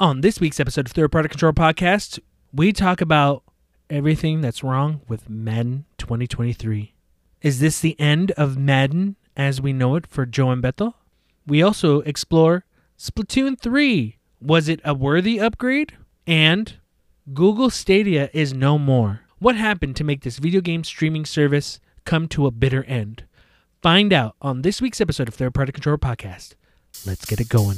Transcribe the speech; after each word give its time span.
On 0.00 0.22
this 0.22 0.40
week's 0.40 0.58
episode 0.58 0.86
of 0.86 0.92
Third 0.92 1.12
Party 1.12 1.28
Control 1.28 1.52
Podcast, 1.52 2.20
we 2.54 2.72
talk 2.72 3.02
about 3.02 3.42
everything 3.90 4.40
that's 4.40 4.64
wrong 4.64 5.02
with 5.08 5.28
Madden 5.28 5.84
2023. 5.98 6.94
Is 7.42 7.60
this 7.60 7.80
the 7.80 8.00
end 8.00 8.30
of 8.30 8.56
Madden 8.56 9.16
as 9.36 9.60
we 9.60 9.74
know 9.74 9.96
it 9.96 10.06
for 10.06 10.24
Joe 10.24 10.52
and 10.52 10.62
Bethel? 10.62 10.94
We 11.46 11.62
also 11.62 12.00
explore 12.00 12.64
Splatoon 12.98 13.60
3. 13.60 14.16
Was 14.40 14.70
it 14.70 14.80
a 14.86 14.94
worthy 14.94 15.38
upgrade? 15.38 15.98
And 16.26 16.76
Google 17.34 17.68
Stadia 17.68 18.30
is 18.32 18.54
no 18.54 18.78
more. 18.78 19.20
What 19.38 19.56
happened 19.56 19.96
to 19.96 20.04
make 20.04 20.22
this 20.22 20.38
video 20.38 20.62
game 20.62 20.82
streaming 20.82 21.26
service 21.26 21.78
come 22.06 22.26
to 22.28 22.46
a 22.46 22.50
bitter 22.50 22.84
end? 22.84 23.24
Find 23.82 24.14
out 24.14 24.34
on 24.40 24.62
this 24.62 24.80
week's 24.80 25.02
episode 25.02 25.28
of 25.28 25.34
Third 25.34 25.52
Party 25.52 25.72
Control 25.72 25.98
Podcast. 25.98 26.54
Let's 27.04 27.26
get 27.26 27.38
it 27.38 27.50
going. 27.50 27.76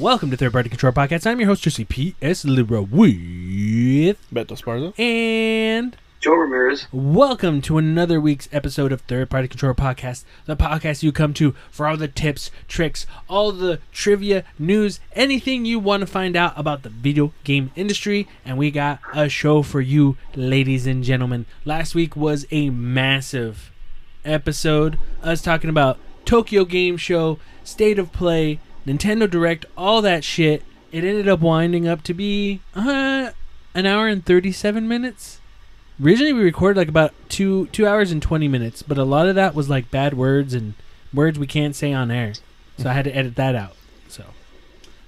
Welcome 0.00 0.30
to 0.30 0.36
Third 0.36 0.52
Party 0.52 0.68
Control 0.70 0.92
Podcast. 0.92 1.26
I'm 1.26 1.38
your 1.38 1.48
host, 1.48 1.62
Jesse 1.64 1.84
P.S. 1.84 2.44
Libra 2.44 2.80
with 2.80 4.16
Beto 4.32 4.56
Sparza. 4.56 4.98
and 4.98 5.96
Joe 6.20 6.34
Ramirez. 6.34 6.88
welcome 6.90 7.62
to 7.62 7.78
another 7.78 8.20
week's 8.20 8.48
episode 8.50 8.90
of 8.90 9.02
Third 9.02 9.30
Party 9.30 9.46
Control 9.46 9.72
Podcast, 9.72 10.24
the 10.46 10.56
podcast 10.56 11.04
you 11.04 11.12
come 11.12 11.32
to 11.34 11.54
for 11.70 11.86
all 11.86 11.96
the 11.96 12.08
tips, 12.08 12.50
tricks, 12.66 13.06
all 13.28 13.52
the 13.52 13.78
trivia, 13.92 14.42
news, 14.58 14.98
anything 15.12 15.64
you 15.64 15.78
want 15.78 16.00
to 16.00 16.08
find 16.08 16.34
out 16.34 16.54
about 16.56 16.82
the 16.82 16.88
video 16.88 17.32
game 17.44 17.70
industry. 17.76 18.26
And 18.44 18.58
we 18.58 18.72
got 18.72 18.98
a 19.14 19.28
show 19.28 19.62
for 19.62 19.80
you, 19.80 20.16
ladies 20.34 20.88
and 20.88 21.04
gentlemen. 21.04 21.46
Last 21.64 21.94
week 21.94 22.16
was 22.16 22.46
a 22.50 22.70
massive 22.70 23.70
episode, 24.24 24.98
us 25.22 25.40
talking 25.40 25.70
about 25.70 26.00
Tokyo 26.24 26.64
Game 26.64 26.96
Show, 26.96 27.38
State 27.62 28.00
of 28.00 28.12
Play, 28.12 28.58
Nintendo 28.84 29.30
Direct, 29.30 29.66
all 29.76 30.02
that 30.02 30.24
shit. 30.24 30.64
It 30.90 31.04
ended 31.04 31.28
up 31.28 31.38
winding 31.38 31.86
up 31.86 32.02
to 32.02 32.12
be 32.12 32.60
uh, 32.74 33.30
an 33.72 33.86
hour 33.86 34.08
and 34.08 34.26
37 34.26 34.88
minutes. 34.88 35.38
Originally, 36.02 36.32
we 36.32 36.42
recorded 36.42 36.78
like 36.78 36.88
about 36.88 37.12
two 37.28 37.66
two 37.66 37.86
hours 37.86 38.12
and 38.12 38.22
twenty 38.22 38.46
minutes, 38.46 38.82
but 38.82 38.98
a 38.98 39.04
lot 39.04 39.28
of 39.28 39.34
that 39.34 39.54
was 39.54 39.68
like 39.68 39.90
bad 39.90 40.14
words 40.14 40.54
and 40.54 40.74
words 41.12 41.38
we 41.38 41.46
can't 41.46 41.74
say 41.74 41.92
on 41.92 42.10
air, 42.10 42.34
so 42.78 42.88
I 42.88 42.92
had 42.92 43.04
to 43.06 43.16
edit 43.16 43.34
that 43.36 43.56
out. 43.56 43.74
So, 44.06 44.24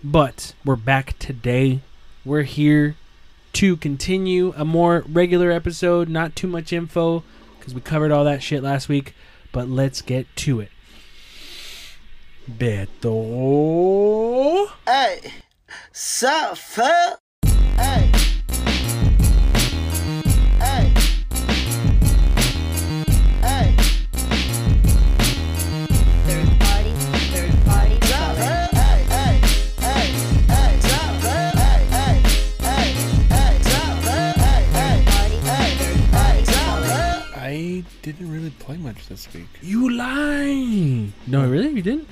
but 0.03 0.55
we're 0.65 0.77
back 0.77 1.17
today. 1.19 1.81
We're 2.25 2.43
here 2.43 2.97
to 3.53 3.77
continue 3.77 4.53
a 4.57 4.65
more 4.65 5.05
regular 5.09 5.53
episode. 5.53 6.09
Not 6.09 6.35
too 6.35 6.49
much 6.49 6.73
info 6.73 7.23
because 7.59 7.73
we 7.73 7.81
covered 7.81 8.11
all 8.11 8.25
that 8.25 8.43
shit 8.43 8.63
last 8.63 8.89
week. 8.89 9.15
But 9.53 9.69
let's 9.69 10.03
get 10.03 10.27
to 10.37 10.61
it. 10.61 10.71
Beto. 12.51 14.69
Hey? 14.87 15.21
Hey. 15.23 15.33
Hey. 17.77 18.11
Much 38.91 39.07
this 39.07 39.33
week. 39.33 39.47
You 39.63 39.89
lie. 39.91 41.09
No, 41.27 41.49
really? 41.49 41.69
You 41.71 41.83
didn't? 41.83 42.09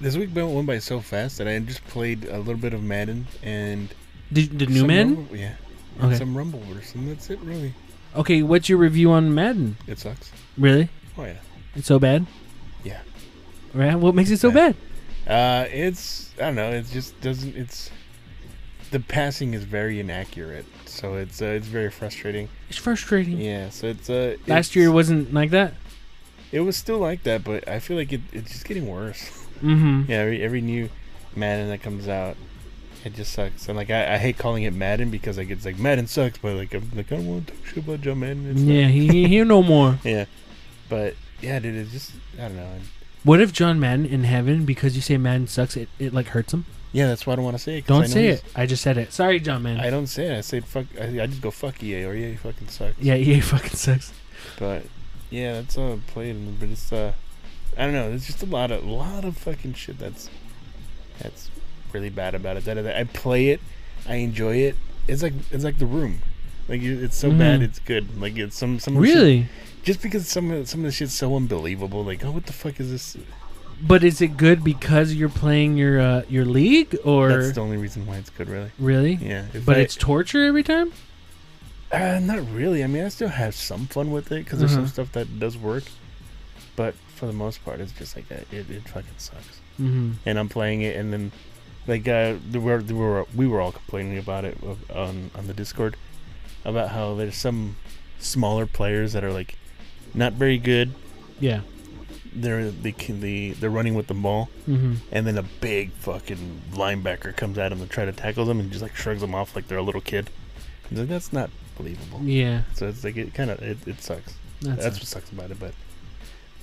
This 0.00 0.16
week 0.16 0.30
went 0.34 0.48
went 0.50 0.66
by 0.66 0.78
so 0.78 1.00
fast 1.00 1.38
that 1.38 1.46
I 1.48 1.58
just 1.58 1.84
played 1.84 2.24
a 2.24 2.38
little 2.38 2.56
bit 2.60 2.72
of 2.74 2.82
Madden 2.82 3.26
and 3.42 3.88
Did 4.32 4.58
the 4.58 4.66
new 4.66 4.86
man? 4.86 5.14
Rumble- 5.16 5.36
yeah, 5.36 5.54
Okay. 6.02 6.16
some 6.16 6.34
Rumbleverse, 6.34 6.94
and 6.94 7.08
that's 7.10 7.28
it. 7.30 7.38
Really, 7.40 7.74
Okay, 8.16 8.42
what's 8.42 8.68
your 8.68 8.78
review 8.78 9.10
on 9.12 9.34
Madden? 9.34 9.76
it 9.86 9.98
sucks. 9.98 10.30
Really? 10.56 10.88
Oh 11.18 11.24
yeah, 11.24 11.34
It's 11.76 11.86
so 11.86 11.98
bad? 11.98 12.26
Yeah. 12.82 13.00
Right? 13.74 13.94
What 13.96 14.14
makes 14.14 14.30
it 14.30 14.38
so 14.40 14.48
Yeah. 14.48 14.54
bad? 14.54 14.76
uh, 15.26 15.68
it's 15.70 16.30
I 16.38 16.46
don't 16.46 16.56
know. 16.56 16.70
It 16.70 16.86
just 16.90 17.20
doesn't. 17.20 17.56
It's 17.56 17.90
the 18.90 19.00
passing 19.00 19.52
is 19.54 19.64
very 19.64 20.00
inaccurate, 20.00 20.64
so 20.94 21.14
it's 21.14 21.42
uh, 21.42 21.46
it's 21.46 21.66
very 21.66 21.90
frustrating. 21.90 22.48
It's 22.68 22.78
frustrating. 22.78 23.38
Yeah, 23.40 23.70
so 23.70 23.88
it's 23.88 24.08
uh 24.08 24.36
Last 24.46 24.70
it's- 24.70 24.76
year 24.76 24.90
wasn't 24.92 25.32
like 25.34 25.50
that. 25.50 25.74
it 26.52 26.60
was 26.60 26.76
still 26.76 26.98
like 26.98 27.22
that, 27.24 27.42
but 27.44 27.66
I 27.68 27.80
feel 27.80 27.96
like 27.96 28.12
it, 28.12 28.20
it's 28.32 28.52
just 28.52 28.64
getting 28.66 28.86
worse. 28.86 29.30
Mm-hmm. 29.62 30.10
Yeah, 30.10 30.18
every, 30.18 30.42
every 30.42 30.60
new 30.60 30.90
Madden 31.34 31.68
that 31.70 31.80
comes 31.80 32.06
out, 32.06 32.36
it 33.04 33.14
just 33.14 33.32
sucks. 33.32 33.66
And 33.68 33.78
like 33.78 33.88
I, 33.88 34.14
I 34.14 34.18
hate 34.18 34.36
calling 34.36 34.64
it 34.64 34.74
Madden 34.74 35.10
because 35.10 35.38
like 35.38 35.48
it's 35.48 35.64
like 35.64 35.78
Madden 35.78 36.06
sucks, 36.06 36.36
but 36.38 36.56
like 36.56 36.74
I'm 36.74 36.90
like 36.94 37.10
I 37.12 37.16
don't 37.16 37.26
want 37.26 37.46
to 37.46 37.52
talk 37.54 37.64
shit 37.66 37.76
about 37.78 38.00
John 38.02 38.18
Madden. 38.20 38.50
It's 38.50 38.60
Yeah, 38.60 38.88
he 38.88 39.06
he 39.08 39.28
here 39.28 39.44
no 39.46 39.62
more. 39.62 39.98
yeah, 40.04 40.26
but 40.90 41.14
yeah, 41.40 41.60
dude, 41.60 41.76
it's 41.76 41.92
just 41.92 42.12
I 42.36 42.48
don't 42.48 42.56
know. 42.56 42.68
What 43.22 43.40
if 43.40 43.52
John 43.54 43.80
Madden 43.80 44.04
in 44.04 44.24
heaven 44.24 44.66
because 44.66 44.96
you 44.96 45.00
say 45.02 45.16
Madden 45.16 45.46
sucks, 45.46 45.76
it, 45.78 45.88
it 45.98 46.12
like 46.12 46.26
hurts 46.28 46.52
him? 46.52 46.66
Yeah, 46.94 47.08
that's 47.08 47.26
why 47.26 47.32
I 47.34 47.36
don't 47.36 47.44
want 47.44 47.56
to 47.58 47.62
say 47.62 47.78
it. 47.78 47.86
Don't 47.86 48.06
say 48.08 48.28
it. 48.28 48.44
I 48.54 48.64
just 48.66 48.82
said 48.82 48.96
it. 48.96 49.12
Sorry, 49.12 49.40
John 49.40 49.62
man. 49.64 49.80
I 49.80 49.90
don't 49.90 50.06
say 50.06 50.26
it. 50.26 50.38
I 50.38 50.40
say 50.42 50.60
fuck. 50.60 50.86
I, 50.98 51.20
I 51.22 51.26
just 51.26 51.42
go 51.42 51.50
fuck 51.50 51.82
EA 51.82 52.04
or 52.04 52.14
EA 52.14 52.36
fucking 52.36 52.68
sucks. 52.68 52.96
yeah, 53.00 53.16
EA 53.16 53.40
fucking 53.40 53.70
sucks. 53.76 54.12
But 54.58 54.84
yeah, 55.28 55.54
that's 55.54 55.76
all 55.76 55.92
I 55.94 55.98
played. 56.06 56.60
But 56.60 56.68
it's 56.70 56.92
uh, 56.92 57.12
I 57.76 57.84
don't 57.84 57.92
know. 57.94 58.08
There's 58.10 58.26
just 58.26 58.42
a 58.42 58.46
lot 58.46 58.70
of 58.70 58.84
lot 58.84 59.24
of 59.24 59.36
fucking 59.36 59.74
shit 59.74 59.98
that's 59.98 60.30
that's 61.18 61.50
really 61.92 62.10
bad 62.10 62.34
about 62.34 62.56
it. 62.56 62.64
That, 62.64 62.86
I 62.96 63.04
play 63.04 63.48
it, 63.48 63.60
I 64.08 64.16
enjoy 64.16 64.56
it. 64.56 64.76
It's 65.08 65.22
like 65.22 65.34
it's 65.50 65.64
like 65.64 65.78
the 65.78 65.86
room. 65.86 66.20
Like 66.68 66.80
it's 66.82 67.16
so 67.16 67.30
bad, 67.30 67.60
Mhm. 67.60 67.64
it's 67.64 67.78
good. 67.80 68.20
Like 68.20 68.36
it's 68.38 68.56
some 68.56 68.78
some 68.78 68.94
the 68.94 69.04
shit- 69.06 69.14
Really? 69.16 69.46
just 69.82 70.00
because 70.00 70.26
some 70.28 70.50
of 70.50 70.68
some 70.68 70.80
of 70.80 70.86
the 70.86 70.92
shit's 70.92 71.12
so 71.12 71.34
unbelievable. 71.36 72.04
Like 72.04 72.24
oh, 72.24 72.30
what 72.30 72.46
the 72.46 72.52
fuck 72.54 72.78
is 72.80 72.90
this? 72.90 73.16
But 73.86 74.02
is 74.02 74.20
it 74.22 74.36
good 74.38 74.64
because 74.64 75.12
you're 75.14 75.28
playing 75.28 75.76
your 75.76 76.00
uh, 76.00 76.22
your 76.28 76.44
league 76.44 76.96
or 77.04 77.28
That's 77.28 77.54
the 77.54 77.60
only 77.60 77.76
reason 77.76 78.06
why 78.06 78.16
it's 78.16 78.30
good, 78.30 78.48
really. 78.48 78.70
really? 78.78 79.14
Yeah, 79.14 79.46
if 79.52 79.66
But 79.66 79.76
I- 79.76 79.80
it's 79.80 79.94
torture 79.96 80.44
every 80.44 80.62
time. 80.62 80.92
Uh, 81.92 82.18
not 82.20 82.40
really. 82.50 82.82
I 82.82 82.86
mean, 82.88 83.04
I 83.04 83.08
still 83.08 83.28
have 83.28 83.54
some 83.54 83.86
fun 83.86 84.10
with 84.10 84.32
it 84.32 84.44
because 84.44 84.58
there's 84.58 84.72
some 84.72 84.84
Uh-huh. 84.84 84.92
stuff 84.92 85.12
that 85.12 85.38
does 85.38 85.56
work. 85.56 85.84
But 86.76 86.94
for 87.14 87.26
the 87.26 87.32
most 87.32 87.64
part, 87.64 87.78
it's 87.80 87.92
just 87.92 88.16
like 88.16 88.24
uh, 88.32 88.36
it, 88.50 88.68
it 88.70 88.88
fucking 88.88 89.10
sucks. 89.18 89.60
Mm-hmm. 89.80 90.12
And 90.26 90.38
I'm 90.38 90.48
playing 90.48 90.80
it, 90.82 90.96
and 90.96 91.12
then 91.12 91.30
like 91.86 92.08
uh, 92.08 92.34
there 92.50 92.60
were, 92.60 92.80
were 92.80 93.26
we 93.34 93.46
were 93.46 93.60
all 93.60 93.72
complaining 93.72 94.18
about 94.18 94.44
it 94.44 94.56
of- 94.62 94.90
on 94.90 95.30
on 95.36 95.46
the 95.46 95.54
Discord 95.54 95.96
about 96.64 96.88
how 96.90 97.14
there's 97.14 97.36
some 97.36 97.76
smaller 98.18 98.66
players 98.66 99.12
that 99.12 99.22
are 99.22 99.32
like 99.32 99.56
not 100.14 100.32
very 100.32 100.58
good. 100.58 100.94
Yeah. 101.38 101.60
They're 102.34 102.70
they 102.70 102.92
can 102.92 103.20
they 103.20 103.50
they're 103.50 103.70
running 103.70 103.94
with 103.94 104.08
the 104.08 104.14
ball, 104.14 104.48
Mm-hmm. 104.68 104.94
and 105.12 105.26
then 105.26 105.38
a 105.38 105.42
big 105.44 105.92
fucking 105.92 106.62
linebacker 106.72 107.36
comes 107.36 107.58
at 107.58 107.70
him 107.72 107.78
to 107.80 107.86
try 107.86 108.04
to 108.04 108.12
tackle 108.12 108.44
them, 108.44 108.58
and 108.60 108.70
just 108.72 108.82
like 108.82 108.96
shrugs 108.96 109.20
them 109.20 109.34
off 109.34 109.54
like 109.54 109.68
they're 109.68 109.78
a 109.78 109.82
little 109.82 110.00
kid. 110.00 110.30
He's 110.90 110.98
like, 110.98 111.08
that's 111.08 111.32
not 111.32 111.50
believable. 111.78 112.20
Yeah. 112.24 112.62
So 112.74 112.88
it's 112.88 113.04
like 113.04 113.16
it 113.16 113.34
kind 113.34 113.50
of 113.50 113.62
it, 113.62 113.78
it 113.86 114.02
sucks. 114.02 114.34
That's, 114.62 114.82
That's 114.82 114.98
what 114.98 115.06
sucks 115.06 115.30
about 115.30 115.50
it. 115.50 115.60
But 115.60 115.74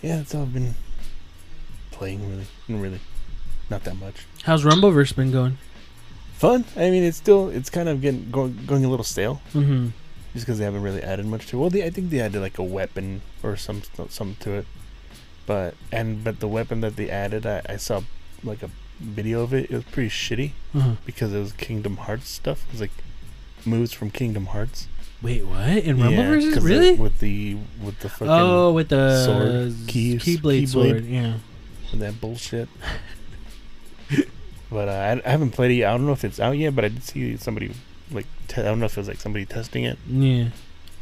yeah, 0.01 0.17
that's 0.17 0.35
all 0.35 0.41
I've 0.43 0.53
been 0.53 0.73
playing. 1.91 2.19
Really, 2.67 2.81
really, 2.81 2.99
not 3.69 3.83
that 3.85 3.95
much. 3.97 4.25
How's 4.43 4.63
Rumbleverse 4.63 5.15
been 5.15 5.31
going? 5.31 5.57
Fun. 6.33 6.65
I 6.75 6.89
mean, 6.89 7.03
it's 7.03 7.17
still 7.17 7.49
it's 7.49 7.69
kind 7.69 7.87
of 7.87 8.01
getting 8.01 8.29
going, 8.31 8.57
going 8.65 8.83
a 8.83 8.89
little 8.89 9.03
stale 9.05 9.41
Mm-hmm. 9.53 9.87
just 10.33 10.45
because 10.45 10.57
they 10.57 10.65
haven't 10.65 10.81
really 10.81 11.01
added 11.03 11.25
much 11.25 11.47
to. 11.47 11.57
it. 11.57 11.59
Well, 11.61 11.69
they, 11.69 11.85
I 11.85 11.89
think 11.91 12.09
they 12.09 12.19
added 12.19 12.41
like 12.41 12.57
a 12.57 12.63
weapon 12.63 13.21
or 13.43 13.55
some 13.55 13.81
some 14.09 14.35
to 14.41 14.51
it. 14.53 14.65
But 15.45 15.75
and 15.91 16.23
but 16.23 16.39
the 16.39 16.47
weapon 16.47 16.81
that 16.81 16.95
they 16.95 17.09
added, 17.09 17.45
I, 17.45 17.61
I 17.67 17.77
saw 17.77 18.01
like 18.43 18.61
a 18.63 18.69
video 18.99 19.41
of 19.41 19.53
it. 19.53 19.69
It 19.71 19.75
was 19.75 19.83
pretty 19.85 20.09
shitty 20.09 20.51
Uh-huh. 20.75 20.91
because 21.05 21.33
it 21.33 21.39
was 21.39 21.51
Kingdom 21.53 21.97
Hearts 21.97 22.29
stuff. 22.29 22.63
It 22.67 22.73
was 22.73 22.81
like 22.81 22.91
moves 23.65 23.91
from 23.93 24.11
Kingdom 24.11 24.47
Hearts. 24.47 24.87
Wait, 25.21 25.45
what? 25.45 25.67
In 25.69 25.97
Yeah, 25.97 26.05
Rumbleverse? 26.05 26.53
'cause 26.53 26.63
the- 26.63 26.69
really? 26.69 26.93
with 26.95 27.19
the 27.19 27.57
with 27.83 27.99
the 27.99 28.09
fucking 28.09 28.27
Oh, 28.29 28.71
with 28.71 28.89
the 28.89 29.23
sword, 29.25 29.67
s- 29.71 29.85
keys- 29.87 30.23
keyblade 30.23 30.63
keyblade. 30.63 30.67
sword. 30.69 31.05
Yeah. 31.05 31.33
and 31.91 32.01
that 32.01 32.21
bullshit. 32.21 32.69
but 34.69 34.87
uh, 34.87 34.91
I, 34.91 35.21
I 35.27 35.29
haven't 35.31 35.51
played 35.51 35.71
it. 35.71 35.75
Yet. 35.75 35.89
I 35.89 35.91
don't 35.97 36.05
know 36.05 36.13
if 36.13 36.23
it's 36.23 36.39
out 36.39 36.57
yet, 36.57 36.75
but 36.75 36.85
I 36.85 36.89
did 36.89 37.03
see 37.03 37.35
somebody 37.37 37.71
like 38.11 38.25
te- 38.47 38.61
I 38.61 38.65
don't 38.65 38.79
know 38.79 38.85
if 38.85 38.97
it 38.97 39.01
was 39.01 39.07
like 39.07 39.19
somebody 39.19 39.45
testing 39.45 39.83
it. 39.83 39.97
Yeah. 40.07 40.49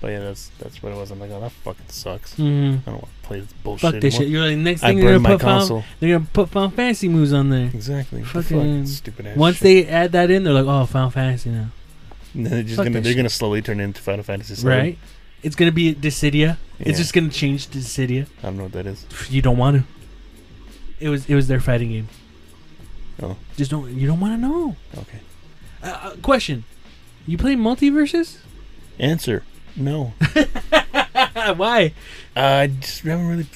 But 0.02 0.12
yeah, 0.12 0.20
that's 0.20 0.50
that's 0.60 0.82
what 0.82 0.94
it 0.94 0.96
was. 0.96 1.12
I'm 1.12 1.20
like, 1.20 1.30
oh, 1.32 1.42
that 1.42 1.52
fucking 1.52 1.88
sucks. 1.90 2.36
Mm. 2.36 2.80
I 2.88 2.92
don't 2.92 3.02
want 3.02 3.06
to 3.22 3.28
play 3.28 3.40
this 3.42 3.52
bullshit. 3.64 3.82
Fuck 3.92 4.02
this 4.02 4.16
anymore. 4.16 4.22
shit. 4.22 4.30
You're 4.32 4.46
like 4.48 4.58
next 4.58 4.84
I 4.84 4.88
thing 4.88 4.98
they're 5.00 5.08
gonna 5.08 5.20
my 5.20 5.30
put 5.32 5.42
Final, 5.42 5.60
console. 5.60 5.84
they're 6.00 6.14
gonna 6.18 6.30
put 6.32 6.50
Final 6.50 6.70
Fantasy 6.70 7.10
moves 7.10 7.34
on 7.34 7.50
there. 7.50 7.66
Exactly. 7.74 8.24
Fucking- 8.24 8.86
fuck? 8.86 8.88
Stupid 8.96 9.28
ass. 9.28 9.38
Once 9.38 9.58
shit. 9.58 9.64
they 9.64 9.86
add 9.88 10.12
that 10.14 10.32
in, 10.32 10.44
they're 10.44 10.54
like, 10.54 10.66
oh, 10.66 10.86
Final 10.86 11.10
Fantasy 11.10 11.50
now, 11.50 11.68
And 12.34 12.46
then 12.46 12.54
they're 12.54 12.64
just 12.64 12.76
fuck 12.78 12.86
gonna 12.86 13.02
they're 13.02 13.12
shit. 13.12 13.18
gonna 13.18 13.30
slowly 13.30 13.62
turn 13.62 13.80
into 13.82 14.02
Final 14.02 14.24
Fantasy 14.24 14.56
VII. 14.56 14.68
right? 14.68 14.98
It's 15.44 15.56
gonna 15.58 15.72
be 15.74 15.94
Dissidia. 15.94 16.56
It's 16.80 16.98
just 16.98 17.14
gonna 17.14 17.30
change 17.30 17.68
to 17.68 17.78
Dissidia. 17.80 18.28
I 18.40 18.44
don't 18.44 18.58
know 18.58 18.64
what 18.64 18.72
that 18.74 18.86
is. 18.88 19.06
You 19.30 19.42
don't 19.42 19.58
want 19.58 19.78
to. 19.82 19.84
It 21.02 21.10
was 21.10 21.30
it 21.30 21.36
was 21.36 21.48
their 21.50 21.60
fighting 21.60 21.90
game. 21.90 22.08
Oh. 23.22 23.36
Just 23.58 23.70
don't 23.72 23.92
you 23.94 24.08
don't 24.08 24.20
want 24.22 24.34
to 24.34 24.38
know. 24.48 24.76
Okay. 24.98 25.20
Uh, 25.84 25.88
uh, 25.88 26.16
question: 26.22 26.64
You 27.28 27.38
play 27.38 27.56
MultiVersus? 27.56 28.38
Answer. 28.98 29.44
No. 29.80 30.14
Why? 31.56 31.94
I 32.36 32.68
just 32.68 33.02
haven't 33.04 33.28
really 33.28 33.48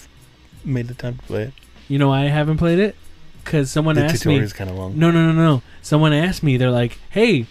made 0.66 0.88
the 0.88 0.94
time 0.94 1.18
to 1.18 1.24
play 1.24 1.44
it. 1.44 1.54
You 1.88 2.00
know 2.00 2.08
why 2.10 2.22
I 2.22 2.28
haven't 2.28 2.58
played 2.58 2.80
it? 2.80 2.96
Because 3.44 3.70
someone 3.70 3.96
the 3.96 4.06
asked 4.06 4.26
me. 4.26 4.40
The 4.40 4.40
tutorial 4.40 4.44
is 4.46 4.54
kind 4.54 4.70
of 4.70 4.78
long. 4.78 4.98
No, 4.98 5.12
no, 5.12 5.32
no, 5.32 5.34
no. 5.34 5.62
Someone 5.82 6.14
asked 6.14 6.44
me. 6.44 6.56
They're 6.58 6.72
like, 6.72 6.98
"Hey, 7.10 7.46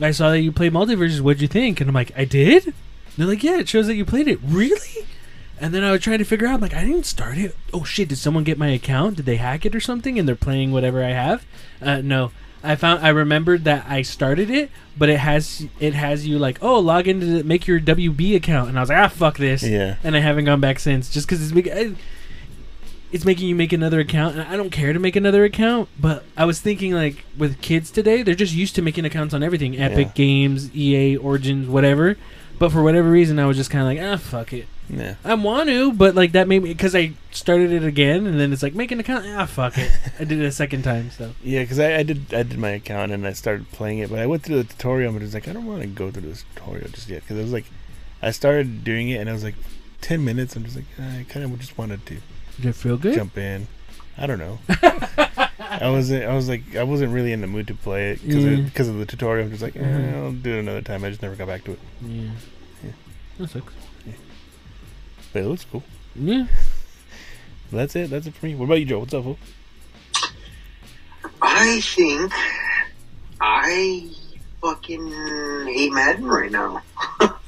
I 0.00 0.10
saw 0.10 0.30
that 0.30 0.40
you 0.40 0.50
played 0.50 0.72
MultiVersus. 0.72 1.20
What'd 1.20 1.40
you 1.40 1.48
think?" 1.48 1.80
And 1.80 1.88
I'm 1.88 1.94
like, 1.94 2.12
"I 2.16 2.24
did." 2.24 2.74
they're 3.16 3.26
like, 3.26 3.42
"Yeah, 3.42 3.58
it 3.58 3.68
shows 3.68 3.86
that 3.86 3.94
you 3.94 4.04
played 4.04 4.28
it. 4.28 4.40
Really?" 4.44 5.06
And 5.60 5.72
then 5.72 5.84
I 5.84 5.92
was 5.92 6.02
trying 6.02 6.18
to 6.18 6.24
figure 6.24 6.46
out. 6.48 6.54
I'm 6.54 6.60
like, 6.60 6.74
"I 6.74 6.84
didn't 6.84 7.06
start 7.06 7.38
it. 7.38 7.56
Oh 7.72 7.84
shit! 7.84 8.08
Did 8.08 8.18
someone 8.18 8.44
get 8.44 8.58
my 8.58 8.68
account? 8.68 9.16
Did 9.16 9.26
they 9.26 9.36
hack 9.36 9.64
it 9.64 9.74
or 9.74 9.80
something? 9.80 10.18
And 10.18 10.28
they're 10.28 10.34
playing 10.36 10.72
whatever 10.72 11.04
I 11.04 11.10
have?" 11.10 11.46
Uh, 11.80 12.00
no. 12.00 12.32
I 12.62 12.74
found 12.76 13.04
I 13.04 13.10
remembered 13.10 13.64
that 13.64 13.86
I 13.88 14.02
started 14.02 14.50
it, 14.50 14.70
but 14.96 15.08
it 15.08 15.18
has 15.18 15.66
it 15.80 15.94
has 15.94 16.26
you 16.26 16.38
like 16.38 16.58
oh 16.62 16.78
log 16.80 17.06
into 17.08 17.26
the, 17.26 17.44
make 17.44 17.66
your 17.66 17.78
WB 17.80 18.34
account, 18.36 18.68
and 18.68 18.78
I 18.78 18.82
was 18.82 18.88
like 18.88 18.98
ah 18.98 19.08
fuck 19.08 19.38
this, 19.38 19.62
Yeah. 19.62 19.96
and 20.02 20.16
I 20.16 20.20
haven't 20.20 20.44
gone 20.46 20.60
back 20.60 20.78
since 20.78 21.08
just 21.10 21.26
because 21.28 21.42
it's 21.42 21.52
make, 21.52 21.68
I, 21.68 21.92
it's 23.10 23.24
making 23.24 23.48
you 23.48 23.54
make 23.54 23.72
another 23.72 24.00
account, 24.00 24.36
and 24.36 24.46
I 24.48 24.56
don't 24.56 24.70
care 24.70 24.92
to 24.92 24.98
make 24.98 25.16
another 25.16 25.44
account. 25.44 25.88
But 25.98 26.24
I 26.36 26.44
was 26.44 26.60
thinking 26.60 26.92
like 26.92 27.24
with 27.38 27.60
kids 27.62 27.90
today, 27.90 28.22
they're 28.22 28.34
just 28.34 28.54
used 28.54 28.74
to 28.74 28.82
making 28.82 29.04
accounts 29.04 29.32
on 29.34 29.42
everything, 29.42 29.78
Epic 29.80 30.08
Yeah. 30.08 30.12
Games, 30.14 30.74
EA, 30.74 31.16
Origins, 31.16 31.68
whatever. 31.68 32.16
But 32.58 32.72
for 32.72 32.82
whatever 32.82 33.10
reason, 33.10 33.38
I 33.38 33.46
was 33.46 33.56
just 33.56 33.70
kind 33.70 33.82
of 33.82 33.88
like 33.88 34.12
ah 34.12 34.16
fuck 34.16 34.52
it. 34.52 34.66
Yeah. 34.90 35.16
I 35.22 35.34
want 35.34 35.68
to, 35.68 35.92
but 35.92 36.14
like 36.14 36.32
that 36.32 36.48
made 36.48 36.62
me 36.62 36.70
because 36.72 36.94
I 36.94 37.12
started 37.30 37.72
it 37.72 37.84
again, 37.84 38.26
and 38.26 38.40
then 38.40 38.52
it's 38.52 38.62
like 38.62 38.74
make 38.74 38.90
an 38.90 39.00
account. 39.00 39.26
Ah 39.28 39.46
fuck 39.46 39.76
it. 39.78 39.90
I 40.18 40.24
did 40.24 40.40
it 40.40 40.44
a 40.44 40.52
second 40.52 40.82
time, 40.82 41.10
so 41.10 41.32
Yeah, 41.42 41.62
because 41.62 41.78
I, 41.78 41.96
I 41.96 42.02
did 42.02 42.32
I 42.34 42.42
did 42.42 42.58
my 42.58 42.70
account 42.70 43.12
and 43.12 43.26
I 43.26 43.32
started 43.32 43.70
playing 43.70 43.98
it, 43.98 44.10
but 44.10 44.18
I 44.18 44.26
went 44.26 44.42
through 44.42 44.62
the 44.62 44.64
tutorial 44.64 45.12
and 45.12 45.22
it 45.22 45.24
was 45.24 45.34
like 45.34 45.46
I 45.48 45.52
don't 45.52 45.66
want 45.66 45.82
to 45.82 45.88
go 45.88 46.10
through 46.10 46.22
this 46.22 46.44
tutorial 46.54 46.88
just 46.88 47.08
yet 47.08 47.22
because 47.22 47.38
it 47.38 47.42
was 47.42 47.52
like 47.52 47.66
I 48.22 48.30
started 48.30 48.82
doing 48.82 49.08
it 49.10 49.20
and 49.20 49.28
I 49.28 49.32
was 49.32 49.44
like 49.44 49.56
ten 50.00 50.24
minutes. 50.24 50.56
I'm 50.56 50.64
just 50.64 50.76
like 50.76 50.86
I 50.98 51.24
kind 51.28 51.44
of 51.44 51.58
just 51.58 51.76
wanted 51.78 52.04
to 52.06 52.16
did 52.56 52.66
it 52.66 52.74
feel 52.74 52.96
good? 52.96 53.14
jump 53.14 53.36
in. 53.38 53.68
I 54.18 54.26
don't 54.26 54.38
know. 54.38 54.58
I 55.60 55.90
wasn't. 55.90 56.24
I 56.24 56.34
was 56.34 56.48
like 56.48 56.74
I 56.76 56.82
wasn't 56.82 57.12
really 57.12 57.32
in 57.32 57.40
the 57.40 57.46
mood 57.46 57.66
to 57.68 57.74
play 57.74 58.10
it 58.10 58.22
because 58.26 58.44
Yeah. 58.44 58.56
because 58.62 58.88
of 58.88 58.96
the 58.98 59.06
tutorial. 59.06 59.44
I'm 59.46 59.50
just 59.50 59.62
like 59.62 59.76
eh, 59.76 59.80
Mhm. 59.80 60.14
I'll 60.14 60.32
do 60.32 60.56
it 60.56 60.60
another 60.60 60.82
time. 60.82 61.04
I 61.04 61.10
just 61.10 61.22
never 61.22 61.36
got 61.36 61.46
back 61.46 61.64
to 61.64 61.72
it. 61.72 61.78
Yeah. 62.02 62.30
Yeah. 62.84 62.90
That 63.38 63.50
sucks. 63.50 63.72
But 65.32 65.42
it 65.42 65.46
looks 65.46 65.64
cool. 65.70 65.82
Yeah. 66.16 66.46
That's 67.70 67.94
it. 67.96 68.10
That's 68.10 68.26
it 68.26 68.34
for 68.34 68.46
me. 68.46 68.54
What 68.54 68.64
about 68.64 68.76
you, 68.80 68.86
Joe? 68.86 68.98
What's 69.00 69.14
up, 69.14 69.24
fool? 69.24 69.38
I 71.42 71.80
think 71.80 72.32
I 73.40 74.08
fucking 74.60 75.06
hate 75.66 75.92
Madden 75.92 76.26
right 76.26 76.50
now. 76.50 76.82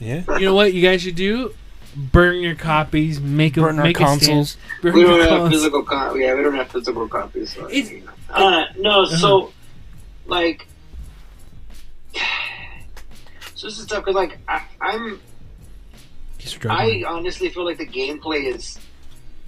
Yeah. 0.02 0.22
You 0.38 0.46
know 0.46 0.54
what 0.54 0.72
you 0.72 0.80
guys 0.80 1.02
should 1.02 1.14
do? 1.14 1.54
Burn 1.96 2.36
your 2.40 2.54
copies. 2.54 3.20
Make 3.20 3.56
a 3.56 3.62
Burn 3.62 3.78
our 3.78 3.84
make 3.84 3.98
a 3.98 4.04
stand. 4.04 4.20
consoles. 4.20 4.56
Burn 4.82 4.94
We 4.94 5.02
don't 5.02 5.20
have 5.20 5.28
consoles. 5.28 5.50
physical 5.50 5.82
copies. 5.82 6.22
Yeah, 6.22 6.34
we 6.34 6.42
don't 6.42 6.54
have 6.54 6.68
physical 6.70 7.08
copies. 7.08 7.54
So 7.54 7.68
It's- 7.70 7.90
uh, 8.30 8.64
no, 8.78 9.02
Uh-huh. 9.02 9.16
so 9.16 9.52
like, 10.26 10.66
so 13.54 13.66
this 13.66 13.78
is 13.78 13.86
tough 13.86 14.04
because 14.04 14.14
like 14.14 14.38
I, 14.48 14.62
I'm 14.80 15.20
I 16.68 17.04
honestly 17.06 17.48
feel 17.50 17.64
like 17.64 17.78
the 17.78 17.86
gameplay 17.86 18.44
is 18.54 18.78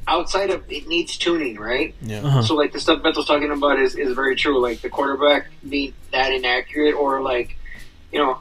outside 0.06 0.50
of 0.50 0.64
it 0.70 0.86
needs 0.88 1.16
tuning, 1.16 1.56
right? 1.56 1.94
Yeah. 2.02 2.22
Uh-huh. 2.22 2.42
So 2.42 2.54
like 2.54 2.72
the 2.72 2.80
stuff 2.80 3.02
Bethel's 3.02 3.26
talking 3.26 3.50
about 3.50 3.78
is, 3.78 3.94
is 3.94 4.14
very 4.14 4.36
true. 4.36 4.60
Like 4.60 4.80
the 4.82 4.90
quarterback 4.90 5.46
being 5.68 5.94
that 6.10 6.32
inaccurate, 6.32 6.92
or 6.94 7.20
like 7.22 7.56
you 8.12 8.18
know, 8.18 8.38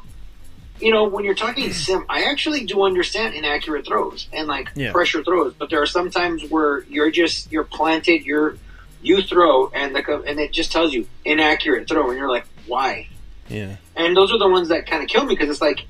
you 0.81 0.91
know 0.91 1.05
when 1.05 1.23
you're 1.23 1.35
talking 1.35 1.71
sim, 1.85 2.05
I 2.09 2.23
actually 2.23 2.65
do 2.65 2.83
understand 2.83 3.35
inaccurate 3.35 3.85
throws 3.85 4.27
and 4.33 4.47
like 4.47 4.69
Yeah. 4.75 4.91
pressure 4.91 5.23
throws, 5.23 5.53
but 5.53 5.69
there 5.69 5.81
are 5.81 5.85
some 5.87 6.09
times 6.09 6.43
where 6.49 6.83
you're 6.83 7.11
just 7.11 7.51
you're 7.51 7.63
planted, 7.63 8.23
you're 8.25 8.57
you 9.01 9.21
throw 9.21 9.69
and 9.69 9.95
the 9.95 10.23
and 10.27 10.39
it 10.39 10.51
just 10.51 10.71
tells 10.71 10.93
you 10.93 11.07
inaccurate 11.25 11.87
throw, 11.87 12.09
and 12.09 12.17
you're 12.17 12.29
like, 12.29 12.45
why? 12.67 13.07
Yeah. 13.49 13.77
And 13.95 14.15
those 14.15 14.31
are 14.31 14.37
the 14.37 14.47
ones 14.47 14.69
that 14.69 14.85
kind 14.87 15.03
of 15.03 15.09
kill 15.09 15.25
me 15.25 15.33
because 15.35 15.49
it's 15.49 15.61
like, 15.61 15.85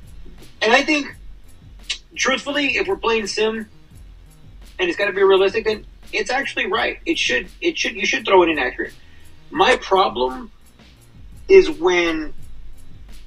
and 0.62 0.72
I 0.74 0.84
think, 0.84 1.16
truthfully, 2.16 2.78
if 2.78 2.88
we're 2.88 2.96
playing 2.98 3.28
sim, 3.28 3.68
and 4.80 4.90
it's 4.90 4.98
got 4.98 5.06
to 5.06 5.14
be 5.14 5.24
realistic, 5.24 5.66
then 5.66 5.86
it's 6.12 6.30
actually 6.32 6.68
right. 6.68 7.00
It 7.06 7.18
should, 7.20 7.48
it 7.62 7.78
should, 7.78 7.96
you 7.96 8.06
should 8.06 8.26
throw 8.26 8.42
it 8.44 8.50
inaccurate. 8.50 8.94
My 9.52 9.76
problem 9.76 10.52
is 11.48 11.70
when, 11.70 12.34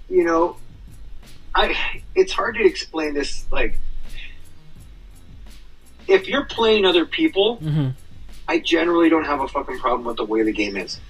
you 0.08 0.24
know, 0.24 0.56
I. 1.54 2.02
It's 2.14 2.32
hard 2.32 2.56
to 2.56 2.64
explain 2.64 3.14
this. 3.14 3.46
Like, 3.50 3.78
if 6.06 6.28
you're 6.28 6.44
playing 6.44 6.84
other 6.84 7.06
people, 7.06 7.56
hmm 7.56 7.88
I 8.46 8.58
generally 8.58 9.08
don't 9.08 9.24
have 9.24 9.40
a 9.40 9.48
fucking 9.48 9.78
problem 9.78 10.04
with 10.04 10.18
the 10.18 10.24
way 10.24 10.42
the 10.42 10.52
game 10.52 10.76
is. 10.76 11.00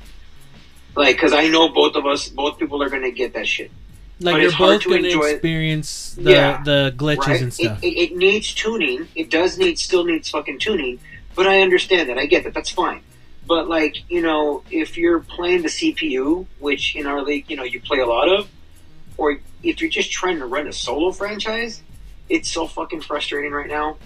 Like, 0.95 1.17
because 1.17 1.33
I 1.33 1.49
know 1.49 1.69
both 1.69 1.97
of 1.97 2.07
us, 2.07 2.29
both 2.29 2.61
people 2.61 2.81
are 2.81 2.89
going 2.89 3.03
to 3.03 3.11
get 3.11 3.35
that 3.35 3.49
shit. 3.49 3.73
Like 4.21 4.35
But 4.35 4.39
you're 4.39 4.47
it's 4.51 4.55
hard 4.55 4.75
both 4.75 4.83
to 4.83 4.89
going 4.91 5.03
to 5.03 5.23
experience 5.23 6.15
the 6.15 6.31
Yeah. 6.31 6.63
the 6.63 6.95
glitches 6.97 7.27
right? 7.27 7.43
and 7.43 7.53
stuff. 7.53 7.83
It, 7.83 7.89
it, 7.89 8.13
it 8.13 8.17
needs 8.17 8.55
tuning. 8.55 9.09
It 9.17 9.31
does 9.31 9.59
need, 9.59 9.81
still 9.81 10.05
needs 10.05 10.31
fucking 10.31 10.61
tuning. 10.61 11.01
But 11.35 11.49
I 11.49 11.63
understand 11.63 12.09
that. 12.09 12.19
I 12.19 12.27
get 12.27 12.45
that. 12.45 12.55
That's 12.55 12.71
fine. 12.71 13.01
But 13.49 13.69
like, 13.69 14.09
you 14.09 14.23
know, 14.23 14.63
if 14.71 14.97
you're 14.97 15.19
playing 15.19 15.63
the 15.63 15.69
CPU, 15.69 16.47
which 16.61 16.95
in 16.95 17.09
our 17.09 17.21
league, 17.21 17.51
you 17.51 17.57
know, 17.57 17.65
you 17.65 17.81
play 17.81 17.99
a 17.99 18.07
lot 18.07 18.29
of, 18.29 18.49
or 19.17 19.41
if 19.65 19.81
you're 19.81 19.91
just 19.91 20.13
trying 20.13 20.39
to 20.39 20.47
run 20.47 20.67
a 20.67 20.73
solo 20.73 21.11
franchise, 21.11 21.83
it's 22.29 22.51
so 22.51 22.67
fucking 22.67 23.01
frustrating 23.01 23.53
right 23.53 23.69
now. 23.69 23.97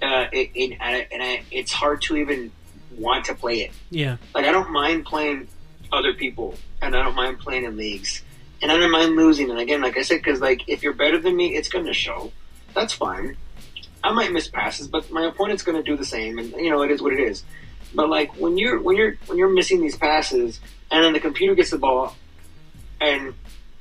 Uh, 0.00 0.26
it, 0.32 0.50
it, 0.54 0.78
and, 0.80 0.82
I, 0.82 1.08
and 1.10 1.22
I, 1.22 1.42
it's 1.50 1.72
hard 1.72 2.02
to 2.02 2.16
even 2.16 2.52
want 2.96 3.24
to 3.26 3.34
play 3.34 3.62
it. 3.62 3.72
yeah. 3.90 4.16
Like 4.34 4.44
I 4.44 4.52
don't 4.52 4.70
mind 4.70 5.06
playing 5.06 5.48
other 5.92 6.12
people, 6.12 6.54
and 6.82 6.94
I 6.94 7.02
don't 7.02 7.14
mind 7.14 7.38
playing 7.38 7.64
in 7.64 7.76
leagues, 7.76 8.22
and 8.62 8.70
I 8.70 8.76
don't 8.76 8.90
mind 8.90 9.16
losing. 9.16 9.50
And 9.50 9.58
again, 9.58 9.80
like 9.80 9.96
I 9.96 10.02
said, 10.02 10.18
because 10.18 10.40
like 10.40 10.68
if 10.68 10.82
you're 10.82 10.92
better 10.92 11.18
than 11.18 11.36
me, 11.36 11.54
it's 11.54 11.68
gonna 11.68 11.92
show. 11.92 12.32
That's 12.74 12.92
fine. 12.92 13.36
I 14.04 14.12
might 14.12 14.32
miss 14.32 14.48
passes, 14.48 14.86
but 14.88 15.10
my 15.10 15.26
opponent's 15.26 15.62
gonna 15.62 15.82
do 15.82 15.96
the 15.96 16.04
same, 16.04 16.38
and 16.38 16.52
you 16.52 16.70
know 16.70 16.82
it 16.82 16.90
is 16.90 17.02
what 17.02 17.12
it 17.12 17.20
is. 17.20 17.42
But 17.94 18.08
like 18.08 18.34
when 18.36 18.58
you're 18.58 18.80
when 18.80 18.96
you're 18.96 19.16
when 19.26 19.38
you're 19.38 19.48
missing 19.48 19.80
these 19.80 19.96
passes, 19.96 20.60
and 20.90 21.04
then 21.04 21.12
the 21.12 21.20
computer 21.20 21.54
gets 21.54 21.70
the 21.70 21.78
ball, 21.78 22.14
and 23.00 23.34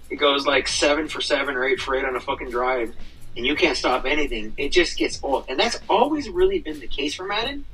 it 0.10 0.16
goes 0.16 0.46
like 0.46 0.68
seven 0.68 1.08
for 1.08 1.22
seven 1.22 1.56
or 1.56 1.66
eight 1.66 1.80
for 1.80 1.96
eight 1.96 2.06
on 2.06 2.16
a 2.16 2.20
fucking 2.20 2.50
drive, 2.50 2.96
and 3.36 3.46
you 3.46 3.56
can't 3.56 3.78
stop 3.78 4.06
anything. 4.06 4.54
It 4.58 4.70
just 4.70 4.98
gets 4.98 5.20
old, 5.24 5.46
and 5.50 5.60
that's 5.60 5.80
always 5.90 6.30
really 6.30 6.60
been 6.60 6.80
the 6.80 6.88
case 6.88 7.16
for 7.16 7.26
Madden 7.26 7.66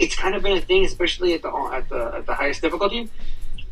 it's 0.00 0.16
kind 0.16 0.34
of 0.34 0.42
been 0.42 0.56
a 0.56 0.60
thing, 0.60 0.84
especially 0.84 1.34
at 1.34 1.42
the 1.42 1.50
at 1.50 1.88
the 1.88 2.14
at 2.16 2.26
the 2.26 2.34
highest 2.34 2.62
difficulty. 2.62 3.08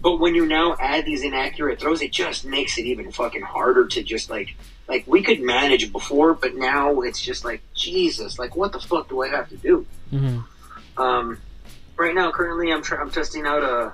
But 0.01 0.19
when 0.19 0.35
you 0.37 0.47
now 0.47 0.77
add 0.79 1.05
these 1.07 1.25
inaccurate 1.25 1.81
throws, 1.81 2.03
it 2.03 2.13
just 2.13 2.45
makes 2.45 2.79
it 2.79 2.85
even 2.85 3.11
fucking 3.11 3.43
harder 3.43 3.87
to 3.89 4.03
just 4.03 4.31
like 4.31 4.55
like 4.87 5.05
we 5.07 5.23
could 5.23 5.41
manage 5.41 5.91
before, 5.91 6.35
but 6.35 6.55
now 6.55 7.01
it's 7.01 7.21
just 7.21 7.45
like 7.45 7.63
Jesus, 7.75 8.39
like 8.39 8.55
what 8.55 8.73
the 8.73 8.79
fuck 8.79 9.09
do 9.09 9.23
I 9.23 9.29
have 9.29 9.49
to 9.49 9.57
do? 9.57 9.87
hmm 10.11 10.41
Um, 10.99 11.41
right 11.97 12.15
now, 12.15 12.31
currently, 12.31 12.73
I'm 12.73 12.83
I'm 12.93 13.11
testing 13.11 13.47
out 13.47 13.63
a, 13.63 13.93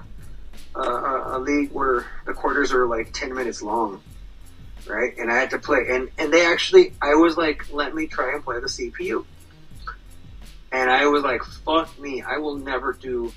a 0.74 1.36
a 1.36 1.38
league 1.38 1.70
where 1.72 2.06
the 2.26 2.32
quarters 2.32 2.72
are 2.72 2.86
like 2.86 3.12
ten 3.12 3.34
minutes 3.34 3.62
long, 3.62 4.02
right? 4.86 5.16
And 5.16 5.30
I 5.30 5.36
had 5.36 5.50
to 5.50 5.58
play, 5.58 5.86
and 5.90 6.10
and 6.18 6.32
they 6.32 6.46
actually, 6.46 6.92
I 7.00 7.14
was 7.14 7.36
like, 7.36 7.72
let 7.72 7.94
me 7.94 8.06
try 8.06 8.34
and 8.34 8.44
play 8.44 8.60
the 8.60 8.66
CPU, 8.66 9.24
and 10.72 10.90
I 10.90 11.06
was 11.06 11.22
like, 11.22 11.42
fuck 11.42 11.98
me, 11.98 12.22
I 12.22 12.38
will 12.38 12.56
never 12.56 12.92
do 12.92 13.32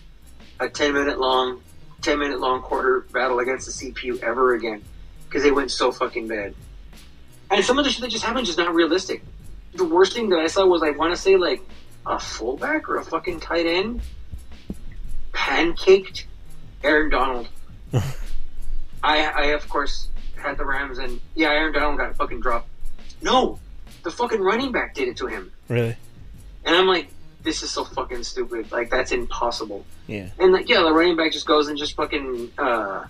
a 0.60 0.70
ten 0.70 0.94
minute 0.94 1.20
long, 1.20 1.62
ten 2.02 2.20
minute 2.20 2.40
long 2.40 2.62
quarter 2.62 3.02
battle 3.12 3.40
against 3.40 3.68
the 3.68 3.92
CPU 3.92 4.22
ever 4.24 4.54
again, 4.54 4.84
because 5.26 5.44
they 5.44 5.52
went 5.52 5.72
so 5.72 5.92
fucking 5.92 6.28
bad. 6.28 6.56
And 7.50 7.64
some 7.64 7.80
of 7.80 7.86
the 7.86 7.92
shit 7.92 8.02
that 8.02 8.10
just 8.12 8.26
happened 8.26 8.48
is 8.48 8.58
not 8.58 8.74
realistic. 8.74 9.24
The 9.74 9.86
worst 9.86 10.14
thing 10.14 10.30
that 10.30 10.40
I 10.40 10.48
saw 10.48 10.66
was 10.66 10.82
I 10.84 10.90
want 10.92 11.16
to 11.16 11.22
say 11.22 11.38
like 11.38 11.62
a 12.06 12.20
fullback 12.20 12.90
or 12.90 12.98
a 12.98 13.06
fucking 13.06 13.40
tight 13.40 13.66
end 13.66 14.02
pancaked 15.34 16.26
Aaron 16.84 17.10
Donald. 17.10 17.48
I, 17.94 19.24
I 19.26 19.44
of 19.48 19.68
course 19.70 20.10
had 20.36 20.58
the 20.58 20.66
Rams 20.66 20.98
and 20.98 21.20
yeah, 21.36 21.50
Aaron 21.50 21.74
Donald 21.74 21.98
got 21.98 22.12
a 22.12 22.14
fucking 22.14 22.42
drop. 22.42 22.68
No, 23.22 23.60
the 24.04 24.12
fucking 24.12 24.42
running 24.42 24.72
back 24.72 24.94
did 24.94 25.08
it 25.08 25.18
to 25.18 25.28
him, 25.28 25.52
Really? 25.70 25.96
and 26.66 26.76
I'm 26.76 26.88
like, 26.88 27.08
this 27.44 27.64
is 27.64 27.72
so 27.72 27.84
fucking 27.86 28.24
stupid. 28.24 28.72
Like 28.72 28.90
that's 28.90 29.12
impossible. 29.12 29.86
Yeah. 30.08 30.30
And 30.40 30.52
like, 30.54 30.70
yeah, 30.70 30.82
the 30.82 30.94
running 30.94 31.16
back 31.16 31.32
just 31.32 31.46
goes 31.48 31.68
and 31.68 31.78
just 31.78 31.96
fucking 31.96 32.52
uh, 32.58 33.06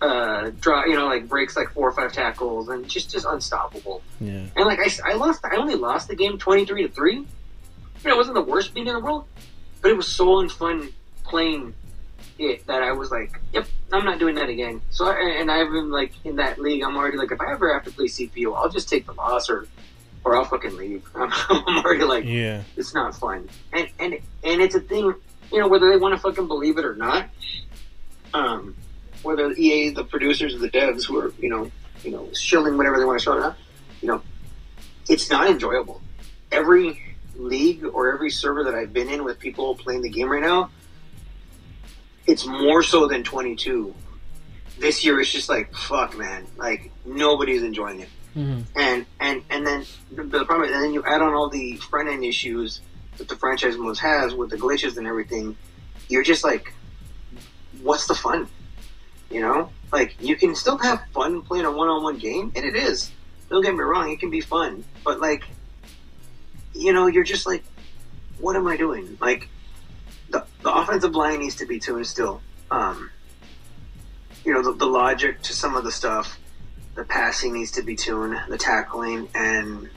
uh, 0.00 0.50
draw, 0.60 0.84
you 0.86 0.94
know, 0.94 1.06
like 1.06 1.28
breaks 1.28 1.56
like 1.56 1.70
four 1.70 1.88
or 1.88 1.92
five 1.92 2.12
tackles 2.12 2.68
and 2.68 2.88
just 2.88 3.10
just 3.10 3.26
unstoppable. 3.26 4.02
Yeah. 4.20 4.44
And 4.56 4.64
like 4.66 4.78
I, 4.78 4.88
I 5.12 5.14
lost, 5.14 5.44
I 5.44 5.56
only 5.56 5.74
lost 5.74 6.08
the 6.08 6.16
game 6.16 6.38
twenty 6.38 6.64
three 6.64 6.82
to 6.86 6.88
three. 6.92 7.16
You 7.16 7.26
know, 8.08 8.14
it 8.14 8.16
wasn't 8.16 8.34
the 8.36 8.42
worst 8.42 8.72
beat 8.74 8.86
in 8.88 8.94
the 8.94 9.00
world, 9.00 9.26
but 9.82 9.90
it 9.90 9.96
was 9.96 10.08
so 10.08 10.26
unfun 10.42 10.92
playing 11.24 11.74
it 12.40 12.66
that 12.66 12.82
I 12.82 12.92
was 12.92 13.10
like, 13.10 13.38
yep, 13.52 13.66
I'm 13.92 14.04
not 14.04 14.18
doing 14.18 14.34
that 14.36 14.48
again. 14.48 14.80
So 14.90 15.06
I, 15.06 15.36
and 15.40 15.50
I've 15.50 15.70
been 15.70 15.90
like 15.90 16.12
in 16.24 16.36
that 16.36 16.58
league, 16.58 16.82
I'm 16.82 16.96
already 16.96 17.16
like, 17.18 17.30
if 17.32 17.40
I 17.40 17.52
ever 17.52 17.72
have 17.72 17.84
to 17.84 17.90
play 17.90 18.06
CPU, 18.06 18.56
I'll 18.56 18.68
just 18.70 18.88
take 18.88 19.06
the 19.06 19.12
loss 19.12 19.50
or 19.50 19.66
or 20.24 20.36
I'll 20.36 20.44
fucking 20.44 20.76
leave. 20.76 21.08
I'm, 21.14 21.30
I'm 21.50 21.78
already 21.84 22.04
like, 22.04 22.24
Yeah. 22.24 22.62
it's 22.76 22.94
not 22.94 23.14
fun. 23.16 23.48
And 23.72 23.88
and 23.98 24.14
and 24.42 24.60
it's 24.62 24.74
a 24.74 24.80
thing, 24.80 25.14
you 25.52 25.60
know, 25.60 25.68
whether 25.68 25.88
they 25.90 25.96
want 25.96 26.14
to 26.14 26.20
fucking 26.20 26.46
believe 26.48 26.78
it 26.78 26.84
or 26.84 26.96
not. 26.96 27.28
Um, 28.32 28.76
whether 29.22 29.50
EA, 29.52 29.90
the 29.90 30.04
producers, 30.04 30.54
or 30.54 30.58
the 30.58 30.70
devs 30.70 31.04
who 31.04 31.18
are, 31.18 31.32
you 31.38 31.50
know, 31.50 31.70
you 32.04 32.10
know, 32.10 32.28
shilling 32.32 32.76
whatever 32.78 32.98
they 32.98 33.04
want 33.04 33.18
to 33.18 33.22
show 33.24 33.36
it 33.36 33.42
up, 33.42 33.58
you 34.00 34.08
know, 34.08 34.22
it's 35.08 35.28
not 35.30 35.50
enjoyable. 35.50 36.00
Every 36.52 37.02
league 37.36 37.84
or 37.84 38.12
every 38.14 38.30
server 38.30 38.64
that 38.64 38.74
I've 38.74 38.92
been 38.92 39.08
in 39.10 39.24
with 39.24 39.38
people 39.38 39.74
playing 39.74 40.02
the 40.02 40.08
game 40.08 40.30
right 40.30 40.40
now, 40.42 40.70
it's 42.30 42.46
more 42.46 42.82
so 42.82 43.06
than 43.06 43.22
22. 43.24 43.94
This 44.78 45.04
year, 45.04 45.20
it's 45.20 45.30
just 45.30 45.48
like 45.48 45.74
fuck, 45.74 46.16
man. 46.16 46.46
Like 46.56 46.90
nobody's 47.04 47.62
enjoying 47.62 48.00
it 48.00 48.08
Mhm. 48.36 48.64
and 48.76 49.04
and 49.18 49.42
and 49.50 49.66
then 49.66 49.84
the, 50.12 50.22
the 50.22 50.44
problem 50.44 50.68
is, 50.68 50.74
and 50.74 50.84
then 50.84 50.92
you 50.94 51.02
add 51.04 51.20
on 51.20 51.34
all 51.34 51.48
the 51.48 51.76
front 51.76 52.08
end 52.08 52.24
issues 52.24 52.80
that 53.18 53.28
the 53.28 53.34
franchise 53.36 53.76
modes 53.76 53.98
has 53.98 54.34
with 54.34 54.50
the 54.50 54.56
glitches 54.56 54.96
and 54.96 55.06
everything 55.06 55.56
you're 56.08 56.22
just 56.22 56.44
like 56.44 56.72
what's 57.82 58.06
the 58.06 58.14
fun 58.14 58.46
you 59.32 59.40
know 59.40 59.68
like 59.92 60.14
you 60.20 60.36
can 60.36 60.54
still 60.54 60.78
have 60.78 61.02
fun 61.12 61.42
playing 61.42 61.64
a 61.66 61.70
one-on-one 61.72 62.18
game 62.18 62.52
and 62.54 62.64
it 62.64 62.76
is 62.76 63.10
don't 63.50 63.62
get 63.62 63.74
me 63.74 63.80
wrong 63.80 64.10
it 64.10 64.20
can 64.20 64.30
be 64.30 64.40
fun 64.40 64.84
but 65.04 65.20
like 65.20 65.42
you 66.72 66.92
know 66.92 67.08
you're 67.08 67.24
just 67.24 67.46
like 67.46 67.64
what 68.38 68.54
am 68.56 68.66
i 68.68 68.76
doing 68.76 69.18
like 69.20 69.48
the, 70.30 70.44
the 70.62 70.72
offensive 70.72 71.14
line 71.14 71.40
needs 71.40 71.56
to 71.56 71.66
be 71.66 71.78
tuned 71.78 72.06
still 72.06 72.40
um 72.70 73.10
you 74.44 74.52
know 74.52 74.62
the, 74.62 74.72
the 74.72 74.86
logic 74.86 75.42
to 75.42 75.52
some 75.52 75.76
of 75.76 75.84
the 75.84 75.92
stuff 75.92 76.38
the 76.94 77.04
passing 77.04 77.54
needs 77.54 77.70
to 77.72 77.82
be 77.82 77.96
tuned, 77.96 78.38
the 78.48 78.58
tackling, 78.58 79.28
and 79.34 79.88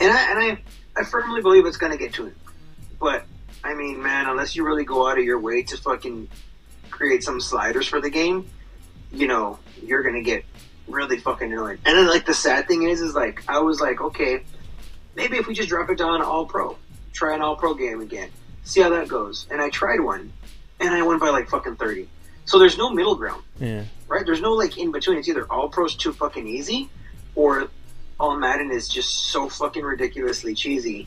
and 0.00 0.12
I 0.12 0.30
and 0.30 0.38
I, 0.38 0.62
I 0.96 1.04
firmly 1.04 1.42
believe 1.42 1.66
it's 1.66 1.76
going 1.76 1.92
to 1.92 1.98
get 1.98 2.14
tuned. 2.14 2.34
But 3.00 3.24
I 3.64 3.74
mean, 3.74 4.02
man, 4.02 4.28
unless 4.28 4.54
you 4.54 4.64
really 4.64 4.84
go 4.84 5.08
out 5.08 5.18
of 5.18 5.24
your 5.24 5.40
way 5.40 5.62
to 5.64 5.76
fucking 5.76 6.28
create 6.90 7.22
some 7.22 7.40
sliders 7.40 7.86
for 7.86 8.00
the 8.00 8.10
game, 8.10 8.48
you 9.12 9.26
know, 9.26 9.58
you're 9.82 10.02
going 10.02 10.14
to 10.14 10.22
get 10.22 10.44
really 10.88 11.18
fucking 11.18 11.52
annoyed. 11.52 11.80
And 11.84 11.96
then 11.96 12.06
like 12.06 12.26
the 12.26 12.34
sad 12.34 12.68
thing 12.68 12.84
is, 12.84 13.00
is 13.00 13.14
like 13.14 13.42
I 13.48 13.58
was 13.60 13.80
like, 13.80 14.00
okay, 14.00 14.42
maybe 15.16 15.36
if 15.36 15.46
we 15.46 15.54
just 15.54 15.68
drop 15.68 15.90
it 15.90 15.98
down 15.98 16.22
all 16.22 16.46
pro, 16.46 16.76
try 17.12 17.34
an 17.34 17.40
all 17.40 17.56
pro 17.56 17.74
game 17.74 18.00
again, 18.00 18.30
see 18.64 18.80
how 18.80 18.90
that 18.90 19.08
goes. 19.08 19.46
And 19.50 19.60
I 19.60 19.70
tried 19.70 20.00
one, 20.00 20.32
and 20.80 20.90
I 20.94 21.02
won 21.02 21.18
by 21.18 21.30
like 21.30 21.48
fucking 21.48 21.76
thirty. 21.76 22.08
So 22.44 22.58
there's 22.58 22.76
no 22.78 22.90
middle 22.90 23.14
ground 23.14 23.42
Yeah. 23.60 23.84
right? 24.08 24.24
There's 24.26 24.40
no 24.40 24.52
like 24.52 24.76
in 24.78 24.90
between. 24.90 25.18
It's 25.18 25.28
either 25.28 25.46
all 25.50 25.68
pros 25.68 25.94
too 25.94 26.12
fucking 26.12 26.46
easy, 26.46 26.88
or 27.34 27.68
all 28.18 28.36
Madden 28.36 28.70
is 28.72 28.88
just 28.88 29.30
so 29.30 29.48
fucking 29.48 29.82
ridiculously 29.84 30.54
cheesy. 30.54 31.06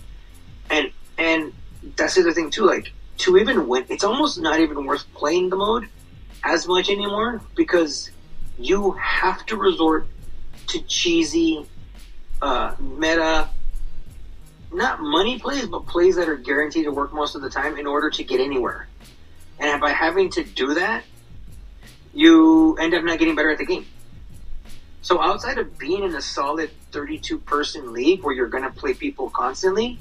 And 0.70 0.92
and 1.18 1.54
that's 1.96 2.16
the 2.16 2.22
other 2.22 2.34
thing 2.34 2.50
too. 2.50 2.66
Like 2.66 2.94
to 3.20 3.38
even 3.38 3.68
win, 3.68 3.86
it's 3.90 4.04
almost 4.04 4.40
not 4.40 4.60
even 4.60 4.86
worth 4.86 5.06
playing 5.14 5.50
the 5.50 5.56
mode 5.56 5.88
as 6.44 6.68
much 6.68 6.90
anymore 6.90 7.42
because 7.56 8.10
you 8.58 8.92
have 8.92 9.46
to 9.48 9.56
resort 9.58 10.08
to 10.68 10.80
cheesy, 10.84 11.66
uh, 12.42 12.74
meta. 12.80 13.50
Not 14.74 15.01
money 15.01 15.39
plays, 15.39 15.68
but 15.68 15.86
plays 15.86 16.15
that 16.15 16.27
are 16.27 16.36
guaranteed 16.36 16.86
to 16.86 16.92
work 16.92 17.13
most 17.13 17.36
of 17.36 17.42
the 17.42 17.50
time 17.50 17.77
in 17.77 17.86
order 17.86 18.10
to 18.10 18.24
get 18.24 18.39
anywhere. 18.39 18.88
And 19.60 19.80
by 19.80 19.92
having 19.92 20.32
to 20.32 20.44
do 20.44 20.74
that, 20.74 21.03
you 22.13 22.75
end 22.77 22.94
up 22.94 23.03
not 23.03 23.20
getting 23.20 23.36
better 23.36 23.51
at 23.51 23.60
the 23.60 23.65
game. 23.65 23.86
So 25.01 25.22
outside 25.22 25.58
of 25.58 25.77
being 25.77 26.03
in 26.03 26.15
a 26.15 26.22
solid 26.22 26.72
32 26.92 27.38
person 27.39 27.94
league 27.94 28.24
where 28.24 28.34
you're 28.34 28.48
going 28.48 28.63
to 28.63 28.72
play 28.72 28.94
people 28.94 29.30
constantly, 29.30 30.00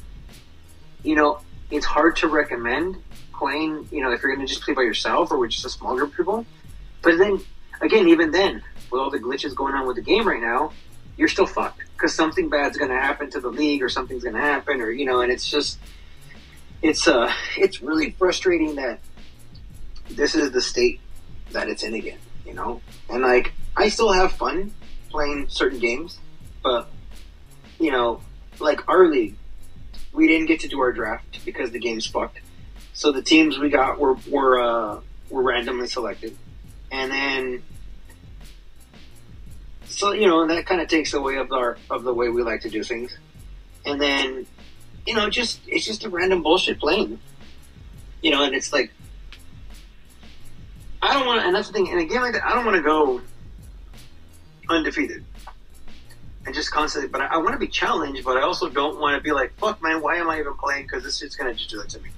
you 1.03 1.17
know, 1.17 1.41
it's 1.71 1.87
hard 1.87 2.17
to 2.17 2.29
recommend 2.29 2.97
playing, 3.35 3.89
you 3.91 4.01
know, 4.03 4.13
if 4.13 4.23
you're 4.23 4.35
going 4.35 4.47
to 4.47 4.51
just 4.51 4.63
play 4.63 4.75
by 4.75 4.83
yourself 4.83 5.33
or 5.33 5.39
with 5.39 5.51
just 5.51 5.65
a 5.65 5.71
small 5.71 5.97
group 5.97 6.11
of 6.11 6.17
people. 6.17 6.47
But 7.03 7.19
then, 7.19 7.41
again, 7.81 8.09
even 8.09 8.31
then, 8.31 8.63
with 8.91 9.01
all 9.01 9.11
the 9.11 9.19
glitches 9.19 9.55
going 9.55 9.75
on 9.75 9.87
with 9.87 9.97
the 9.97 10.03
game 10.03 10.27
right 10.27 10.41
now, 10.41 10.73
you're 11.17 11.29
still 11.29 11.47
fucked 11.47 11.83
because 11.95 12.15
something 12.15 12.49
bad's 12.49 12.77
going 12.77 12.91
to 12.91 12.97
happen 12.97 13.31
to 13.31 13.41
the 13.41 13.49
league 13.49 13.83
or 13.83 13.89
something's 13.89 14.23
going 14.23 14.35
to 14.35 14.41
happen 14.41 14.81
or, 14.81 14.91
you 14.91 15.05
know, 15.05 15.21
and 15.21 15.31
it's 15.31 15.49
just, 15.49 15.79
it's, 16.81 17.07
uh, 17.07 17.33
it's 17.57 17.83
really 17.83 18.11
frustrating 18.13 18.75
that 18.77 18.99
this 20.11 20.35
is 20.35 20.51
the 20.51 20.61
state 20.61 21.01
that 21.53 21.69
it's 21.69 21.83
in 21.83 21.95
again, 21.95 22.19
you 22.47 22.55
know? 22.55 22.81
And 23.09 23.23
like, 23.23 23.53
I 23.77 23.89
still 23.89 24.13
have 24.13 24.33
fun 24.33 24.73
playing 25.11 25.49
certain 25.49 25.79
games, 25.79 26.19
but, 26.63 26.91
you 27.79 27.91
know, 27.91 28.21
like 28.59 28.89
our 28.89 29.07
league, 29.09 29.37
we 30.13 30.27
didn't 30.27 30.47
get 30.47 30.61
to 30.61 30.69
do 30.69 30.81
our 30.81 30.93
draft 30.93 31.45
because 31.45 31.71
the 31.71 31.79
game's 31.79 32.07
fucked. 32.07 32.41
So 32.95 33.13
the 33.13 33.23
teams 33.23 33.59
we 33.59 33.71
got 33.71 33.99
were, 33.99 34.17
were, 34.29 34.61
uh, 34.61 35.01
were 35.31 35.43
randomly 35.43 35.87
selected. 35.87 36.37
And 36.91 37.11
then, 37.11 37.63
so, 39.93 40.13
you 40.13 40.27
know, 40.27 40.47
that 40.47 40.67
kind 40.67 40.81
of 40.81 40.89
takes 40.89 41.15
away 41.15 41.37
of 41.37 41.53
our, 41.53 41.79
of 41.91 42.05
the 42.05 42.15
way 42.15 42.29
we 42.29 42.43
like 42.43 42.63
to 42.63 42.71
do 42.71 42.83
things. 42.83 43.17
And 43.85 44.01
then, 44.01 44.47
you 45.07 45.15
know, 45.15 45.29
just, 45.29 45.61
it's 45.67 45.85
just 45.85 46.05
a 46.05 46.09
random 46.09 46.43
bullshit 46.43 46.79
playing. 46.79 47.19
You 48.23 48.31
know, 48.31 48.45
and 48.45 48.55
it's 48.55 48.73
like, 48.73 48.93
I 51.03 51.13
don't 51.13 51.27
want 51.27 51.41
to, 51.41 51.47
and 51.47 51.55
that's 51.55 51.67
the 51.67 51.73
thing. 51.73 51.89
In 51.89 51.99
a 51.99 52.05
game 52.05 52.21
like 52.21 52.35
that, 52.35 52.45
I 52.45 52.55
don't 52.55 52.65
want 52.65 52.77
to 52.77 52.83
go 52.83 53.21
undefeated 54.69 55.25
and 56.47 56.55
just 56.55 56.71
constantly. 56.71 57.09
But 57.09 57.23
I, 57.23 57.27
I 57.27 57.37
want 57.39 57.53
to 57.53 57.59
be 57.59 57.67
challenged, 57.67 58.25
but 58.25 58.37
I 58.37 58.43
also 58.43 58.69
don't 58.69 59.01
want 59.01 59.17
to 59.17 59.23
be 59.23 59.33
like, 59.33 59.53
"Fuck, 59.59 59.83
man, 59.83 60.01
why 60.01 60.17
am 60.17 60.31
I 60.31 60.39
even 60.39 60.55
playing?" 60.55 60.85
Because 60.85 61.03
this 61.03 61.21
is 61.21 61.35
gonna 61.35 61.55
just 61.55 61.71
do 61.71 61.79
that 61.79 61.89
to 61.91 62.01
me. 62.01 62.11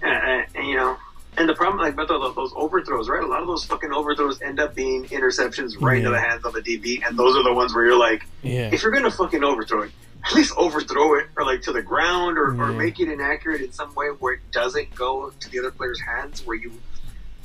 And, 0.00 0.12
and, 0.12 0.46
and, 0.54 0.66
you 0.66 0.76
know, 0.76 0.96
and 1.36 1.48
the 1.48 1.54
problem, 1.54 1.78
like, 1.80 1.94
about 1.94 2.34
those, 2.34 2.52
overthrows, 2.56 3.08
right? 3.08 3.22
A 3.22 3.26
lot 3.26 3.40
of 3.40 3.46
those 3.46 3.64
fucking 3.64 3.92
overthrows 3.92 4.40
end 4.42 4.58
up 4.60 4.74
being 4.74 5.04
interceptions 5.06 5.80
right 5.80 5.98
into 5.98 6.10
the 6.10 6.20
hands 6.20 6.44
of 6.44 6.54
a 6.54 6.60
DB, 6.60 7.06
and 7.06 7.16
those 7.18 7.36
are 7.36 7.42
the 7.44 7.52
ones 7.52 7.74
where 7.74 7.84
you're 7.86 7.98
like, 7.98 8.24
Yeah. 8.42 8.70
if 8.72 8.82
you're 8.82 8.92
gonna 8.92 9.10
fucking 9.10 9.42
overthrow 9.44 9.82
it, 9.82 9.90
at 10.26 10.34
least 10.34 10.52
overthrow 10.56 11.14
it 11.14 11.28
or 11.36 11.44
like 11.46 11.62
to 11.62 11.72
the 11.72 11.80
ground 11.82 12.36
or, 12.36 12.48
or 12.60 12.72
make 12.72 13.00
it 13.00 13.08
inaccurate 13.10 13.62
in 13.62 13.72
some 13.72 13.94
way 13.94 14.08
where 14.08 14.34
it 14.34 14.40
doesn't 14.52 14.94
go 14.94 15.30
to 15.40 15.48
the 15.50 15.58
other 15.58 15.70
player's 15.70 16.00
hands 16.00 16.44
where 16.46 16.56
you 16.56 16.72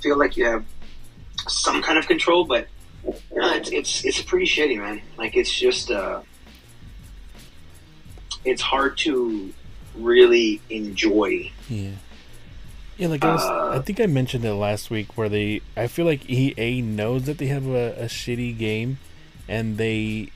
feel 0.02 0.18
like 0.18 0.36
you 0.36 0.46
have 0.46 0.66
some 1.48 1.82
kind 1.82 1.98
of 1.98 2.06
control. 2.08 2.44
But 2.44 2.68
no, 3.04 3.54
it's 3.56 3.70
it's 3.70 4.04
it's 4.04 4.22
pretty 4.24 4.46
shitty, 4.46 4.78
man. 4.78 5.02
Like 5.18 5.38
it's 5.38 5.54
just 5.54 5.90
uh, 5.90 6.22
it's 8.44 8.62
hard 8.62 8.98
to 9.00 9.54
really 9.96 10.60
enjoy. 10.70 11.52
Yeah. 11.70 11.92
Yeah, 12.98 13.08
like 13.10 13.24
I, 13.26 13.34
was, 13.34 13.42
Uh, 13.44 13.78
I 13.78 13.80
think 13.80 14.00
I 14.00 14.06
mentioned 14.06 14.46
it 14.46 14.54
last 14.54 14.90
week 14.90 15.18
where 15.18 15.28
they 15.30 15.62
I 15.76 15.88
feel 15.88 16.06
like 16.06 16.30
EA 16.30 16.82
knows 16.82 17.24
that 17.26 17.38
they 17.38 17.48
have 17.48 17.66
a, 17.68 17.94
a 18.00 18.06
shitty 18.06 18.58
game 18.58 19.00
and 19.48 19.78
they 19.78 20.30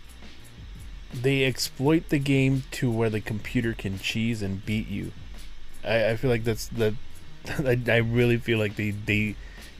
they 1.13 1.43
exploit 1.45 2.09
the 2.09 2.19
game 2.19 2.63
to 2.71 2.91
where 2.91 3.09
the 3.09 3.21
computer 3.21 3.73
can 3.73 3.97
cheese 3.99 4.41
and 4.41 4.65
beat 4.65 4.87
you. 4.87 5.11
I, 5.83 6.09
I 6.11 6.15
feel 6.17 6.29
like 6.29 6.43
that's 6.43 6.67
the 6.67 6.95
I, 7.47 7.79
I 7.87 7.97
really 7.97 8.37
feel 8.37 8.59
like 8.59 8.75
they, 8.75 8.91
they 8.91 9.35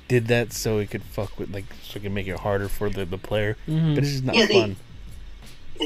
did 0.07 0.27
that 0.27 0.53
so 0.53 0.79
it 0.79 0.89
could 0.89 1.03
fuck 1.03 1.38
with 1.38 1.53
like 1.53 1.65
so 1.83 1.98
it 1.98 2.03
could 2.03 2.12
make 2.13 2.27
it 2.27 2.39
harder 2.39 2.67
for 2.69 2.89
the, 2.89 3.05
the 3.05 3.17
player. 3.17 3.57
Mhm. 3.67 3.95
But 3.95 4.03
it's 4.03 4.13
just 4.13 4.24
not 4.24 4.36
Yeah, 4.36 4.45
they- 4.45 4.53
fun. 4.62 4.75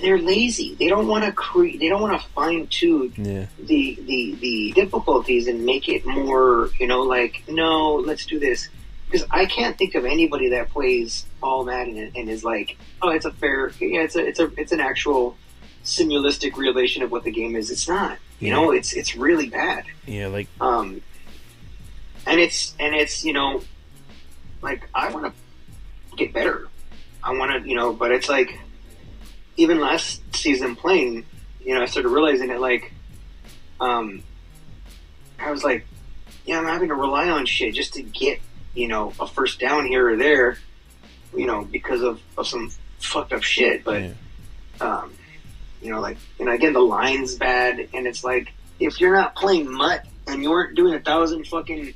They're 0.02 0.18
lazy. 0.18 0.76
They 0.76 0.88
don't 0.88 1.08
want 1.08 1.24
to 1.24 1.32
create. 1.32 1.80
They 1.80 1.88
don't 1.88 2.02
want 2.02 2.20
to 2.20 2.28
fine 2.30 2.68
tune 2.68 3.14
Yeah. 3.18 3.46
the 3.60 3.98
the 4.06 4.36
the 4.42 4.72
difficulties 4.74 5.48
and 5.48 5.66
make 5.66 5.88
it 5.88 6.06
more 6.06 6.70
you 6.80 6.88
know 6.88 7.04
like 7.04 7.44
no 7.48 7.96
let's 7.96 8.26
do 8.26 8.40
this 8.40 8.70
because 9.06 9.28
I 9.30 9.46
can't 9.46 9.78
think 9.78 9.94
of 9.96 10.06
anybody 10.06 10.50
that 10.50 10.70
plays 10.72 11.26
all 11.44 11.64
Madden 11.64 11.98
and, 11.98 12.16
and 12.18 12.30
is 12.30 12.44
like 12.44 12.78
oh 13.04 13.10
it's 13.10 13.26
a 13.26 13.32
fair 13.32 13.72
yeah 13.80 14.02
it's 14.02 14.16
a 14.16 14.26
it's 14.26 14.40
a 14.40 14.52
it's 14.58 14.72
an 14.72 14.80
actual 14.80 15.38
simulistic 15.84 16.58
relation 16.58 17.04
of 17.04 17.12
what 17.12 17.24
the 17.24 17.32
game 17.32 17.56
is 17.56 17.70
it's 17.70 17.88
not 17.88 18.18
you 18.40 18.50
know 18.50 18.72
it's 18.72 18.94
it's 18.94 19.16
really 19.16 19.48
bad 19.50 19.84
Yeah, 20.08 20.28
like 20.28 20.48
um 20.60 21.02
and 22.26 22.40
it's 22.40 22.74
and 22.80 22.96
it's 22.96 23.24
you 23.24 23.34
know 23.34 23.62
like 24.64 24.90
I 24.96 25.12
want 25.12 25.26
to 25.28 26.16
get 26.16 26.34
better 26.34 26.68
I 27.24 27.32
want 27.38 27.52
to 27.64 27.70
you 27.70 27.76
know 27.76 27.94
but 27.94 28.12
it's 28.12 28.28
like 28.30 28.58
even 29.58 29.80
last 29.80 30.22
season 30.36 30.76
playing 30.76 31.26
you 31.64 31.74
know, 31.74 31.82
I 31.82 31.86
started 31.86 32.10
realizing 32.10 32.50
it. 32.50 32.60
Like, 32.60 32.94
um, 33.80 34.22
I 35.40 35.52
was 35.52 35.64
like, 35.64 35.86
yeah, 36.46 36.60
I'm 36.60 36.66
having 36.66 36.90
to 36.90 36.96
rely 36.96 37.30
on 37.30 37.46
shit 37.46 37.74
just 37.74 37.94
to 37.94 38.02
get, 38.04 38.40
you 38.74 38.88
know, 38.88 39.14
a 39.20 39.28
first 39.28 39.60
down 39.60 39.86
here 39.86 40.10
or 40.10 40.18
there, 40.18 40.58
you 41.36 41.46
know, 41.46 41.64
because 41.64 42.02
of, 42.02 42.22
of 42.38 42.48
some 42.48 42.70
fucked 43.00 43.32
up 43.34 43.44
shit. 43.44 43.84
But, 43.84 44.02
Yeah. 44.02 44.14
um, 44.82 45.14
you 45.82 45.90
know, 45.92 46.02
like, 46.02 46.18
and 46.40 46.50
again, 46.50 46.74
the 46.74 46.80
line's 46.82 47.36
bad, 47.36 47.88
and 47.94 48.08
it's 48.08 48.24
like, 48.24 48.52
if 48.80 49.00
you're 49.00 49.16
not 49.16 49.36
playing 49.36 49.72
MUT 49.72 50.02
and 50.28 50.44
you 50.44 50.50
weren't 50.50 50.76
doing 50.76 50.94
a 50.96 51.00
thousand 51.00 51.48
fucking 51.48 51.94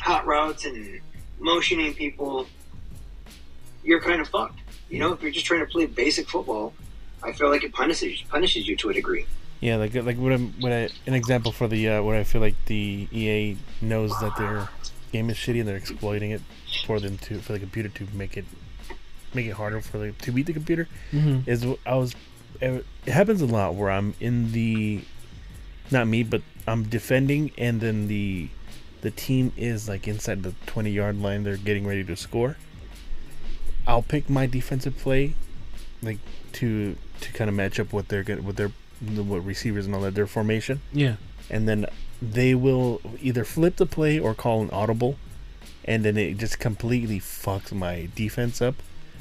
hot 0.00 0.26
routes 0.26 0.64
and 0.64 1.00
motioning 1.40 1.94
people, 1.94 2.46
you're 3.82 4.00
kind 4.00 4.20
of 4.20 4.28
fucked. 4.28 4.60
You 4.88 4.98
know, 5.00 5.12
if 5.12 5.22
you're 5.22 5.32
just 5.32 5.46
trying 5.46 5.60
to 5.60 5.66
play 5.66 5.86
basic 5.86 6.28
football, 6.28 6.72
I 7.22 7.32
feel 7.32 7.48
like 7.50 7.64
it 7.64 7.72
punishes 7.72 8.22
punishes 8.28 8.68
you 8.68 8.76
to 8.76 8.90
a 8.90 8.94
degree. 8.94 9.26
Yeah, 9.60 9.76
like 9.76 9.94
like 9.94 10.16
what 10.18 10.32
I'm 10.32 10.52
what 10.60 10.72
I 10.72 10.88
an 11.06 11.14
example 11.14 11.50
for 11.52 11.66
the 11.66 11.88
uh, 11.88 12.02
what 12.02 12.14
I 12.16 12.24
feel 12.24 12.40
like 12.40 12.54
the 12.66 13.08
EA 13.12 13.56
knows 13.80 14.10
that 14.20 14.36
their 14.36 14.68
game 15.12 15.30
is 15.30 15.36
shitty 15.36 15.60
and 15.60 15.68
they're 15.68 15.76
exploiting 15.76 16.30
it 16.30 16.42
for 16.84 17.00
them 17.00 17.16
to 17.18 17.38
for 17.40 17.52
the 17.52 17.58
computer 17.58 17.88
to 17.88 18.06
make 18.12 18.36
it 18.36 18.44
make 19.34 19.46
it 19.46 19.52
harder 19.52 19.80
for 19.80 19.98
the 19.98 20.12
to 20.12 20.32
beat 20.32 20.46
the 20.46 20.52
computer 20.52 20.88
Mm-hmm. 21.12 21.48
is 21.50 21.64
I 21.84 21.94
was 21.96 22.14
it 22.60 22.84
happens 23.06 23.42
a 23.42 23.46
lot 23.46 23.74
where 23.74 23.90
I'm 23.90 24.14
in 24.20 24.52
the 24.52 25.02
not 25.90 26.06
me 26.06 26.22
but 26.22 26.42
I'm 26.66 26.84
defending 26.84 27.50
and 27.58 27.80
then 27.80 28.08
the 28.08 28.48
the 29.02 29.10
team 29.10 29.52
is 29.56 29.88
like 29.88 30.06
inside 30.08 30.42
the 30.42 30.54
20 30.66 30.90
yard 30.90 31.20
line 31.20 31.44
they're 31.44 31.56
getting 31.56 31.86
ready 31.86 32.02
to 32.04 32.16
score 32.16 32.56
I'll 33.86 34.02
pick 34.02 34.28
my 34.28 34.46
defensive 34.46 34.96
play 34.98 35.34
like 36.02 36.18
to 36.52 36.96
to 37.20 37.32
kind 37.32 37.48
of 37.48 37.56
match 37.56 37.80
up 37.80 37.92
what 37.92 38.08
they're 38.08 38.22
good 38.22 38.44
with 38.44 38.56
their 38.56 38.70
what 39.00 39.44
receivers 39.44 39.86
and 39.86 39.94
all 39.94 40.02
that 40.02 40.14
their 40.14 40.26
formation. 40.26 40.80
Yeah. 40.92 41.16
and 41.50 41.68
then 41.68 41.86
they 42.20 42.54
will 42.54 43.00
either 43.20 43.44
flip 43.44 43.76
the 43.76 43.86
play 43.86 44.18
or 44.18 44.34
call 44.34 44.62
an 44.62 44.70
audible 44.70 45.16
and 45.84 46.04
then 46.04 46.16
it 46.16 46.38
just 46.38 46.58
completely 46.58 47.20
fucks 47.20 47.72
my 47.72 48.08
defense 48.14 48.60
up. 48.60 48.74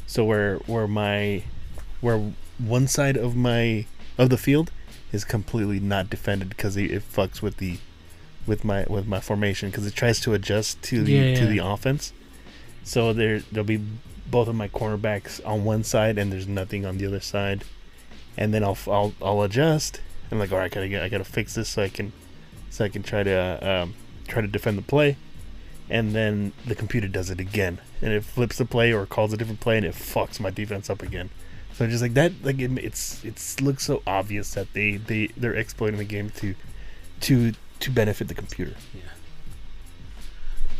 So 0.08 0.24
where 0.24 0.58
where 0.66 0.88
my 0.88 1.44
where 2.02 2.32
one 2.58 2.88
side 2.88 3.18
of 3.18 3.36
my 3.36 3.86
of 4.18 4.30
the 4.30 4.38
field 4.38 4.72
is 5.12 5.26
completely 5.26 5.80
not 5.80 6.10
defended 6.10 6.50
because 6.50 6.76
it, 6.78 6.90
it 6.92 7.04
fucks 7.12 7.42
with 7.42 7.58
the 7.58 7.78
with 8.48 8.64
my 8.64 8.86
with 8.90 9.08
my 9.08 9.20
formation 9.20 9.70
because 9.70 9.86
it 9.86 9.94
tries 9.96 10.20
to 10.22 10.34
adjust 10.34 10.82
to 10.84 11.04
the 11.04 11.12
Yeah, 11.14 11.36
to 11.36 11.46
the 11.48 11.60
offense. 11.60 12.14
So 12.84 13.14
there 13.14 13.40
there'll 13.52 13.66
be 13.66 13.82
both 14.26 14.48
of 14.48 14.56
my 14.56 14.68
cornerbacks 14.68 15.40
on 15.46 15.64
one 15.64 15.84
side 15.84 16.18
and 16.18 16.32
there's 16.32 16.48
nothing 16.48 16.86
on 16.86 16.98
the 16.98 17.06
other 17.06 17.20
side. 17.20 17.64
And 18.38 18.54
then 18.54 18.64
I'll 18.64 18.78
I'll, 18.88 19.14
I'll 19.22 19.42
adjust 19.44 20.02
I'm 20.32 20.40
like 20.40 20.52
all 20.52 20.58
right 20.58 20.76
I 20.76 20.88
gotta 20.88 21.04
I 21.04 21.10
gotta 21.10 21.24
fix 21.24 21.56
this 21.56 21.70
so 21.70 21.84
I 21.84 21.90
can 21.90 22.12
so 22.70 22.84
I 22.86 22.90
can 22.90 23.04
try 23.04 23.24
to 23.24 23.32
uh, 23.32 23.84
um, 23.84 23.96
try 24.28 24.42
to 24.42 24.48
defend 24.48 24.78
the 24.78 24.82
play. 24.82 25.18
And 25.90 26.14
then 26.16 26.52
the 26.66 26.76
computer 26.76 27.08
does 27.08 27.30
it 27.30 27.40
again 27.40 27.80
and 28.02 28.12
it 28.12 28.24
flips 28.24 28.58
the 28.58 28.66
play 28.66 28.92
or 28.92 29.06
calls 29.06 29.32
a 29.34 29.38
different 29.38 29.60
play 29.60 29.78
and 29.78 29.86
it 29.86 29.94
fucks 29.94 30.40
my 30.40 30.50
defense 30.50 30.90
up 30.90 31.02
again. 31.04 31.30
So 31.74 31.86
just 31.88 32.02
like 32.02 32.14
that 32.16 32.32
like 32.44 32.60
it, 32.60 32.72
it's 32.80 33.24
it's 33.24 33.62
looks 33.62 33.84
so 33.86 34.02
obvious 34.08 34.54
that 34.56 34.74
they 34.74 34.98
they 34.98 35.28
they're 35.38 35.54
exploiting 35.54 35.98
the 36.00 36.06
game 36.06 36.30
to 36.38 36.56
to 37.22 37.54
to 37.82 37.92
benefit 37.92 38.28
the 38.30 38.34
computer. 38.34 38.76
Yeah. 38.94 39.02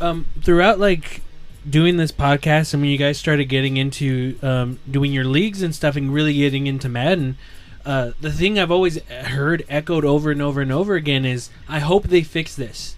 um, 0.00 0.26
throughout 0.42 0.78
like 0.78 1.22
doing 1.68 1.96
this 1.96 2.12
podcast 2.12 2.72
and 2.72 2.82
when 2.82 2.90
you 2.90 2.98
guys 2.98 3.18
started 3.18 3.46
getting 3.46 3.76
into 3.76 4.38
um, 4.42 4.78
doing 4.90 5.12
your 5.12 5.24
leagues 5.24 5.62
and 5.62 5.74
stuff 5.74 5.96
and 5.96 6.12
really 6.12 6.34
getting 6.34 6.66
into 6.66 6.88
Madden, 6.88 7.36
uh, 7.84 8.12
the 8.20 8.32
thing 8.32 8.58
I've 8.58 8.70
always 8.70 9.02
heard 9.04 9.64
echoed 9.68 10.04
over 10.04 10.30
and 10.30 10.42
over 10.42 10.60
and 10.60 10.72
over 10.72 10.94
again 10.94 11.24
is 11.24 11.50
I 11.68 11.80
hope 11.80 12.04
they 12.04 12.22
fix 12.22 12.54
this. 12.54 12.96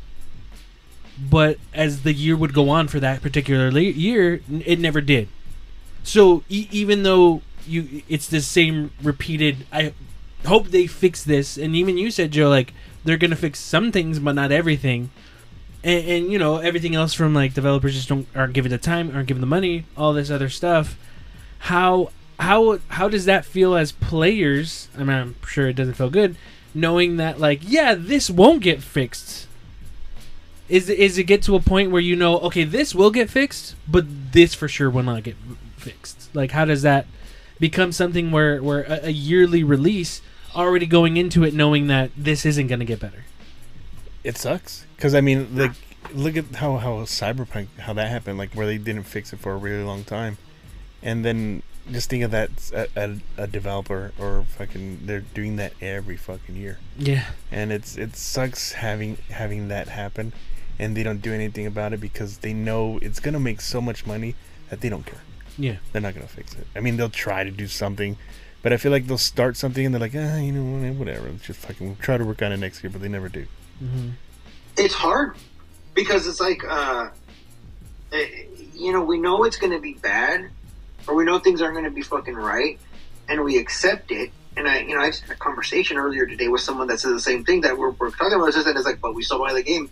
But 1.18 1.58
as 1.74 2.02
the 2.02 2.12
year 2.12 2.36
would 2.36 2.54
go 2.54 2.68
on 2.68 2.88
for 2.88 3.00
that 3.00 3.22
particular 3.22 3.72
le- 3.72 3.80
year, 3.80 4.40
it 4.64 4.78
never 4.78 5.00
did. 5.00 5.28
So 6.04 6.44
e- 6.48 6.68
even 6.70 7.02
though 7.02 7.42
you, 7.66 8.02
it's 8.08 8.28
the 8.28 8.40
same 8.40 8.92
repeated. 9.02 9.66
I 9.72 9.92
hope 10.46 10.68
they 10.68 10.86
fix 10.86 11.24
this. 11.24 11.58
And 11.58 11.74
even 11.74 11.98
you 11.98 12.10
said, 12.10 12.30
Joe, 12.30 12.48
like 12.48 12.72
they're 13.04 13.16
gonna 13.16 13.36
fix 13.36 13.58
some 13.58 13.90
things, 13.90 14.18
but 14.20 14.34
not 14.34 14.52
everything 14.52 15.10
and, 15.84 16.06
and 16.06 16.32
you 16.32 16.38
know 16.38 16.58
everything 16.58 16.94
else 16.94 17.14
from 17.14 17.34
like 17.34 17.54
developers 17.54 17.94
just 17.94 18.08
don't 18.08 18.26
aren't 18.34 18.52
given 18.52 18.70
the 18.70 18.78
time 18.78 19.14
aren't 19.14 19.28
given 19.28 19.40
the 19.40 19.46
money 19.46 19.84
all 19.96 20.12
this 20.12 20.30
other 20.30 20.48
stuff. 20.48 20.98
How 21.60 22.10
how 22.38 22.78
how 22.88 23.08
does 23.08 23.24
that 23.24 23.44
feel 23.44 23.74
as 23.74 23.92
players? 23.92 24.88
I 24.96 25.00
mean 25.00 25.10
i'm 25.10 25.36
sure 25.46 25.68
it 25.68 25.74
doesn't 25.74 25.94
feel 25.94 26.10
good 26.10 26.36
knowing 26.74 27.16
that 27.16 27.40
like 27.40 27.60
yeah 27.62 27.94
this 27.94 28.30
won't 28.30 28.62
get 28.62 28.82
fixed. 28.82 29.46
Is 30.68 30.90
is 30.90 31.16
it 31.16 31.24
get 31.24 31.42
to 31.44 31.56
a 31.56 31.60
point 31.60 31.90
where 31.90 32.02
you 32.02 32.16
know 32.16 32.38
okay 32.40 32.64
this 32.64 32.94
will 32.94 33.10
get 33.10 33.30
fixed 33.30 33.74
but 33.88 34.04
this 34.32 34.54
for 34.54 34.68
sure 34.68 34.90
will 34.90 35.02
not 35.02 35.22
get 35.22 35.36
fixed? 35.76 36.34
Like 36.34 36.52
how 36.52 36.64
does 36.64 36.82
that 36.82 37.06
become 37.58 37.92
something 37.92 38.30
where 38.30 38.62
where 38.62 38.82
a, 38.82 39.06
a 39.06 39.10
yearly 39.10 39.64
release 39.64 40.20
already 40.54 40.86
going 40.86 41.16
into 41.16 41.44
it 41.44 41.54
knowing 41.54 41.86
that 41.86 42.10
this 42.16 42.44
isn't 42.46 42.66
going 42.66 42.78
to 42.78 42.84
get 42.84 43.00
better 43.00 43.24
it 44.28 44.36
sucks 44.36 44.86
because 44.96 45.14
I 45.14 45.22
mean, 45.28 45.38
like, 45.62 45.72
look 46.24 46.36
at 46.36 46.46
how 46.62 46.76
how 46.84 46.92
Cyberpunk 47.18 47.68
how 47.86 47.92
that 47.94 48.08
happened, 48.16 48.36
like 48.42 48.52
where 48.54 48.66
they 48.66 48.78
didn't 48.88 49.04
fix 49.04 49.32
it 49.32 49.38
for 49.44 49.52
a 49.52 49.56
really 49.66 49.82
long 49.82 50.04
time, 50.04 50.34
and 51.02 51.24
then 51.24 51.62
just 51.90 52.10
think 52.10 52.22
of 52.22 52.30
that 52.32 52.50
a, 52.74 52.84
a, 53.04 53.44
a 53.44 53.46
developer 53.46 54.12
or 54.18 54.44
fucking 54.56 54.84
they're 55.06 55.26
doing 55.40 55.56
that 55.56 55.72
every 55.80 56.16
fucking 56.16 56.56
year, 56.56 56.78
yeah 56.98 57.24
and 57.50 57.72
it's 57.72 57.96
it 57.96 58.12
sucks 58.16 58.72
having 58.72 59.16
having 59.30 59.68
that 59.68 59.88
happen, 59.88 60.32
and 60.78 60.96
they 60.96 61.02
don't 61.02 61.22
do 61.22 61.32
anything 61.32 61.66
about 61.66 61.92
it 61.94 62.00
because 62.00 62.38
they 62.44 62.52
know 62.52 62.98
it's 63.00 63.20
gonna 63.20 63.40
make 63.40 63.60
so 63.62 63.80
much 63.80 64.04
money 64.06 64.34
that 64.68 64.82
they 64.82 64.90
don't 64.90 65.06
care. 65.06 65.22
yeah 65.56 65.76
They're 65.92 66.02
not 66.02 66.14
gonna 66.14 66.28
fix 66.28 66.54
it. 66.54 66.66
I 66.76 66.80
mean, 66.80 66.96
they'll 66.98 67.16
try 67.28 67.44
to 67.44 67.50
do 67.50 67.66
something. 67.66 68.16
But 68.60 68.72
I 68.72 68.76
feel 68.76 68.90
like 68.90 69.06
they'll 69.06 69.18
start 69.34 69.56
something 69.56 69.86
and 69.86 69.94
they're 69.94 70.06
like, 70.08 70.16
ah, 70.16 70.36
you 70.46 70.52
know, 70.52 70.92
whatever. 70.92 71.30
Let's 71.30 71.46
just 71.46 71.60
fucking 71.60 71.96
try 72.02 72.18
to 72.18 72.24
work 72.24 72.42
on 72.42 72.50
it 72.50 72.56
next 72.58 72.82
year, 72.82 72.90
but 72.90 73.00
they 73.00 73.08
never 73.08 73.28
do. 73.28 73.46
Hmm 73.78 74.10
it's 74.76 74.94
hard 74.94 75.34
because 75.94 76.26
it's 76.28 76.40
like 76.40 76.62
uh 76.64 77.08
eh, 78.12 78.26
you 78.74 78.92
know 78.92 79.02
we 79.02 79.18
know 79.18 79.44
it's 79.44 79.56
going 79.56 79.72
to 79.72 79.80
be 79.80 79.94
bad 79.94 80.48
or 81.06 81.14
we 81.14 81.24
know 81.24 81.38
things 81.38 81.60
aren't 81.60 81.74
going 81.74 81.84
to 81.84 81.90
be 81.90 82.02
fucking 82.02 82.34
right 82.34 82.78
and 83.28 83.42
we 83.42 83.58
accept 83.58 84.10
it 84.12 84.30
and 84.56 84.68
i 84.68 84.80
you 84.80 84.94
know 84.96 85.02
i 85.02 85.06
just 85.08 85.22
had 85.22 85.32
a 85.32 85.38
conversation 85.38 85.96
earlier 85.96 86.26
today 86.26 86.48
with 86.48 86.60
someone 86.60 86.86
that 86.86 87.00
said 87.00 87.12
the 87.12 87.20
same 87.20 87.44
thing 87.44 87.60
that 87.62 87.76
we're, 87.76 87.90
we're 87.90 88.10
talking 88.10 88.34
about 88.34 88.46
this 88.52 88.64
and 88.66 88.76
it's 88.76 88.86
like 88.86 89.00
but 89.00 89.14
we 89.14 89.22
still 89.22 89.38
buy 89.40 89.52
the 89.52 89.62
game 89.62 89.90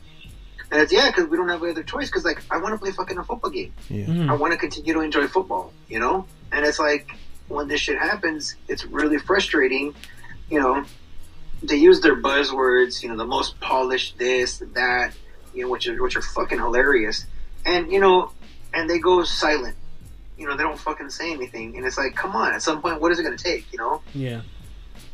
and 0.71 0.81
it's 0.81 0.93
yeah 0.93 1.09
because 1.11 1.27
we 1.29 1.37
don't 1.37 1.49
have 1.49 1.63
any 1.63 1.73
other 1.73 1.83
choice 1.83 2.07
because 2.09 2.25
like 2.25 2.43
i 2.51 2.57
want 2.59 2.73
to 2.73 2.79
play 2.79 2.93
fucking 2.93 3.19
a 3.19 3.25
football 3.25 3.51
game 3.51 3.73
Yeah. 3.89 4.07
Mhm. 4.07 4.31
I 4.31 4.35
want 4.35 4.53
to 4.53 4.59
continue 4.59 4.95
to 4.95 5.01
enjoy 5.01 5.27
football, 5.27 5.73
you 5.89 5.99
know? 5.99 6.27
And 6.53 6.65
it's 6.65 6.79
like 6.79 7.09
when 7.49 7.67
this 7.69 7.81
shit 7.81 7.99
happens, 7.99 8.55
it's 8.69 8.85
really 8.85 9.19
frustrating, 9.19 9.95
you 10.51 10.59
know. 10.61 10.85
They 11.63 11.77
use 11.77 12.01
their 12.01 12.17
buzzwords, 12.21 13.03
you 13.03 13.09
know, 13.09 13.17
the 13.17 13.25
most 13.25 13.59
polished 13.61 14.19
this, 14.19 14.59
that, 14.75 15.13
you 15.55 15.63
know, 15.65 15.71
which 15.71 15.89
are 15.89 16.03
which 16.03 16.17
are 16.17 16.23
fucking 16.23 16.59
hilarious. 16.59 17.27
And, 17.65 17.91
you 17.91 17.99
know, 18.01 18.31
and 18.75 18.89
they 18.89 18.99
go 18.99 19.25
silent. 19.25 19.77
You 20.37 20.47
know, 20.47 20.57
they 20.57 20.63
don't 20.63 20.79
fucking 20.79 21.09
say 21.11 21.33
anything. 21.33 21.77
And 21.77 21.87
it's 21.87 21.97
like, 21.97 22.15
come 22.15 22.37
on, 22.37 22.53
at 22.53 22.63
some 22.63 22.83
point 22.83 23.01
what 23.01 23.11
is 23.13 23.19
it 23.19 23.23
gonna 23.23 23.39
take, 23.39 23.73
you 23.73 23.79
know? 23.79 24.03
yeah 24.15 24.43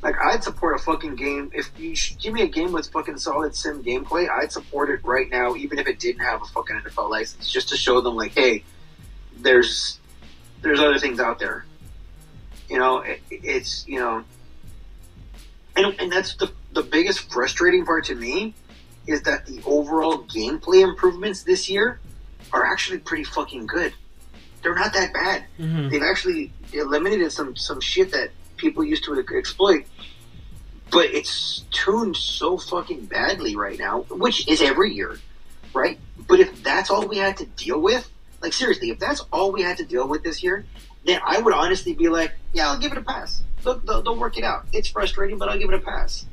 Like 0.02 0.16
I'd 0.20 0.42
support 0.42 0.74
a 0.74 0.82
fucking 0.82 1.14
game 1.14 1.50
if 1.54 1.70
you 1.78 1.94
sh- 1.94 2.16
give 2.20 2.34
me 2.34 2.42
a 2.42 2.48
game 2.48 2.72
with 2.72 2.90
fucking 2.90 3.18
solid 3.18 3.54
sim 3.54 3.84
gameplay. 3.84 4.28
I'd 4.28 4.50
support 4.50 4.90
it 4.90 5.00
right 5.04 5.30
now, 5.30 5.54
even 5.54 5.78
if 5.78 5.86
it 5.86 6.00
didn't 6.00 6.22
have 6.22 6.42
a 6.42 6.46
fucking 6.46 6.76
NFL 6.76 7.08
license, 7.08 7.50
just 7.50 7.68
to 7.68 7.76
show 7.76 8.00
them 8.00 8.16
like, 8.16 8.32
hey, 8.32 8.64
there's 9.38 10.00
there's 10.62 10.80
other 10.80 10.98
things 10.98 11.20
out 11.20 11.38
there. 11.38 11.64
You 12.68 12.78
know, 12.78 12.98
it, 12.98 13.20
it's 13.30 13.86
you 13.86 14.00
know, 14.00 14.24
and 15.76 15.94
and 15.98 16.12
that's 16.12 16.34
the 16.36 16.52
the 16.72 16.82
biggest 16.82 17.30
frustrating 17.32 17.84
part 17.84 18.04
to 18.04 18.14
me 18.14 18.54
is 19.06 19.22
that 19.22 19.46
the 19.46 19.60
overall 19.66 20.18
gameplay 20.18 20.82
improvements 20.82 21.42
this 21.42 21.68
year 21.68 21.98
are 22.52 22.64
actually 22.64 22.98
pretty 22.98 23.24
fucking 23.24 23.66
good. 23.66 23.92
They're 24.62 24.74
not 24.74 24.92
that 24.92 25.12
bad. 25.12 25.44
Hmm 25.56 25.88
they've 25.88 26.02
actually 26.02 26.52
eliminated 26.72 27.32
some 27.32 27.56
some 27.56 27.80
shit 27.80 28.12
that 28.12 28.30
people 28.56 28.84
used 28.84 29.04
to 29.04 29.24
exploit 29.36 29.84
but 30.90 31.06
it's 31.06 31.64
tuned 31.72 32.16
so 32.16 32.56
fucking 32.56 33.06
badly 33.06 33.56
right 33.56 33.78
now 33.78 34.02
which 34.10 34.46
is 34.48 34.62
every 34.62 34.94
year 34.94 35.18
right? 35.74 35.98
But 36.28 36.40
if 36.40 36.62
that's 36.62 36.90
all 36.90 37.06
we 37.08 37.16
had 37.18 37.38
to 37.38 37.46
deal 37.46 37.80
with 37.80 38.08
like 38.40 38.52
seriously 38.52 38.90
if 38.90 38.98
that's 38.98 39.20
all 39.32 39.52
we 39.52 39.62
had 39.62 39.76
to 39.78 39.84
deal 39.84 40.06
with 40.06 40.22
this 40.22 40.42
year 40.42 40.64
then 41.04 41.20
i 41.26 41.40
would 41.40 41.54
honestly 41.54 41.94
be 41.94 42.08
like 42.08 42.32
yeah 42.52 42.68
i'll 42.68 42.78
give 42.78 42.92
it 42.92 42.98
a 42.98 43.02
pass 43.02 43.42
they'll, 43.62 43.78
they'll, 43.78 44.02
they'll 44.02 44.18
work 44.18 44.36
it 44.38 44.44
out 44.44 44.66
it's 44.72 44.88
frustrating 44.88 45.38
but 45.38 45.48
i'll 45.48 45.58
give 45.58 45.68
it 45.68 45.74
a 45.74 45.78
pass 45.78 46.26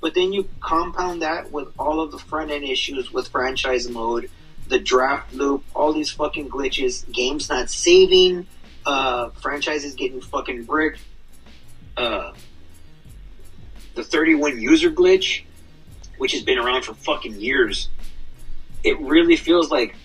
but 0.00 0.14
then 0.14 0.32
you 0.32 0.48
compound 0.60 1.22
that 1.22 1.50
with 1.50 1.68
all 1.78 2.00
of 2.00 2.10
the 2.10 2.18
front 2.18 2.50
end 2.50 2.64
issues 2.64 3.12
with 3.12 3.28
franchise 3.28 3.88
mode 3.88 4.30
the 4.68 4.78
draft 4.78 5.32
loop 5.34 5.64
all 5.74 5.92
these 5.92 6.10
fucking 6.10 6.48
glitches 6.48 7.10
games 7.12 7.48
not 7.48 7.70
saving 7.70 8.46
uh, 8.86 9.30
franchises 9.30 9.94
getting 9.94 10.20
fucking 10.20 10.64
bricked. 10.64 11.00
Uh, 11.96 12.32
the 13.94 14.04
31 14.04 14.60
user 14.60 14.90
glitch, 14.90 15.42
which 16.18 16.32
has 16.32 16.42
been 16.42 16.58
around 16.58 16.82
for 16.82 16.94
fucking 16.94 17.40
years, 17.40 17.88
it 18.84 19.00
really 19.00 19.36
feels 19.36 19.70
like 19.70 19.96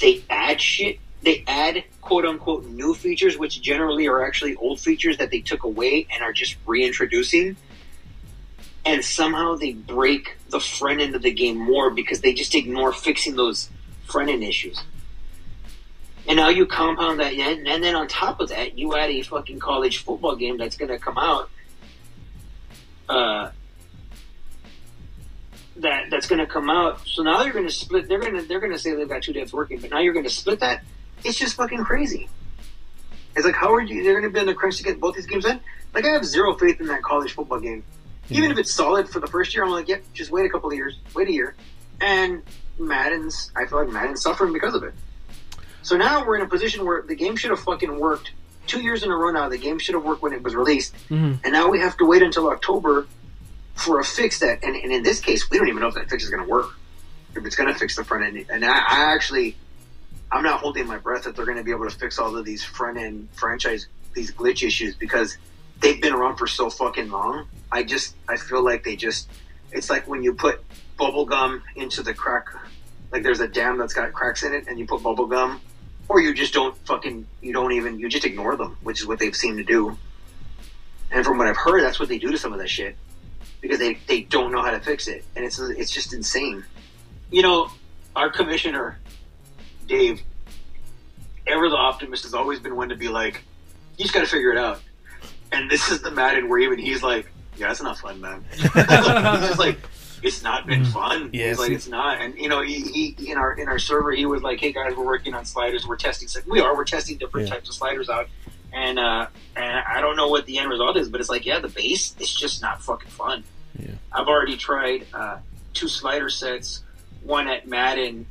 they 0.00 0.24
add 0.30 0.60
shit. 0.60 0.98
They 1.22 1.44
add 1.46 1.84
quote 2.00 2.24
unquote 2.24 2.66
new 2.66 2.94
features, 2.94 3.36
which 3.36 3.60
generally 3.60 4.06
are 4.06 4.24
actually 4.24 4.54
old 4.56 4.80
features 4.80 5.18
that 5.18 5.30
they 5.30 5.40
took 5.40 5.64
away 5.64 6.06
and 6.12 6.22
are 6.22 6.32
just 6.32 6.56
reintroducing. 6.66 7.56
And 8.84 9.04
somehow 9.04 9.56
they 9.56 9.72
break 9.72 10.36
the 10.50 10.60
front 10.60 11.00
end 11.00 11.16
of 11.16 11.22
the 11.22 11.32
game 11.32 11.56
more 11.56 11.90
because 11.90 12.20
they 12.20 12.32
just 12.32 12.54
ignore 12.54 12.92
fixing 12.92 13.34
those 13.34 13.68
front 14.04 14.30
end 14.30 14.44
issues. 14.44 14.80
And 16.28 16.36
now 16.36 16.48
you 16.48 16.66
compound 16.66 17.20
that, 17.20 17.32
and 17.34 17.84
then 17.84 17.94
on 17.94 18.08
top 18.08 18.40
of 18.40 18.48
that, 18.48 18.76
you 18.76 18.96
add 18.96 19.10
a 19.10 19.22
fucking 19.22 19.60
college 19.60 19.98
football 19.98 20.34
game 20.34 20.56
that's 20.58 20.76
going 20.76 20.88
to 20.90 20.98
come 20.98 21.18
out. 21.18 21.50
Uh, 23.08 23.50
that 25.76 26.10
that's 26.10 26.26
going 26.26 26.38
to 26.38 26.46
come 26.46 26.70
out. 26.70 27.06
So 27.06 27.22
now 27.22 27.42
they're 27.42 27.52
going 27.52 27.66
to 27.66 27.72
split. 27.72 28.08
They're 28.08 28.18
going 28.18 28.34
to 28.34 28.42
they're 28.42 28.60
going 28.60 28.72
to 28.72 28.78
say 28.78 28.94
they've 28.94 29.08
got 29.08 29.22
two 29.22 29.32
devs 29.32 29.52
working, 29.52 29.78
but 29.78 29.90
now 29.90 30.00
you're 30.00 30.14
going 30.14 30.24
to 30.24 30.30
split 30.30 30.60
that. 30.60 30.84
It's 31.24 31.38
just 31.38 31.54
fucking 31.56 31.84
crazy. 31.84 32.28
It's 33.34 33.44
like 33.44 33.54
how 33.54 33.74
are 33.74 33.80
you? 33.80 34.02
They're 34.02 34.18
going 34.20 34.24
to 34.24 34.30
be 34.34 34.40
in 34.40 34.46
the 34.46 34.54
crunch 34.54 34.76
to 34.78 34.82
get 34.82 34.98
both 35.00 35.14
these 35.16 35.26
games 35.26 35.44
in. 35.44 35.60
Like 35.94 36.04
I 36.04 36.08
have 36.10 36.24
zero 36.24 36.54
faith 36.54 36.80
in 36.80 36.86
that 36.86 37.02
college 37.02 37.32
football 37.32 37.60
game. 37.60 37.84
Even 38.30 38.50
if 38.50 38.58
it's 38.58 38.72
solid 38.72 39.08
for 39.08 39.20
the 39.20 39.26
first 39.28 39.54
year, 39.54 39.64
I'm 39.64 39.70
like, 39.70 39.88
yep, 39.88 40.02
just 40.12 40.30
wait 40.30 40.46
a 40.46 40.48
couple 40.48 40.68
of 40.70 40.74
years, 40.76 40.98
wait 41.14 41.28
a 41.28 41.32
year. 41.32 41.54
And 42.00 42.42
Madden's, 42.78 43.52
I 43.54 43.66
feel 43.66 43.78
like 43.78 43.88
Madden's 43.88 44.20
suffering 44.22 44.52
because 44.52 44.74
of 44.74 44.82
it. 44.82 44.94
So 45.82 45.96
now 45.96 46.26
we're 46.26 46.36
in 46.36 46.42
a 46.42 46.48
position 46.48 46.84
where 46.84 47.02
the 47.02 47.14
game 47.14 47.36
should 47.36 47.50
have 47.50 47.60
fucking 47.60 48.00
worked 48.00 48.32
two 48.66 48.80
years 48.82 49.04
in 49.04 49.10
a 49.12 49.14
row 49.16 49.30
now. 49.30 49.48
The 49.48 49.58
game 49.58 49.78
should 49.78 49.94
have 49.94 50.02
worked 50.04 50.22
when 50.22 50.32
it 50.32 50.42
was 50.42 50.56
released, 50.56 50.92
Mhm. 51.08 51.38
and 51.44 51.52
now 51.52 51.68
we 51.70 51.78
have 51.78 51.96
to 51.98 52.04
wait 52.04 52.22
until 52.22 52.48
October 52.50 53.06
for 53.76 54.00
a 54.00 54.04
fix 54.04 54.40
that. 54.40 54.64
And, 54.64 54.74
and 54.74 54.90
in 54.92 55.04
this 55.04 55.20
case, 55.20 55.48
we 55.48 55.58
don't 55.58 55.68
even 55.68 55.80
know 55.80 55.86
if 55.88 55.94
that 55.94 56.10
fix 56.10 56.24
is 56.24 56.30
going 56.30 56.42
to 56.42 56.48
work. 56.50 56.70
If 57.36 57.44
it's 57.46 57.54
going 57.54 57.72
to 57.72 57.78
fix 57.78 57.94
the 57.94 58.02
front 58.02 58.24
end, 58.24 58.46
and 58.50 58.64
I, 58.64 58.70
I 58.78 59.14
actually, 59.14 59.56
I'm 60.30 60.42
not 60.42 60.60
holding 60.60 60.86
my 60.86 60.98
breath 60.98 61.24
that 61.24 61.36
they're 61.36 61.44
going 61.44 61.58
to 61.58 61.64
be 61.64 61.70
able 61.70 61.88
to 61.88 61.96
fix 61.96 62.18
all 62.18 62.36
of 62.36 62.44
these 62.44 62.64
front 62.64 62.98
end 62.98 63.28
franchise 63.32 63.86
these 64.14 64.32
glitch 64.32 64.66
issues 64.66 64.94
because 64.96 65.36
they've 65.80 66.00
been 66.00 66.12
around 66.12 66.36
for 66.36 66.46
so 66.46 66.70
fucking 66.70 67.10
long. 67.10 67.46
I 67.70 67.82
just 67.82 68.14
I 68.28 68.36
feel 68.36 68.64
like 68.64 68.84
they 68.84 68.96
just 68.96 69.28
it's 69.72 69.90
like 69.90 70.08
when 70.08 70.22
you 70.22 70.34
put 70.34 70.62
bubble 70.96 71.26
gum 71.26 71.62
into 71.76 72.02
the 72.02 72.14
crack 72.14 72.48
like 73.12 73.22
there's 73.22 73.40
a 73.40 73.48
dam 73.48 73.78
that's 73.78 73.94
got 73.94 74.12
cracks 74.12 74.42
in 74.42 74.54
it 74.54 74.66
and 74.66 74.78
you 74.78 74.86
put 74.86 75.02
bubble 75.02 75.26
gum 75.26 75.60
or 76.08 76.20
you 76.20 76.34
just 76.34 76.54
don't 76.54 76.76
fucking 76.86 77.26
you 77.40 77.52
don't 77.52 77.72
even 77.72 77.98
you 77.98 78.08
just 78.08 78.24
ignore 78.24 78.56
them, 78.56 78.76
which 78.82 79.00
is 79.00 79.06
what 79.06 79.18
they've 79.18 79.36
seemed 79.36 79.58
to 79.58 79.64
do. 79.64 79.96
And 81.10 81.24
from 81.24 81.38
what 81.38 81.46
I've 81.46 81.56
heard, 81.56 81.82
that's 81.82 82.00
what 82.00 82.08
they 82.08 82.18
do 82.18 82.30
to 82.32 82.38
some 82.38 82.52
of 82.52 82.58
that 82.58 82.68
shit 82.68 82.96
because 83.60 83.78
they, 83.78 83.94
they 84.06 84.22
don't 84.22 84.52
know 84.52 84.62
how 84.62 84.70
to 84.70 84.80
fix 84.80 85.08
it, 85.08 85.24
and 85.34 85.44
it's 85.44 85.58
it's 85.58 85.90
just 85.90 86.12
insane. 86.12 86.64
You 87.30 87.42
know, 87.42 87.70
our 88.14 88.30
commissioner, 88.30 88.98
Dave, 89.86 90.22
ever 91.46 91.68
the 91.68 91.76
optimist, 91.76 92.24
has 92.24 92.34
always 92.34 92.58
been 92.60 92.76
one 92.76 92.88
to 92.88 92.96
be 92.96 93.08
like, 93.08 93.42
you 93.96 94.04
just 94.04 94.14
got 94.14 94.20
to 94.20 94.26
figure 94.26 94.50
it 94.52 94.58
out. 94.58 94.80
And 95.52 95.70
this 95.70 95.90
is 95.90 96.02
the 96.02 96.10
Madden 96.10 96.48
where 96.48 96.58
even 96.58 96.78
he's 96.78 97.02
like, 97.02 97.30
yeah, 97.56 97.70
it's 97.70 97.82
not 97.82 97.98
fun, 97.98 98.20
man. 98.20 98.44
he's 98.50 98.62
just 98.72 99.58
like, 99.58 99.78
it's 100.22 100.42
not 100.42 100.66
been 100.66 100.84
fun. 100.84 101.30
Yes. 101.32 101.50
He's 101.50 101.58
like, 101.58 101.70
it's 101.70 101.88
not. 101.88 102.20
And 102.20 102.36
you 102.36 102.48
know, 102.48 102.62
he, 102.62 103.14
he 103.16 103.30
in 103.30 103.38
our 103.38 103.52
in 103.54 103.68
our 103.68 103.78
server, 103.78 104.12
he 104.12 104.26
was 104.26 104.42
like, 104.42 104.60
hey 104.60 104.72
guys, 104.72 104.94
we're 104.96 105.04
working 105.04 105.34
on 105.34 105.44
sliders. 105.44 105.86
We're 105.86 105.96
testing. 105.96 106.28
Like, 106.34 106.46
we 106.50 106.60
are. 106.60 106.76
We're 106.76 106.84
testing 106.84 107.16
different 107.16 107.48
Yeah. 107.48 107.54
types 107.54 107.68
of 107.68 107.74
sliders 107.74 108.08
out. 108.10 108.28
And 108.72 108.98
uh, 108.98 109.28
and 109.54 109.78
I 109.88 110.00
don't 110.00 110.16
know 110.16 110.28
what 110.28 110.44
the 110.46 110.58
end 110.58 110.68
result 110.68 110.96
is, 110.96 111.08
but 111.08 111.20
it's 111.20 111.30
like, 111.30 111.46
yeah, 111.46 111.60
the 111.60 111.68
base, 111.68 112.14
is 112.18 112.34
just 112.34 112.60
not 112.60 112.82
fucking 112.82 113.10
fun. 113.10 113.44
Yeah. 113.78 113.92
I've 114.12 114.26
already 114.26 114.56
tried 114.56 115.06
uh, 115.14 115.38
two 115.72 115.88
slider 115.88 116.28
sets, 116.28 116.82
one 117.22 117.46
at 117.48 117.66
Madden 117.68 118.26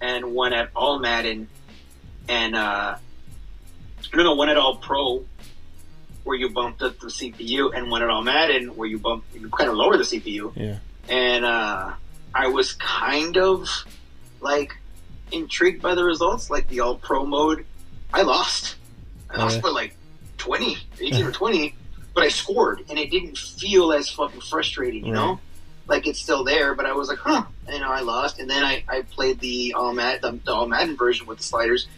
and 0.00 0.34
one 0.34 0.52
at 0.52 0.70
All 0.74 0.98
Madden, 0.98 1.48
and 2.28 2.54
uh, 2.54 2.96
no, 4.14 4.22
no, 4.22 4.34
one 4.34 4.48
at 4.48 4.56
All 4.56 4.76
Pro, 4.76 5.24
where 6.24 6.36
you 6.36 6.50
bumped 6.50 6.82
up 6.82 6.98
the 6.98 7.08
CPU, 7.08 7.74
and 7.74 7.90
one 7.90 8.02
at 8.02 8.10
All 8.10 8.22
Madden, 8.22 8.76
where 8.76 8.88
you 8.88 8.98
bump, 8.98 9.24
you 9.34 9.48
kind 9.50 9.70
of 9.70 9.76
lower 9.76 9.96
the 9.96 10.04
CPU. 10.04 10.52
Yeah. 10.56 10.78
And 11.08 11.44
uh, 11.44 11.92
I 12.34 12.48
was 12.48 12.72
kind 12.74 13.36
of 13.36 13.68
like 14.40 14.76
intrigued 15.32 15.82
by 15.82 15.94
the 15.94 16.04
results, 16.04 16.50
like 16.50 16.68
the 16.68 16.80
All 16.80 16.96
Pro 16.96 17.24
mode. 17.24 17.66
I 18.12 18.22
lost. 18.22 18.76
I 19.28 19.38
lost 19.38 19.56
yeah? 19.56 19.62
by 19.62 19.68
like 19.68 19.94
20, 20.38 20.76
18 21.00 21.24
or 21.26 21.32
20, 21.32 21.74
but 22.14 22.24
I 22.24 22.28
scored, 22.28 22.84
and 22.88 22.98
it 22.98 23.10
didn't 23.10 23.38
feel 23.38 23.92
as 23.92 24.08
fucking 24.10 24.40
frustrating, 24.40 25.06
you 25.06 25.12
know? 25.12 25.40
Like 25.90 26.06
it's 26.06 26.20
still 26.20 26.44
there, 26.44 26.74
but 26.76 26.86
I 26.86 26.92
was 26.92 27.08
like, 27.08 27.18
huh, 27.18 27.42
you 27.68 27.80
know, 27.80 27.90
I 27.90 28.00
lost. 28.00 28.38
And 28.38 28.48
then 28.48 28.62
I, 28.64 28.84
I 28.88 29.02
played 29.02 29.40
the 29.40 29.74
All 29.76 29.92
Mad, 29.92 30.22
the, 30.22 30.38
the 30.44 30.52
All 30.52 30.68
Madden 30.68 30.96
version 30.96 31.26
with 31.26 31.38
the 31.38 31.44
sliders, 31.44 31.88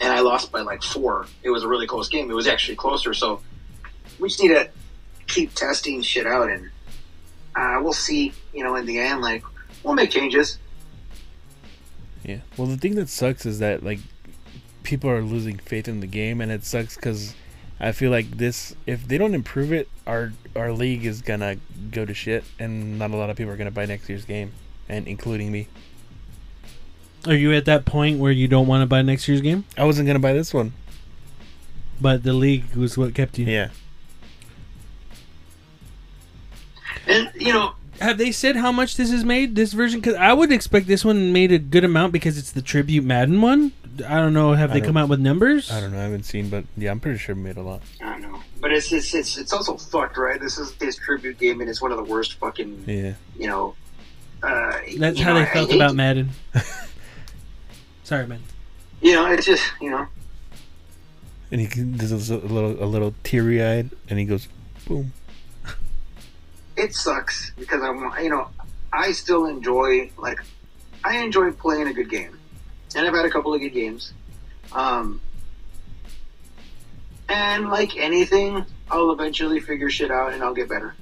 and 0.00 0.12
I 0.12 0.20
lost 0.20 0.52
by 0.52 0.60
like 0.60 0.84
four. 0.84 1.26
It 1.42 1.50
was 1.50 1.64
a 1.64 1.68
really 1.68 1.88
close 1.88 2.08
game. 2.08 2.30
It 2.30 2.34
was 2.34 2.46
actually 2.46 2.76
closer, 2.76 3.12
so 3.12 3.42
we 4.20 4.28
just 4.28 4.40
need 4.40 4.50
to 4.50 4.70
keep 5.26 5.52
testing 5.52 6.00
shit 6.00 6.28
out, 6.28 6.48
and 6.48 6.70
uh, 7.56 7.80
we'll 7.82 7.92
see. 7.92 8.32
You 8.54 8.62
know, 8.62 8.76
in 8.76 8.86
the 8.86 9.00
end, 9.00 9.20
like 9.20 9.42
we'll 9.82 9.94
make 9.94 10.10
changes. 10.10 10.58
Yeah. 12.24 12.38
Well, 12.56 12.68
the 12.68 12.76
thing 12.76 12.94
that 12.94 13.08
sucks 13.08 13.44
is 13.46 13.58
that 13.58 13.82
like 13.82 13.98
people 14.84 15.10
are 15.10 15.22
losing 15.22 15.58
faith 15.58 15.88
in 15.88 15.98
the 15.98 16.06
game, 16.06 16.40
and 16.40 16.52
it 16.52 16.64
sucks 16.64 16.94
because 16.94 17.34
I 17.80 17.92
feel 17.92 18.10
like 18.10 18.30
this. 18.36 18.74
If 18.86 19.08
they 19.08 19.16
don't 19.18 19.34
improve 19.34 19.72
it, 19.72 19.88
our 20.06 20.32
our 20.54 20.72
league 20.72 21.04
is 21.06 21.22
gonna 21.22 21.56
go 21.90 22.04
to 22.04 22.12
shit, 22.14 22.44
and 22.58 22.98
not 22.98 23.10
a 23.10 23.16
lot 23.16 23.30
of 23.30 23.36
people 23.36 23.52
are 23.52 23.56
gonna 23.56 23.70
buy 23.70 23.86
next 23.86 24.08
year's 24.08 24.24
game, 24.24 24.52
and 24.88 25.08
including 25.08 25.50
me. 25.50 25.68
Are 27.26 27.34
you 27.34 27.52
at 27.52 27.64
that 27.66 27.84
point 27.84 28.18
where 28.18 28.32
you 28.32 28.48
don't 28.48 28.66
want 28.66 28.82
to 28.82 28.86
buy 28.86 29.02
next 29.02 29.28
year's 29.28 29.40
game, 29.42 29.64
I 29.76 29.84
wasn't 29.84 30.06
gonna 30.06 30.18
buy 30.18 30.32
this 30.32 30.52
one. 30.54 30.72
but 32.00 32.22
the 32.22 32.32
league 32.32 32.74
was 32.74 32.96
what 32.96 33.14
kept 33.14 33.38
you? 33.38 33.46
Yeah. 33.46 33.70
And 37.06 37.30
you 37.34 37.52
know, 37.52 37.69
Have 38.00 38.16
they 38.18 38.32
said 38.32 38.56
how 38.56 38.72
much 38.72 38.96
this 38.96 39.10
is 39.12 39.24
made? 39.24 39.54
This 39.56 39.72
version? 39.74 40.00
Because 40.00 40.14
I 40.16 40.32
would 40.32 40.50
expect 40.50 40.86
this 40.86 41.04
one 41.04 41.32
made 41.32 41.52
a 41.52 41.58
good 41.58 41.84
amount 41.84 42.12
because 42.12 42.38
it's 42.38 42.50
the 42.52 42.62
tribute 42.62 43.04
Madden 43.04 43.40
one. 43.42 43.72
I 44.08 44.16
don't 44.16 44.32
know. 44.32 44.54
Have 44.54 44.70
I 44.70 44.74
they 44.74 44.80
come 44.86 44.96
out 44.96 45.08
with 45.10 45.20
numbers? 45.20 45.70
I 45.70 45.80
don't 45.80 45.92
know. 45.92 45.98
I 45.98 46.02
haven't 46.04 46.22
seen, 46.24 46.48
but 46.48 46.64
yeah, 46.76 46.90
I'm 46.90 47.00
pretty 47.00 47.18
sure 47.18 47.34
we 47.34 47.42
made 47.42 47.58
a 47.58 47.62
lot. 47.62 47.82
I 48.00 48.12
don't 48.12 48.22
know, 48.22 48.40
but 48.60 48.72
it's 48.72 48.90
it's 48.92 49.12
it's, 49.14 49.36
it's 49.36 49.52
also 49.52 49.76
fucked, 49.76 50.16
right? 50.16 50.40
This 50.40 50.56
is 50.58 50.72
his 50.80 50.96
tribute 50.96 51.38
game, 51.38 51.60
and 51.60 51.68
it's 51.68 51.82
one 51.82 51.90
of 51.90 51.98
the 51.98 52.04
worst 52.04 52.34
fucking 52.34 52.84
Yeah. 52.86 53.14
you 53.38 53.46
know. 53.48 53.74
Uh, 54.42 54.72
That's 54.96 55.18
you 55.18 55.24
how 55.24 55.34
know, 55.34 55.40
they 55.40 55.46
I 55.50 55.52
felt 55.52 55.68
hate- 55.70 55.76
about 55.76 55.94
Madden. 55.94 56.30
Sorry, 58.04 58.26
man. 58.26 58.40
You 59.02 59.12
know, 59.14 59.30
it's 59.30 59.44
just 59.44 59.62
you 59.80 59.90
know, 59.90 60.06
And 61.52 61.60
he 61.60 61.66
can- 61.66 61.96
this 61.98 62.10
is 62.12 62.30
a 62.30 62.36
little 62.38 62.82
a 62.82 62.86
little 62.86 63.14
teary 63.24 63.62
eyed, 63.62 63.90
and 64.08 64.18
he 64.18 64.24
goes, 64.24 64.48
boom. 64.86 65.12
It 66.80 66.94
sucks 66.94 67.52
because 67.58 67.82
I'm, 67.82 68.10
you 68.22 68.30
know, 68.30 68.48
I 68.92 69.12
still 69.12 69.46
enjoy 69.46 70.10
like 70.16 70.40
I 71.04 71.18
enjoy 71.18 71.52
playing 71.52 71.88
a 71.88 71.92
good 71.92 72.10
game, 72.10 72.38
and 72.94 73.06
I've 73.06 73.14
had 73.14 73.24
a 73.24 73.30
couple 73.30 73.54
of 73.54 73.60
good 73.60 73.70
games. 73.72 74.12
Um, 74.72 75.20
and 77.28 77.68
like 77.68 77.96
anything, 77.96 78.64
I'll 78.90 79.12
eventually 79.12 79.60
figure 79.60 79.90
shit 79.90 80.10
out 80.10 80.32
and 80.32 80.42
I'll 80.42 80.54
get 80.54 80.68
better. 80.68 80.94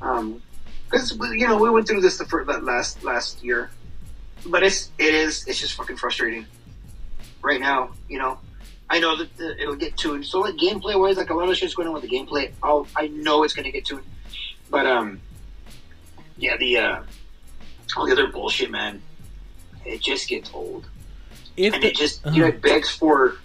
Um, 0.00 0.42
because 0.84 1.12
you 1.32 1.48
know 1.48 1.56
we 1.56 1.70
went 1.70 1.88
through 1.88 2.02
this 2.02 2.18
the 2.18 2.26
first, 2.26 2.48
last 2.62 3.02
last 3.02 3.42
year, 3.42 3.70
but 4.46 4.62
it's 4.62 4.90
it 4.98 5.14
is 5.14 5.46
it's 5.46 5.58
just 5.58 5.74
fucking 5.74 5.96
frustrating. 5.96 6.46
Right 7.42 7.60
now, 7.60 7.90
you 8.08 8.18
know, 8.18 8.38
I 8.88 9.00
know 9.00 9.16
that 9.16 9.60
it'll 9.60 9.76
get 9.76 9.96
tuned. 9.96 10.24
So 10.24 10.40
like 10.40 10.54
gameplay 10.54 10.98
wise, 10.98 11.16
like 11.16 11.30
a 11.30 11.34
lot 11.34 11.48
of 11.48 11.56
shit's 11.56 11.74
going 11.74 11.88
on 11.88 11.94
with 11.94 12.02
the 12.02 12.08
gameplay. 12.08 12.52
I'll 12.62 12.86
I 12.96 13.08
know 13.08 13.42
it's 13.42 13.54
gonna 13.54 13.70
get 13.70 13.84
tuned, 13.84 14.04
but 14.70 14.86
um, 14.86 15.20
yeah, 16.36 16.56
the 16.56 16.78
uh, 16.78 17.02
all 17.96 18.06
the 18.06 18.12
other 18.12 18.28
bullshit, 18.28 18.70
man, 18.70 19.02
it 19.84 20.00
just 20.00 20.28
gets 20.28 20.50
old 20.52 20.86
If 21.56 21.74
and 21.74 21.82
the, 21.82 21.88
it 21.88 21.96
just 21.96 22.26
uh-huh. 22.26 22.34
you 22.34 22.42
know 22.42 22.48
it 22.48 22.60
begs 22.60 22.90
for 22.90 23.36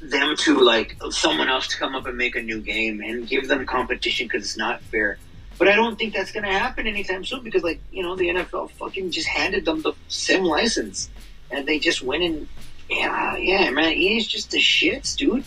them 0.00 0.36
to 0.36 0.60
like 0.60 0.96
someone 1.10 1.48
else 1.48 1.68
to 1.68 1.76
come 1.76 1.94
up 1.94 2.06
and 2.06 2.16
make 2.16 2.36
a 2.36 2.42
new 2.42 2.60
game 2.60 3.00
and 3.00 3.26
give 3.26 3.48
them 3.48 3.66
competition 3.66 4.26
because 4.26 4.44
it's 4.44 4.56
not 4.56 4.80
fair. 4.82 5.18
But 5.58 5.68
I 5.68 5.74
don't 5.74 5.98
think 5.98 6.12
that's 6.12 6.32
going 6.32 6.44
to 6.44 6.52
happen 6.52 6.86
anytime 6.86 7.24
soon 7.24 7.42
because 7.42 7.62
like 7.62 7.80
you 7.90 8.02
know 8.02 8.16
the 8.16 8.28
NFL 8.28 8.70
fucking 8.72 9.10
just 9.10 9.28
handed 9.28 9.64
them 9.64 9.82
the 9.82 9.92
sim 10.08 10.44
license 10.44 11.10
and 11.50 11.66
they 11.66 11.78
just 11.78 12.02
went 12.02 12.22
and 12.22 12.48
yeah 12.90 13.36
yeah 13.36 13.70
man 13.70 13.92
EA's 13.92 14.26
just 14.26 14.50
the 14.50 14.58
shits 14.58 15.16
dude. 15.16 15.44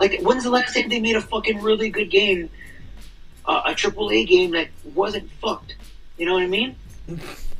Like 0.00 0.20
when's 0.22 0.44
the 0.44 0.50
last 0.50 0.74
time 0.74 0.88
they 0.88 0.98
made 0.98 1.14
a 1.16 1.20
fucking 1.20 1.60
really 1.60 1.90
good 1.90 2.10
game, 2.10 2.48
uh, 3.44 3.62
a 3.66 3.74
triple 3.74 4.10
A 4.10 4.24
game 4.24 4.52
that 4.52 4.68
wasn't 4.94 5.30
fucked? 5.42 5.74
You 6.16 6.24
know 6.26 6.32
what 6.34 6.42
I 6.42 6.46
mean? 6.46 6.74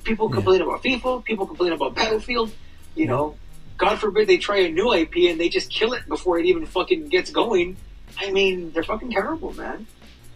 People 0.05 0.29
Yeah. 0.31 0.35
complain 0.37 0.63
about 0.63 0.83
FIFA. 0.83 1.23
People 1.25 1.47
complain 1.47 1.73
about 1.73 1.95
Battlefield. 1.95 2.51
You 2.97 3.07
know, 3.07 3.37
God 3.77 3.99
forbid 3.99 4.27
they 4.27 4.39
try 4.39 4.59
a 4.61 4.71
new 4.71 4.93
IP 4.93 5.29
and 5.31 5.39
they 5.39 5.49
just 5.51 5.71
kill 5.71 5.93
it 5.93 6.09
before 6.09 6.39
it 6.39 6.47
even 6.47 6.65
fucking 6.67 7.09
gets 7.09 7.31
going. 7.31 7.77
I 8.19 8.31
mean, 8.31 8.73
they're 8.73 8.83
fucking 8.83 9.11
terrible, 9.13 9.53
man. 9.53 9.87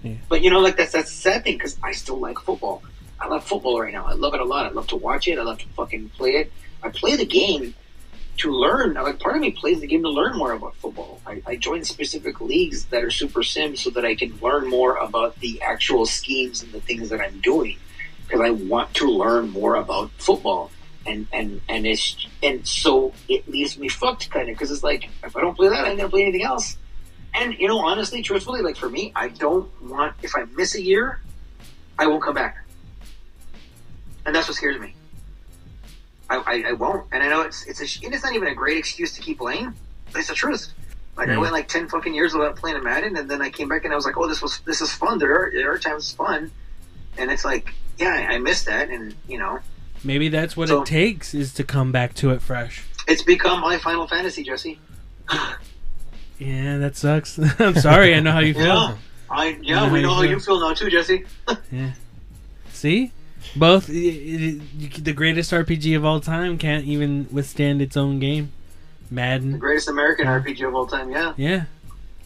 Yeah. 0.03 0.15
But 0.29 0.43
you 0.43 0.51
know, 0.51 0.61
like 0.61 0.77
that's 0.77 0.93
that's 0.93 1.11
sad 1.11 1.45
thing 1.45 1.57
because 1.57 1.79
I 1.83 1.93
still 1.93 2.19
like 2.21 2.39
football. 2.39 2.83
I 3.19 3.29
love 3.29 3.45
football 3.45 3.81
right 3.81 3.93
now. 3.93 4.05
I 4.07 4.13
love 4.13 4.35
it 4.35 4.41
a 4.41 4.45
lot. 4.45 4.67
I 4.67 4.71
love 4.71 4.87
to 4.89 4.97
watch 4.97 5.27
it. 5.27 5.39
I 5.39 5.43
love 5.43 5.59
to 5.61 5.69
fucking 5.69 6.11
play 6.11 6.33
it. 6.33 6.53
I 6.83 6.91
play 6.91 7.17
the 7.17 7.25
game 7.25 7.75
to 8.39 8.51
learn. 8.51 8.95
Like 8.95 9.19
part 9.19 9.37
of 9.37 9.43
me 9.43 9.51
plays 9.51 9.81
the 9.81 9.87
game 9.87 10.03
to 10.03 10.11
learn 10.11 10.37
more 10.37 10.53
about 10.53 10.77
football. 10.77 11.21
I, 11.27 11.43
I 11.47 11.57
join 11.57 11.85
specific 11.85 12.41
leagues 12.41 12.87
that 12.87 13.03
are 13.03 13.11
super 13.11 13.43
sim 13.43 13.77
so 13.77 13.91
that 13.91 14.05
I 14.05 14.15
can 14.15 14.37
learn 14.41 14.69
more 14.69 14.97
about 14.97 15.39
the 15.41 15.61
actual 15.63 16.07
schemes 16.07 16.63
and 16.63 16.73
the 16.73 16.81
things 16.81 17.11
that 17.11 17.21
I'm 17.21 17.41
doing 17.41 17.79
because 18.27 18.41
I 18.41 18.51
want 18.51 18.95
to 18.95 19.11
learn 19.11 19.51
more 19.51 19.77
about 19.77 20.11
football. 20.19 20.71
And 21.07 21.27
and 21.33 21.61
and 21.69 21.87
it's 21.87 22.27
and 22.43 22.67
so 22.67 23.13
it 23.29 23.47
leaves 23.49 23.79
me 23.79 23.89
fucked 23.89 24.31
kind 24.31 24.49
of 24.49 24.55
because 24.55 24.71
it's 24.71 24.83
like 24.83 25.09
if 25.23 25.37
I 25.37 25.41
don't 25.41 25.55
play 25.55 25.69
that, 25.69 25.85
I'm 25.85 25.97
gonna 25.97 26.09
play 26.09 26.23
anything 26.23 26.43
else. 26.43 26.79
And 27.35 27.55
you 27.55 27.69
know, 27.69 27.79
honestly, 27.79 28.23
truthfully, 28.23 28.63
like 28.63 28.77
for 28.77 28.89
me, 28.89 29.13
I 29.15 29.29
don't 29.29 29.69
want 29.83 30.15
if 30.23 30.35
I 30.35 30.45
miss 30.57 30.75
a 30.75 30.83
year, 30.83 31.21
I 31.99 32.07
won't 32.07 32.23
come 32.23 32.35
back, 32.35 32.65
and 34.25 34.35
that's 34.35 34.49
what 34.49 34.57
scares 34.57 34.81
me. 34.81 34.95
I, 36.31 36.37
I, 36.37 36.65
I 36.71 36.73
won't, 36.73 37.07
and 37.13 37.23
I 37.23 37.29
know 37.29 37.43
it's 37.43 37.67
it's 37.67 37.81
a, 37.81 37.85
it's 37.85 38.25
not 38.25 38.35
even 38.35 38.49
a 38.49 38.55
great 38.55 38.79
excuse 38.79 39.13
to 39.13 39.21
keep 39.21 39.39
playing, 39.39 39.75
but 40.13 40.19
it's 40.21 40.29
the 40.29 40.35
truth. 40.35 40.73
Like 41.17 41.29
I 41.29 41.33
Mm. 41.35 41.41
went 41.43 41.53
like 41.53 41.69
ten 41.69 41.89
fucking 41.89 42.15
years 42.15 42.33
without 42.35 42.57
playing 42.57 42.77
a 42.77 42.83
Madden, 42.83 43.17
and 43.17 43.31
then 43.31 43.41
I 43.43 43.51
came 43.51 43.69
back 43.69 43.85
and 43.85 43.93
I 43.93 43.97
was 43.97 44.05
like, 44.05 44.17
oh, 44.17 44.27
this 44.27 44.41
was 44.43 44.61
this 44.61 44.81
is 44.81 44.93
fun. 44.93 45.19
There 45.19 45.33
are 45.35 45.51
there 45.53 45.71
are 45.73 45.79
times 45.79 46.13
fun, 46.13 46.51
and 47.19 47.31
it's 47.31 47.45
like, 47.45 47.73
yeah, 47.99 48.27
I, 48.31 48.35
I 48.35 48.39
missed 48.39 48.67
that, 48.67 48.91
and 48.91 49.15
you 49.29 49.39
know, 49.39 49.61
Maybe 50.03 50.29
that's 50.29 50.57
what 50.57 50.69
So- 50.69 50.83
it 50.83 50.87
takes 50.87 51.35
is 51.35 51.53
to 51.55 51.65
come 51.65 51.93
back 51.93 52.15
to 52.15 52.31
it 52.31 52.43
fresh. 52.43 52.83
it's 53.07 53.23
become 53.23 53.61
my 53.61 53.79
Final 53.79 54.07
Fantasy, 54.07 54.43
Jesse. 54.45 54.79
Yeah, 56.39 56.79
that 56.79 56.97
sucks. 56.97 57.39
I'm 57.61 57.77
sorry. 57.77 58.15
I 58.15 58.21
know 58.21 58.33
how 58.33 58.41
you 58.41 58.55
feel. 58.63 58.65
Yeah, 58.65 58.97
I 59.31 59.49
yeah, 59.63 59.85
Yeah, 59.87 59.93
we 59.93 60.03
know 60.03 60.09
you 60.11 60.15
how 60.15 60.23
you 60.23 60.41
feel 60.41 60.59
now 60.61 60.75
too, 60.75 60.91
Jesse. 60.91 61.25
Yeah. 61.71 61.93
See, 62.73 63.13
both 63.57 63.87
the 63.87 65.13
greatest 65.15 65.53
RPG 65.53 65.97
of 65.97 66.05
all 66.05 66.21
time 66.21 66.59
can't 66.59 66.85
even 66.85 67.27
withstand 67.31 67.81
its 67.83 67.97
own 67.97 68.19
game. 68.19 68.53
Madden. 69.11 69.53
The 69.53 69.59
greatest 69.59 69.89
American 69.89 70.27
RPG 70.27 70.67
of 70.67 70.75
all 70.75 70.87
time. 70.87 71.11
Yeah. 71.11 71.35
Yeah, 71.37 71.65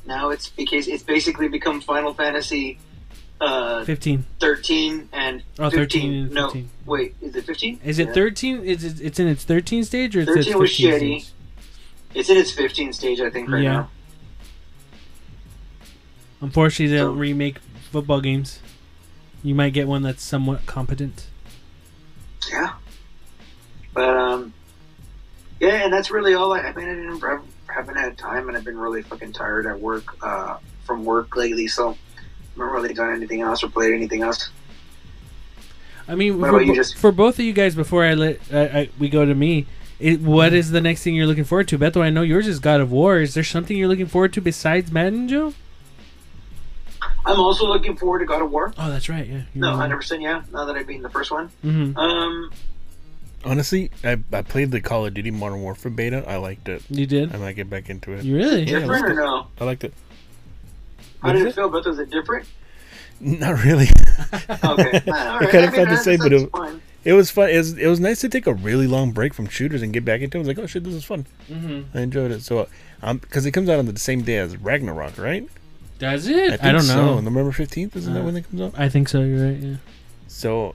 Now 0.06 0.30
it's 0.30 0.48
because 0.48 0.86
it's 0.88 1.02
basically 1.02 1.48
become 1.48 1.80
Final 1.80 2.14
Fantasy 2.14 2.78
uh, 3.40 3.84
15. 3.84 4.24
13 4.40 5.08
and 5.12 5.42
Oh, 5.58 5.70
15. 5.70 5.78
13 5.78 6.12
and 6.14 6.30
No, 6.32 6.46
15. 6.48 6.70
wait, 6.86 7.14
is 7.20 7.36
it 7.36 7.44
15? 7.44 7.80
Is 7.84 7.98
it 7.98 8.08
Yeah. 8.08 8.12
13? 8.14 8.64
Is 8.64 8.84
it, 8.84 9.00
it's 9.00 9.18
in 9.20 9.26
its 9.28 9.44
13 9.44 9.84
stage 9.84 10.16
or 10.16 10.20
it's 10.20 10.28
13 10.30 10.50
its 10.52 10.56
was 10.56 10.70
shitty. 10.70 11.20
stage? 11.20 11.26
It's 12.14 12.28
in 12.30 12.36
its 12.38 12.50
15 12.52 12.92
stage, 12.92 13.20
I 13.20 13.28
think, 13.30 13.48
right 13.50 13.62
Yeah. 13.62 13.72
now. 13.72 13.90
Unfortunately, 16.40 16.86
they 16.94 16.98
So- 17.00 17.08
don't 17.08 17.18
remake 17.18 17.58
football 17.90 18.20
games. 18.20 18.60
You 19.42 19.54
might 19.54 19.72
get 19.72 19.86
one 19.86 20.02
that's 20.02 20.22
somewhat 20.22 20.66
competent. 20.66 21.26
Yeah. 22.50 22.74
But, 23.94 24.16
um, 24.16 24.52
yeah, 25.60 25.84
and 25.84 25.92
that's 25.92 26.10
really 26.10 26.34
all 26.34 26.52
I, 26.52 26.60
I 26.60 26.72
mean, 26.74 26.88
I 26.88 26.94
didn't, 26.94 27.24
I 27.24 27.38
haven't 27.72 27.96
had 27.96 28.18
time 28.18 28.48
and 28.48 28.56
I've 28.56 28.64
been 28.64 28.78
really 28.78 29.02
fucking 29.02 29.32
tired 29.32 29.66
at 29.66 29.78
work, 29.80 30.16
uh, 30.22 30.58
from 30.84 31.04
work 31.04 31.36
lately, 31.36 31.68
so 31.68 31.90
I 31.90 31.94
haven't 32.58 32.72
really 32.72 32.94
done 32.94 33.14
anything 33.14 33.40
else 33.42 33.62
or 33.62 33.68
played 33.68 33.94
anything 33.94 34.22
else. 34.22 34.50
I 36.06 36.14
mean, 36.14 36.40
What 36.40 36.50
for, 36.50 36.64
bo- 36.64 36.74
just- 36.74 36.96
for 36.98 37.12
both 37.12 37.38
of 37.38 37.44
you 37.44 37.52
guys, 37.52 37.74
before 37.74 38.04
I 38.04 38.14
let 38.14 38.40
I, 38.52 38.60
I, 38.60 38.88
we 38.98 39.08
go 39.08 39.24
to 39.24 39.34
me, 39.34 39.66
it, 40.00 40.20
what 40.20 40.52
is 40.52 40.70
the 40.70 40.80
next 40.80 41.02
thing 41.02 41.14
you're 41.14 41.26
looking 41.26 41.44
forward 41.44 41.68
to? 41.68 41.78
Beto, 41.78 42.00
I 42.00 42.08
know 42.10 42.22
yours 42.22 42.46
is 42.46 42.60
God 42.60 42.80
of 42.80 42.90
War. 42.92 43.18
Is 43.20 43.34
there 43.34 43.44
something 43.44 43.76
you're 43.76 43.88
looking 43.88 44.06
forward 44.06 44.32
to 44.34 44.40
besides 44.40 44.90
Madden, 44.92 45.28
Joe? 45.28 45.54
I'm 47.28 47.40
also 47.40 47.66
looking 47.66 47.96
forward 47.96 48.20
to 48.20 48.24
God 48.24 48.42
of 48.42 48.50
War. 48.50 48.72
Oh, 48.78 48.90
that's 48.90 49.08
right. 49.08 49.26
Yeah. 49.26 49.42
No, 49.54 49.72
100% 49.72 50.22
yeah, 50.22 50.42
now 50.52 50.64
that 50.64 50.76
I've 50.76 50.86
been 50.86 51.02
the 51.02 51.10
first 51.10 51.30
one. 51.30 51.50
Mm-hmm. 51.64 51.96
Um, 51.98 52.50
Honestly, 53.44 53.90
I, 54.02 54.18
I 54.32 54.42
played 54.42 54.70
the 54.72 54.80
Call 54.80 55.06
of 55.06 55.14
Duty 55.14 55.30
Modern 55.30 55.60
Warfare 55.62 55.92
beta. 55.92 56.24
I 56.26 56.36
liked 56.36 56.68
it. 56.68 56.82
You 56.90 57.06
did. 57.06 57.34
I 57.34 57.38
might 57.38 57.52
get 57.54 57.70
back 57.70 57.88
into 57.88 58.12
it. 58.12 58.24
You 58.24 58.36
really? 58.36 58.64
Yeah, 58.64 58.80
different 58.80 59.04
or 59.06 59.14
no? 59.14 59.46
I 59.60 59.64
liked 59.64 59.84
it. 59.84 59.94
How 61.22 61.32
did 61.32 61.40
is 61.40 61.44
it 61.44 61.48
it? 61.50 61.54
feel? 61.54 61.68
But 61.68 61.84
was 61.86 61.98
it 61.98 62.10
different? 62.10 62.46
Not 63.20 63.62
really. 63.64 63.88
Okay. 64.64 65.02
Nah, 65.06 65.32
all 65.34 65.38
right. 65.40 65.50
kinda 65.50 65.66
I 65.68 65.70
mean, 65.70 65.70
felt 65.70 65.72
the 65.72 65.84
that's- 65.84 66.04
same, 66.04 66.18
but 66.18 66.32
it- 66.32 66.50
fine. 66.50 66.82
It 67.04 67.12
was 67.12 67.30
fun. 67.30 67.48
It 67.48 67.56
was, 67.56 67.78
it 67.78 67.86
was 67.86 68.00
nice 68.00 68.20
to 68.22 68.28
take 68.28 68.46
a 68.46 68.52
really 68.52 68.86
long 68.88 69.12
break 69.12 69.32
from 69.32 69.46
shooters 69.48 69.82
and 69.82 69.92
get 69.92 70.04
back 70.04 70.20
into 70.20 70.36
it. 70.36 70.40
I 70.40 70.42
was 70.42 70.48
like, 70.48 70.58
oh 70.58 70.66
shit, 70.66 70.82
this 70.84 70.94
is 70.94 71.04
fun. 71.04 71.26
Mm-hmm. 71.48 71.96
I 71.96 72.00
enjoyed 72.02 72.32
it. 72.32 72.42
So, 72.42 72.68
um, 73.02 73.18
because 73.18 73.46
it 73.46 73.52
comes 73.52 73.68
out 73.68 73.78
on 73.78 73.86
the 73.86 73.98
same 73.98 74.22
day 74.22 74.36
as 74.36 74.56
Ragnarok, 74.56 75.16
right? 75.16 75.48
Does 75.98 76.26
it? 76.28 76.52
I, 76.52 76.56
think 76.56 76.72
don't 76.72 76.80
So. 76.82 76.96
know. 76.96 77.20
November 77.20 77.52
fifteenth, 77.52 77.96
isn't 77.96 78.12
that 78.14 78.20
Uh, 78.20 78.24
when 78.24 78.36
it 78.36 78.48
comes 78.48 78.60
out? 78.62 78.74
I 78.78 78.88
think 78.88 79.08
so. 79.08 79.20
You're 79.22 79.46
right. 79.48 79.56
Yeah. 79.58 79.76
So, 80.28 80.74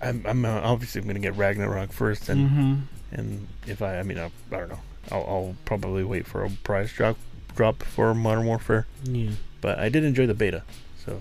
I'm, 0.00 0.24
I'm 0.26 0.44
uh, 0.44 0.60
obviously 0.62 1.00
gonna 1.02 1.18
get 1.18 1.36
Ragnarok 1.36 1.92
first, 1.92 2.28
and 2.28 2.50
Mm-hmm. 2.50 2.74
and 3.12 3.48
if 3.66 3.82
I, 3.82 3.98
I 3.98 4.02
mean, 4.02 4.18
I, 4.18 4.26
I 4.26 4.56
don't 4.58 4.68
know. 4.68 4.80
I'll, 5.10 5.20
I'll 5.26 5.56
probably 5.64 6.04
wait 6.04 6.26
for 6.26 6.44
a 6.44 6.50
price 6.50 6.92
drop 6.92 7.16
drop 7.56 7.82
for 7.82 8.14
Modern 8.14 8.46
Warfare. 8.46 8.86
Yeah. 9.04 9.30
But 9.60 9.78
I 9.78 9.88
did 9.88 10.04
enjoy 10.04 10.26
the 10.26 10.34
beta, 10.34 10.62
so 11.04 11.20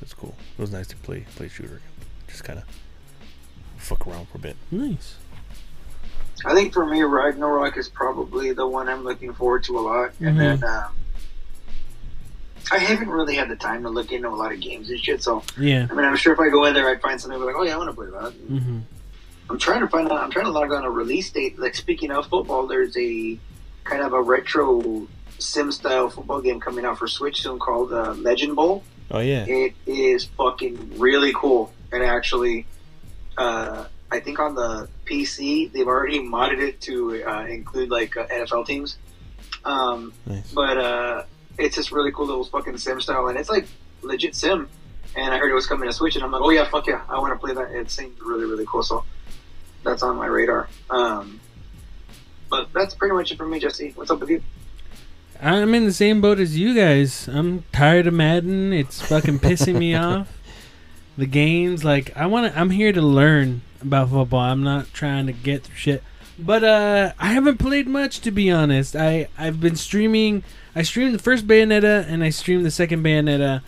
it's 0.00 0.14
cool. 0.14 0.34
It 0.56 0.60
was 0.60 0.70
nice 0.72 0.86
to 0.88 0.96
play 0.96 1.24
play 1.36 1.48
shooter, 1.48 1.76
again. 1.76 2.06
just 2.28 2.44
kind 2.44 2.58
of 2.60 2.64
fuck 3.76 4.06
around 4.06 4.28
for 4.28 4.38
a 4.38 4.40
bit. 4.40 4.56
Nice. 4.70 5.16
I 6.46 6.54
think 6.54 6.72
for 6.72 6.86
me, 6.86 7.02
Ragnarok 7.02 7.76
is 7.76 7.88
probably 7.88 8.52
the 8.52 8.66
one 8.66 8.88
I'm 8.88 9.02
looking 9.02 9.32
forward 9.34 9.64
to 9.64 9.78
a 9.78 9.80
lot. 9.80 10.10
Mhm. 10.20 10.28
And 10.28 10.38
then 10.40 10.64
um, 10.64 10.92
I 12.70 12.78
haven't 12.78 13.08
really 13.08 13.34
had 13.34 13.48
the 13.48 13.56
time 13.56 13.82
to 13.82 13.88
look 13.88 14.12
into 14.12 14.28
a 14.28 14.30
lot 14.30 14.52
of 14.52 14.60
games 14.60 14.90
and 14.90 14.98
shit. 15.00 15.22
So 15.22 15.42
Yeah. 15.58 15.86
I 15.90 15.94
mean, 15.94 16.04
I'm 16.04 16.16
sure 16.16 16.32
if 16.32 16.40
I 16.40 16.48
go 16.48 16.64
in 16.64 16.74
there, 16.74 16.88
I'd 16.88 17.00
find 17.00 17.20
something 17.20 17.40
like, 17.40 17.54
oh 17.56 17.62
yeah, 17.62 17.74
I 17.74 17.78
want 17.78 17.90
to 17.90 17.96
play 17.96 18.10
that. 18.10 18.32
Mm-hmm. 18.32 18.78
I'm 19.50 19.58
trying 19.58 19.80
to 19.80 19.88
find 19.88 20.10
out. 20.10 20.22
I'm 20.22 20.30
trying 20.30 20.44
to 20.44 20.50
log 20.50 20.72
on 20.72 20.84
a 20.84 20.90
release 20.90 21.30
date. 21.30 21.58
Like 21.58 21.74
speaking 21.74 22.10
of 22.10 22.26
football, 22.26 22.66
there's 22.66 22.96
a 22.96 23.38
kind 23.84 24.02
of 24.02 24.12
a 24.12 24.20
retro 24.20 25.08
sim 25.38 25.72
style 25.72 26.10
football 26.10 26.40
game 26.40 26.60
coming 26.60 26.84
out 26.84 26.98
for 26.98 27.08
Switch 27.08 27.42
soon 27.42 27.58
called 27.58 27.92
uh, 27.92 28.12
Legend 28.12 28.56
Bowl. 28.56 28.84
Oh 29.10 29.20
yeah, 29.20 29.46
It 29.46 29.74
is 29.86 30.24
fucking 30.24 30.98
really 30.98 31.32
cool. 31.34 31.72
And 31.90 32.02
actually, 32.02 32.66
uh, 33.38 33.86
I 34.10 34.20
think 34.20 34.38
on 34.38 34.54
the 34.54 34.88
PC 35.06 35.72
they've 35.72 35.86
already 35.86 36.20
modded 36.20 36.60
it 36.60 36.80
to 36.82 37.24
uh, 37.24 37.46
include 37.46 37.90
like 37.90 38.16
uh, 38.16 38.26
NFL 38.26 38.66
teams. 38.66 38.98
Um, 39.64 40.12
nice. 40.26 40.52
but 40.52 40.78
uh, 40.78 41.24
it's 41.58 41.76
just 41.76 41.92
really 41.92 42.12
cool 42.12 42.26
little 42.26 42.44
fucking 42.44 42.78
sim 42.78 43.00
style, 43.00 43.28
and 43.28 43.38
it's 43.38 43.50
like 43.50 43.66
legit 44.02 44.34
sim. 44.34 44.68
And 45.16 45.34
I 45.34 45.38
heard 45.38 45.50
it 45.50 45.54
was 45.54 45.66
coming 45.66 45.88
to 45.88 45.92
Switch, 45.92 46.14
and 46.14 46.24
I'm 46.24 46.30
like, 46.30 46.42
oh 46.42 46.50
yeah, 46.50 46.68
fuck 46.68 46.86
yeah, 46.86 47.02
I 47.08 47.18
want 47.18 47.32
to 47.32 47.38
play 47.38 47.54
that. 47.54 47.70
It 47.72 47.90
seems 47.90 48.20
really 48.20 48.44
really 48.44 48.66
cool, 48.66 48.82
so 48.82 49.04
that's 49.82 50.02
on 50.02 50.16
my 50.16 50.26
radar. 50.26 50.68
Um, 50.90 51.40
but 52.48 52.72
that's 52.72 52.94
pretty 52.94 53.14
much 53.14 53.32
it 53.32 53.36
for 53.36 53.46
me, 53.46 53.58
Jesse. 53.58 53.92
What's 53.94 54.10
up 54.10 54.20
with 54.20 54.30
you? 54.30 54.42
I'm 55.40 55.74
in 55.74 55.84
the 55.84 55.92
same 55.92 56.20
boat 56.20 56.40
as 56.40 56.58
you 56.58 56.74
guys. 56.74 57.28
I'm 57.28 57.64
tired 57.72 58.06
of 58.06 58.14
Madden. 58.14 58.72
It's 58.72 59.00
fucking 59.00 59.38
pissing 59.38 59.76
me 59.78 59.94
off. 59.94 60.28
The 61.16 61.26
games, 61.26 61.84
like 61.84 62.16
I 62.16 62.26
want 62.26 62.52
to. 62.52 62.58
I'm 62.58 62.70
here 62.70 62.92
to 62.92 63.02
learn 63.02 63.62
about 63.80 64.10
football. 64.10 64.40
I'm 64.40 64.62
not 64.62 64.92
trying 64.92 65.26
to 65.26 65.32
get 65.32 65.64
through 65.64 65.76
shit. 65.76 66.02
But 66.38 66.62
uh, 66.62 67.12
I 67.18 67.28
haven't 67.28 67.58
played 67.58 67.88
much 67.88 68.20
to 68.20 68.30
be 68.30 68.50
honest. 68.50 68.94
I 68.94 69.28
I've 69.36 69.60
been 69.60 69.76
streaming. 69.76 70.44
I 70.74 70.82
streamed 70.82 71.14
the 71.14 71.18
first 71.18 71.46
Bayonetta 71.46 72.06
and 72.08 72.22
I 72.22 72.30
streamed 72.30 72.64
the 72.64 72.70
second 72.70 73.04
Bayonetta 73.04 73.62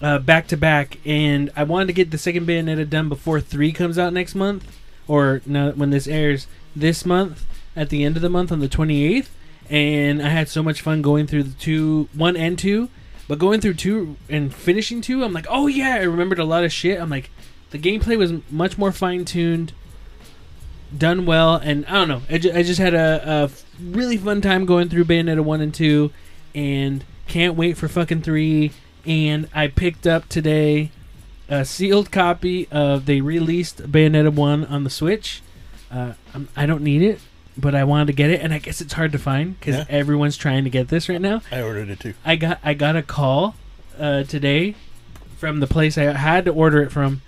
uh, 0.00 0.18
back 0.20 0.46
to 0.48 0.56
back, 0.56 0.98
and 1.04 1.50
I 1.56 1.64
wanted 1.64 1.86
to 1.86 1.92
get 1.92 2.10
the 2.10 2.18
second 2.18 2.46
Bayonetta 2.46 2.88
done 2.88 3.08
before 3.08 3.40
three 3.40 3.72
comes 3.72 3.98
out 3.98 4.12
next 4.12 4.34
month, 4.34 4.78
or 5.08 5.40
no, 5.46 5.72
when 5.72 5.90
this 5.90 6.06
airs 6.06 6.46
this 6.76 7.04
month 7.04 7.46
at 7.74 7.90
the 7.90 8.04
end 8.04 8.16
of 8.16 8.22
the 8.22 8.28
month 8.28 8.52
on 8.52 8.60
the 8.60 8.68
28th 8.68 9.28
and 9.70 10.22
I 10.22 10.28
had 10.28 10.48
so 10.48 10.62
much 10.62 10.82
fun 10.82 11.02
going 11.02 11.26
through 11.26 11.44
the 11.44 11.54
two, 11.54 12.08
one 12.12 12.36
and 12.36 12.58
two. 12.58 12.88
But 13.26 13.38
going 13.38 13.60
through 13.60 13.74
two 13.74 14.16
and 14.28 14.54
finishing 14.54 15.00
two, 15.00 15.24
I'm 15.24 15.32
like, 15.32 15.46
oh 15.48 15.66
yeah, 15.66 15.94
I 15.94 16.02
remembered 16.02 16.38
a 16.38 16.44
lot 16.44 16.64
of 16.64 16.72
shit. 16.72 17.00
I'm 17.00 17.08
like, 17.08 17.30
the 17.70 17.78
gameplay 17.78 18.18
was 18.18 18.34
much 18.50 18.76
more 18.76 18.92
fine 18.92 19.24
tuned, 19.24 19.72
done 20.96 21.26
well, 21.26 21.56
and 21.56 21.84
I 21.86 21.92
don't 21.92 22.08
know. 22.08 22.22
I, 22.30 22.38
ju- 22.38 22.52
I 22.54 22.62
just 22.62 22.78
had 22.80 22.94
a, 22.94 23.44
a 23.44 23.50
really 23.82 24.16
fun 24.16 24.40
time 24.40 24.64
going 24.66 24.88
through 24.88 25.04
Bayonetta 25.04 25.42
one 25.42 25.60
and 25.60 25.72
two, 25.74 26.10
and 26.54 27.04
can't 27.26 27.54
wait 27.56 27.76
for 27.76 27.88
fucking 27.88 28.22
three. 28.22 28.72
And 29.06 29.48
I 29.54 29.68
picked 29.68 30.06
up 30.06 30.28
today 30.28 30.90
a 31.48 31.64
sealed 31.64 32.10
copy 32.10 32.68
of 32.70 33.06
they 33.06 33.20
released 33.20 33.82
Bayonetta 33.90 34.32
one 34.32 34.64
on 34.64 34.84
the 34.84 34.90
Switch. 34.90 35.42
Uh, 35.90 36.14
I'm, 36.32 36.48
I 36.56 36.66
don't 36.66 36.82
need 36.82 37.02
it, 37.02 37.20
but 37.56 37.74
I 37.74 37.84
wanted 37.84 38.06
to 38.08 38.12
get 38.14 38.30
it, 38.30 38.40
and 38.40 38.52
I 38.54 38.58
guess 38.58 38.80
it's 38.80 38.94
hard 38.94 39.12
to 39.12 39.18
find 39.18 39.58
because 39.58 39.76
Yeah. 39.76 39.84
everyone's 39.88 40.36
trying 40.36 40.64
to 40.64 40.70
get 40.70 40.88
this 40.88 41.08
right 41.08 41.20
now. 41.20 41.42
I 41.52 41.60
ordered 41.62 41.90
it 41.90 42.00
too. 42.00 42.14
I 42.24 42.36
got 42.36 42.58
I 42.64 42.74
got 42.74 42.96
a 42.96 43.02
call 43.02 43.54
uh, 43.98 44.22
today 44.24 44.74
from 45.38 45.60
the 45.60 45.66
place 45.66 45.98
I 45.98 46.04
had 46.04 46.46
to 46.46 46.50
order 46.52 46.82
it 46.82 46.90
from, 46.90 47.20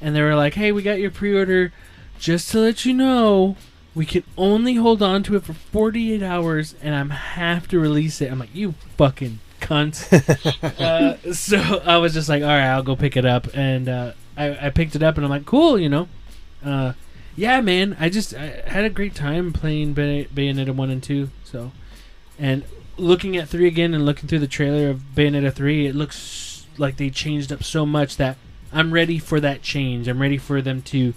and 0.00 0.14
they 0.14 0.22
were 0.22 0.36
like, 0.36 0.54
"Hey, 0.54 0.70
we 0.72 0.82
got 0.82 1.00
your 1.00 1.10
pre-order. 1.10 1.72
Just 2.18 2.50
to 2.52 2.60
let 2.60 2.84
you 2.84 2.94
know, 2.94 3.56
we 3.94 4.06
can 4.06 4.24
only 4.36 4.74
hold 4.74 5.02
on 5.02 5.22
to 5.24 5.36
it 5.36 5.44
for 5.44 5.52
48 5.52 6.22
hours, 6.22 6.74
and 6.82 6.94
I'm 6.94 7.10
have 7.10 7.68
to 7.68 7.78
release 7.78 8.20
it." 8.20 8.30
I'm 8.30 8.38
like, 8.38 8.54
"You 8.54 8.74
fucking 8.96 9.40
cunt. 9.64 10.12
uh, 10.80 11.32
so 11.32 11.58
I 11.84 11.96
was 11.98 12.14
just 12.14 12.28
like, 12.28 12.42
all 12.42 12.48
right, 12.48 12.70
I'll 12.70 12.82
go 12.82 12.96
pick 12.96 13.16
it 13.16 13.24
up, 13.24 13.48
and 13.54 13.88
uh, 13.88 14.12
I, 14.36 14.66
I 14.66 14.70
picked 14.70 14.94
it 14.94 15.02
up, 15.02 15.16
and 15.16 15.24
I'm 15.24 15.30
like, 15.30 15.46
cool, 15.46 15.78
you 15.78 15.88
know. 15.88 16.08
Uh, 16.64 16.92
yeah, 17.36 17.60
man, 17.60 17.96
I 17.98 18.08
just 18.08 18.34
I 18.34 18.62
had 18.66 18.84
a 18.84 18.90
great 18.90 19.14
time 19.14 19.52
playing 19.52 19.94
Bay- 19.94 20.28
Bayonetta 20.32 20.74
one 20.74 20.90
and 20.90 21.02
two. 21.02 21.30
So, 21.42 21.72
and 22.38 22.64
looking 22.96 23.36
at 23.36 23.48
three 23.48 23.66
again 23.66 23.92
and 23.92 24.06
looking 24.06 24.28
through 24.28 24.38
the 24.38 24.46
trailer 24.46 24.88
of 24.88 25.00
Bayonetta 25.14 25.52
three, 25.52 25.86
it 25.86 25.94
looks 25.94 26.66
like 26.78 26.96
they 26.96 27.10
changed 27.10 27.52
up 27.52 27.64
so 27.64 27.84
much 27.84 28.16
that 28.18 28.36
I'm 28.72 28.92
ready 28.92 29.18
for 29.18 29.40
that 29.40 29.62
change. 29.62 30.06
I'm 30.08 30.20
ready 30.20 30.38
for 30.38 30.62
them 30.62 30.82
to 30.82 31.14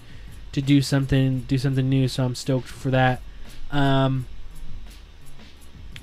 to 0.57 0.61
do 0.63 0.81
something 0.81 1.41
do 1.41 1.59
something 1.59 1.87
new. 1.87 2.07
So 2.07 2.25
I'm 2.25 2.33
stoked 2.33 2.67
for 2.67 2.89
that. 2.89 3.21
Um, 3.69 4.25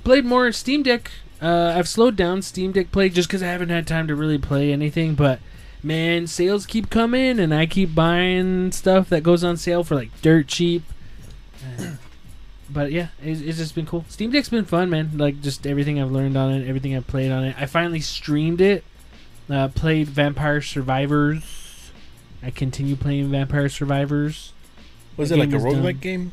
played 0.04 0.24
more 0.24 0.52
Steam 0.52 0.84
Deck. 0.84 1.10
Uh, 1.42 1.74
I've 1.76 1.88
slowed 1.88 2.14
down 2.14 2.40
Steam 2.40 2.70
Deck 2.70 2.92
play 2.92 3.08
just 3.08 3.28
because 3.28 3.42
I 3.42 3.46
haven't 3.46 3.70
had 3.70 3.84
time 3.84 4.06
to 4.06 4.14
really 4.14 4.38
play 4.38 4.72
anything. 4.72 5.16
But 5.16 5.40
man, 5.82 6.28
sales 6.28 6.66
keep 6.66 6.88
coming, 6.88 7.40
and 7.40 7.52
I 7.52 7.66
keep 7.66 7.96
buying 7.96 8.70
stuff 8.70 9.08
that 9.08 9.24
goes 9.24 9.42
on 9.42 9.56
sale 9.56 9.82
for 9.82 9.96
like 9.96 10.22
dirt 10.22 10.46
cheap. 10.46 10.84
Uh, 11.60 11.96
but 12.70 12.92
yeah, 12.92 13.08
it's, 13.20 13.40
it's 13.40 13.58
just 13.58 13.74
been 13.74 13.86
cool. 13.86 14.04
Steam 14.08 14.30
Deck's 14.30 14.50
been 14.50 14.64
fun, 14.64 14.88
man. 14.88 15.18
Like 15.18 15.42
just 15.42 15.66
everything 15.66 16.00
I've 16.00 16.12
learned 16.12 16.36
on 16.36 16.52
it, 16.52 16.68
everything 16.68 16.94
I've 16.94 17.08
played 17.08 17.32
on 17.32 17.42
it. 17.42 17.56
I 17.58 17.66
finally 17.66 18.00
streamed 18.00 18.60
it. 18.60 18.84
Uh, 19.50 19.66
played 19.66 20.06
Vampire 20.06 20.62
Survivors. 20.62 21.63
I 22.44 22.50
continue 22.50 22.94
playing 22.96 23.30
Vampire 23.30 23.68
Survivors. 23.68 24.52
Was 25.16 25.30
The 25.30 25.36
it 25.36 25.38
like 25.38 25.52
a 25.52 25.56
roguelike 25.64 26.00
game? 26.00 26.32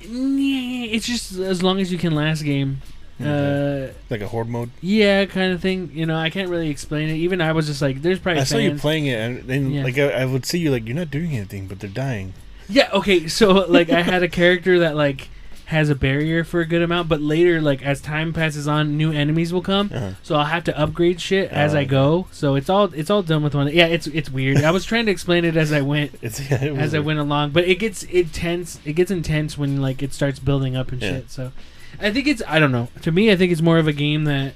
Yeah, 0.00 0.86
it's 0.94 1.06
just 1.06 1.36
as 1.38 1.62
long 1.62 1.80
as 1.80 1.90
you 1.92 1.98
can 1.98 2.14
last 2.14 2.42
game. 2.42 2.82
Uh, 3.20 3.88
Like 4.10 4.20
a 4.20 4.28
horde 4.28 4.48
mode? 4.48 4.70
yeah, 4.82 5.24
kind 5.24 5.52
of 5.52 5.60
thing. 5.62 5.90
You 5.94 6.04
know, 6.04 6.16
I 6.16 6.28
can't 6.28 6.50
really 6.50 6.68
explain 6.68 7.08
it. 7.08 7.14
Even 7.16 7.40
I 7.40 7.52
was 7.52 7.66
just 7.66 7.80
like, 7.80 8.02
"There's 8.02 8.18
probably 8.18 8.42
I 8.42 8.44
saw 8.44 8.58
you 8.58 8.74
playing 8.74 9.06
it, 9.06 9.18
and 9.18 9.42
then 9.48 9.70
Yeah. 9.70 9.84
like 9.84 9.96
I, 9.98 10.10
I 10.10 10.24
would 10.26 10.44
see 10.44 10.58
you 10.58 10.70
like 10.70 10.86
you're 10.86 10.94
not 10.96 11.10
doing 11.10 11.32
anything, 11.34 11.66
but 11.66 11.80
they're 11.80 11.88
dying. 11.88 12.34
Yeah, 12.68 12.90
okay. 12.92 13.26
So 13.28 13.52
like 13.52 13.88
I 13.90 14.02
had 14.02 14.22
a 14.22 14.28
character 14.28 14.80
that 14.80 14.96
like 14.96 15.28
has 15.66 15.90
a 15.90 15.94
barrier 15.96 16.44
for 16.44 16.60
a 16.60 16.64
good 16.66 16.80
amount, 16.82 17.08
but 17.08 17.20
later 17.20 17.60
like 17.60 17.82
as 17.82 18.00
time 18.00 18.32
passes 18.32 18.68
on, 18.68 18.96
new 18.96 19.10
enemies 19.12 19.52
will 19.52 19.62
come. 19.62 19.90
Uh-huh. 19.92 20.10
So 20.22 20.36
I'll 20.36 20.44
have 20.44 20.62
to 20.64 20.78
upgrade 20.78 21.20
shit 21.20 21.50
as 21.50 21.74
Oh, 21.74 21.78
I 21.78 21.84
go. 21.84 22.28
So 22.30 22.54
it's 22.54 22.70
all 22.70 22.84
it's 22.94 23.10
all 23.10 23.22
done 23.22 23.42
with 23.42 23.54
one. 23.54 23.66
Yeah, 23.74 23.86
it's 23.86 24.06
it's 24.06 24.30
weird. 24.30 24.62
I 24.62 24.70
was 24.70 24.84
trying 24.84 25.06
to 25.06 25.12
explain 25.12 25.44
it 25.44 25.56
as 25.56 25.72
I 25.72 25.80
went 25.80 26.12
It's 26.22 26.38
yeah, 26.50 26.62
it 26.64 26.76
as 26.76 26.94
I 26.94 27.00
went 27.00 27.18
along, 27.18 27.50
but 27.50 27.64
it 27.64 27.80
gets 27.80 28.04
intense. 28.04 28.78
It 28.84 28.92
gets 28.94 29.10
intense 29.10 29.58
when 29.58 29.80
like 29.82 30.02
it 30.02 30.12
starts 30.12 30.38
building 30.38 30.76
up 30.76 30.92
and 30.92 31.02
Yeah. 31.02 31.10
shit. 31.10 31.30
So 31.30 31.52
I 32.00 32.12
think 32.12 32.26
it's 32.28 32.42
I 32.46 32.58
don't 32.60 32.72
know. 32.72 32.88
To 33.02 33.10
me, 33.10 33.32
I 33.32 33.36
think 33.36 33.50
it's 33.50 33.62
more 33.62 33.78
of 33.78 33.88
a 33.88 33.92
game 33.92 34.24
that 34.24 34.54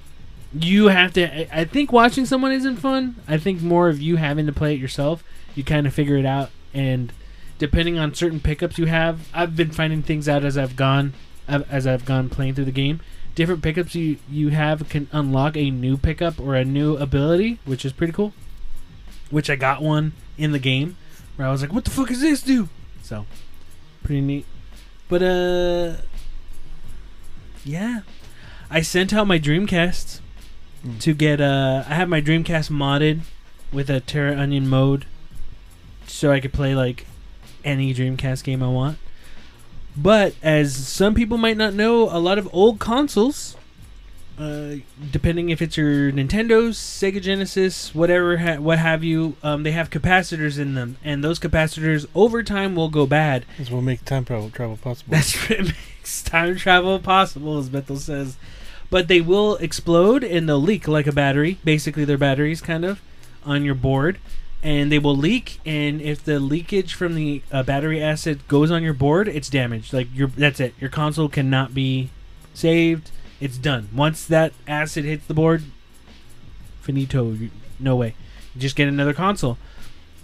you 0.53 0.89
have 0.89 1.13
to. 1.15 1.23
I- 1.25 1.61
I 1.61 1.65
think 1.65 1.93
watching 1.93 2.25
someone 2.27 2.53
isn't 2.53 2.77
fun. 2.77 3.17
I 3.29 3.37
think 3.37 3.63
more 3.63 3.89
of 3.89 4.01
you 4.01 4.17
having 4.17 4.47
to 4.47 4.53
play 4.53 4.75
it 4.75 4.81
yourself. 4.81 5.25
You 5.57 5.65
kind 5.65 5.87
of 5.89 5.93
figure 5.95 6.17
it 6.17 6.27
out, 6.27 6.51
and 6.73 7.13
depending 7.61 7.97
on 7.97 8.13
certain 8.15 8.41
pickups 8.41 8.77
you 8.77 8.87
have, 8.87 9.29
I've 9.33 9.55
been 9.55 9.71
finding 9.71 10.03
things 10.03 10.29
out 10.29 10.45
as 10.45 10.59
I've 10.59 10.75
gone 10.75 11.15
as 11.47 11.87
I've 11.87 12.05
gone 12.05 12.29
playing 12.29 12.55
through 12.55 12.65
the 12.65 12.73
game. 12.73 13.01
Different 13.37 13.63
pickups 13.63 13.95
you 13.95 14.17
you 14.29 14.49
have 14.49 14.89
can 14.89 15.07
unlock 15.13 15.57
a 15.57 15.71
new 15.71 15.97
pickup 15.97 16.41
or 16.41 16.57
a 16.57 16.65
new 16.65 16.97
ability, 16.97 17.61
which 17.65 17.85
is 17.85 17.93
pretty 17.93 18.13
cool. 18.13 18.33
Which 19.31 19.49
I 19.49 19.55
got 19.55 19.81
one 19.81 20.15
in 20.37 20.51
the 20.51 20.59
game 20.59 20.97
where 21.37 21.47
I 21.47 21.53
was 21.53 21.63
like, 21.63 21.73
"What 21.73 21.85
the 21.85 21.91
fuck 21.93 22.11
is 22.11 22.21
this 22.21 22.43
dude?" 22.43 22.69
So, 23.03 23.27
pretty 24.03 24.21
neat. 24.21 24.47
But 25.09 25.23
uh, 25.23 25.97
yeah, 27.65 28.01
I 28.71 28.81
sent 28.81 29.13
out 29.15 29.29
my 29.29 29.39
Dreamcast 29.39 30.21
Mm. 30.85 30.99
to 31.01 31.13
get 31.13 31.43
uh, 31.43 31.85
I 31.87 31.93
have 31.95 32.09
my 32.09 32.23
Dreamcast 32.23 32.71
modded 32.71 33.21
with 33.71 33.91
a 33.91 34.01
Terraonion 34.01 34.65
mode, 34.65 35.05
so 36.07 36.33
I 36.33 36.41
could 36.41 36.55
play 36.55 36.75
like 36.75 37.05
any 37.65 37.95
Dreamcast 37.95 38.45
game 38.45 38.63
I 38.63 38.69
want. 38.69 38.99
But 39.97 40.35
as 40.43 40.75
some 40.75 41.15
people 41.15 41.37
might 41.37 41.57
not 41.57 41.75
know, 41.75 42.09
a 42.11 42.19
lot 42.19 42.39
of 42.39 42.49
old 42.53 42.79
consoles, 42.79 43.57
uh, 44.39 44.77
depending 45.11 45.51
if 45.51 45.61
it's 45.61 45.77
your 45.77 46.11
Nintendo's, 46.11 46.79
Sega 46.79 47.21
Genesis, 47.21 47.95
whatever, 47.95 48.39
ha- 48.39 48.57
what 48.57 48.79
have 48.79 49.05
you, 49.05 49.37
um, 49.43 49.65
they 49.65 49.73
have 49.73 49.91
capacitors 49.91 50.59
in 50.59 50.75
them, 50.75 50.97
and 51.05 51.23
those 51.23 51.39
capacitors 51.39 52.07
over 52.15 52.43
time 52.43 52.75
will 52.75 52.89
go 52.89 53.05
bad. 53.05 53.45
This 53.59 53.71
will 53.71 53.83
make 53.83 54.05
time 54.05 54.25
travel 54.25 54.49
travel 54.49 54.79
possible. 54.79 55.11
That's 55.11 55.35
what 55.51 55.61
makes 55.61 56.23
time 56.23 56.57
travel 56.57 56.99
possible, 57.01 57.59
as 57.59 57.69
Bethel 57.69 57.97
says. 57.97 58.37
But 58.89 59.09
they 59.09 59.21
will 59.21 59.57
explode 59.57 60.25
and 60.25 60.49
they'll 60.49 60.61
leak 60.61 60.89
like 60.89 61.07
a 61.07 61.13
battery. 61.13 61.59
Basically, 61.63 62.05
they're 62.05 62.19
batteries, 62.19 62.61
kind 62.61 62.85
of, 62.85 63.01
on 63.45 63.65
your 63.65 63.75
board. 63.77 64.19
And 64.63 64.93
they 64.93 64.99
will 64.99 65.17
leak, 65.17 65.59
and 65.65 66.03
if 66.03 66.23
the 66.23 66.39
leakage 66.39 66.93
from 66.93 67.15
the 67.15 67.43
uh, 67.51 67.63
battery 67.63 68.03
acid 68.03 68.47
goes 68.47 68.71
on 68.71 68.83
your 68.83 68.93
board, 68.93 69.27
it's 69.27 69.49
damaged. 69.49 69.95
Like 69.95 70.09
your 70.15 70.29
that's 70.29 70.61
it. 70.61 70.75
Your 70.79 70.91
console 70.91 71.31
cannot 71.31 71.73
be 71.73 72.11
saved. 72.53 73.11
It's 73.41 73.57
done. 73.57 73.89
Once 73.95 74.27
that 74.27 74.53
acid 74.69 75.07
hits 75.07 75.27
the 75.27 75.33
board, 75.33 75.63
finito. 76.83 77.35
No 77.79 77.97
way. 77.97 78.15
You 78.55 78.61
just 78.61 78.77
get 78.77 78.87
another 78.87 79.15
console. 79.15 79.57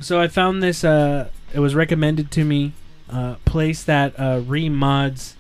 So 0.01 0.21
I 0.21 0.29
found 0.29 0.63
this. 0.63 0.85
Uh, 0.85 1.31
it 1.55 1.61
was 1.61 1.75
recommended 1.75 2.31
to 2.33 2.45
me. 2.45 2.73
Uh, 3.09 3.37
place 3.47 3.85
that 3.85 4.13
uh, 4.19 4.41
remods 4.41 5.35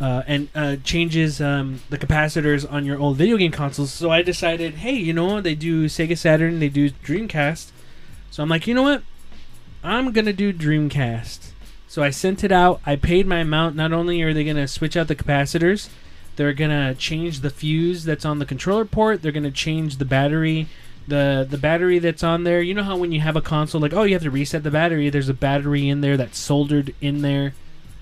uh, 0.00 0.22
and 0.26 0.48
uh, 0.54 0.76
changes 0.84 1.40
um, 1.40 1.80
the 1.90 1.98
capacitors 1.98 2.70
on 2.70 2.84
your 2.84 2.98
old 2.98 3.16
video 3.16 3.36
game 3.36 3.50
consoles. 3.50 3.92
So 3.92 4.10
I 4.10 4.22
decided, 4.22 4.74
hey, 4.74 4.94
you 4.94 5.12
know? 5.12 5.40
They 5.40 5.54
do 5.54 5.86
Sega 5.86 6.16
Saturn, 6.16 6.60
they 6.60 6.68
do 6.68 6.90
Dreamcast. 6.90 7.72
So 8.30 8.42
I'm 8.42 8.48
like, 8.48 8.66
you 8.66 8.74
know 8.74 8.82
what? 8.82 9.02
I'm 9.82 10.12
gonna 10.12 10.32
do 10.32 10.52
Dreamcast. 10.52 11.50
So 11.86 12.02
I 12.02 12.10
sent 12.10 12.44
it 12.44 12.52
out. 12.52 12.80
I 12.84 12.96
paid 12.96 13.26
my 13.26 13.38
amount. 13.38 13.76
Not 13.76 13.92
only 13.92 14.20
are 14.22 14.34
they 14.34 14.44
gonna 14.44 14.68
switch 14.68 14.96
out 14.96 15.08
the 15.08 15.16
capacitors, 15.16 15.88
they're 16.36 16.52
gonna 16.52 16.94
change 16.94 17.40
the 17.40 17.50
fuse 17.50 18.04
that's 18.04 18.24
on 18.24 18.38
the 18.38 18.46
controller 18.46 18.84
port. 18.84 19.22
They're 19.22 19.32
gonna 19.32 19.50
change 19.50 19.96
the 19.96 20.04
battery. 20.04 20.68
The, 21.06 21.46
the 21.48 21.56
battery 21.56 21.98
that's 21.98 22.22
on 22.22 22.44
there, 22.44 22.60
you 22.60 22.74
know 22.74 22.82
how 22.82 22.98
when 22.98 23.12
you 23.12 23.20
have 23.20 23.34
a 23.34 23.40
console, 23.40 23.80
like, 23.80 23.94
oh, 23.94 24.02
you 24.02 24.12
have 24.12 24.22
to 24.24 24.30
reset 24.30 24.62
the 24.62 24.70
battery, 24.70 25.08
there's 25.08 25.30
a 25.30 25.34
battery 25.34 25.88
in 25.88 26.02
there 26.02 26.18
that's 26.18 26.36
soldered 26.36 26.94
in 27.00 27.22
there 27.22 27.54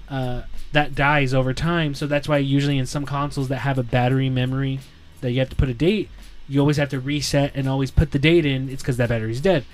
uh, 0.09 0.43
that 0.73 0.97
dies 0.97 1.33
over 1.33 1.55
time. 1.55 1.95
So 1.95 2.09
that's 2.09 2.29
why 2.29 2.39
usually 2.39 2.79
in 2.79 2.87
some 2.87 3.07
consoles 3.07 3.47
that 3.49 3.59
have 3.59 3.79
a 3.79 3.85
battery 3.85 4.29
memory 4.29 4.81
that 5.21 5.31
you 5.31 5.39
have 5.39 5.51
to 5.51 5.57
put 5.57 5.69
a 5.69 5.75
date, 5.75 6.11
you 6.49 6.59
always 6.59 6.79
have 6.79 6.89
to 6.91 7.01
reset 7.01 7.53
and 7.55 7.69
always 7.69 7.93
put 7.93 8.11
the 8.11 8.19
date 8.19 8.45
in. 8.45 8.69
It's 8.69 8.83
because 8.83 8.97
that 8.97 9.09
battery's 9.09 9.41
dead, 9.41 9.65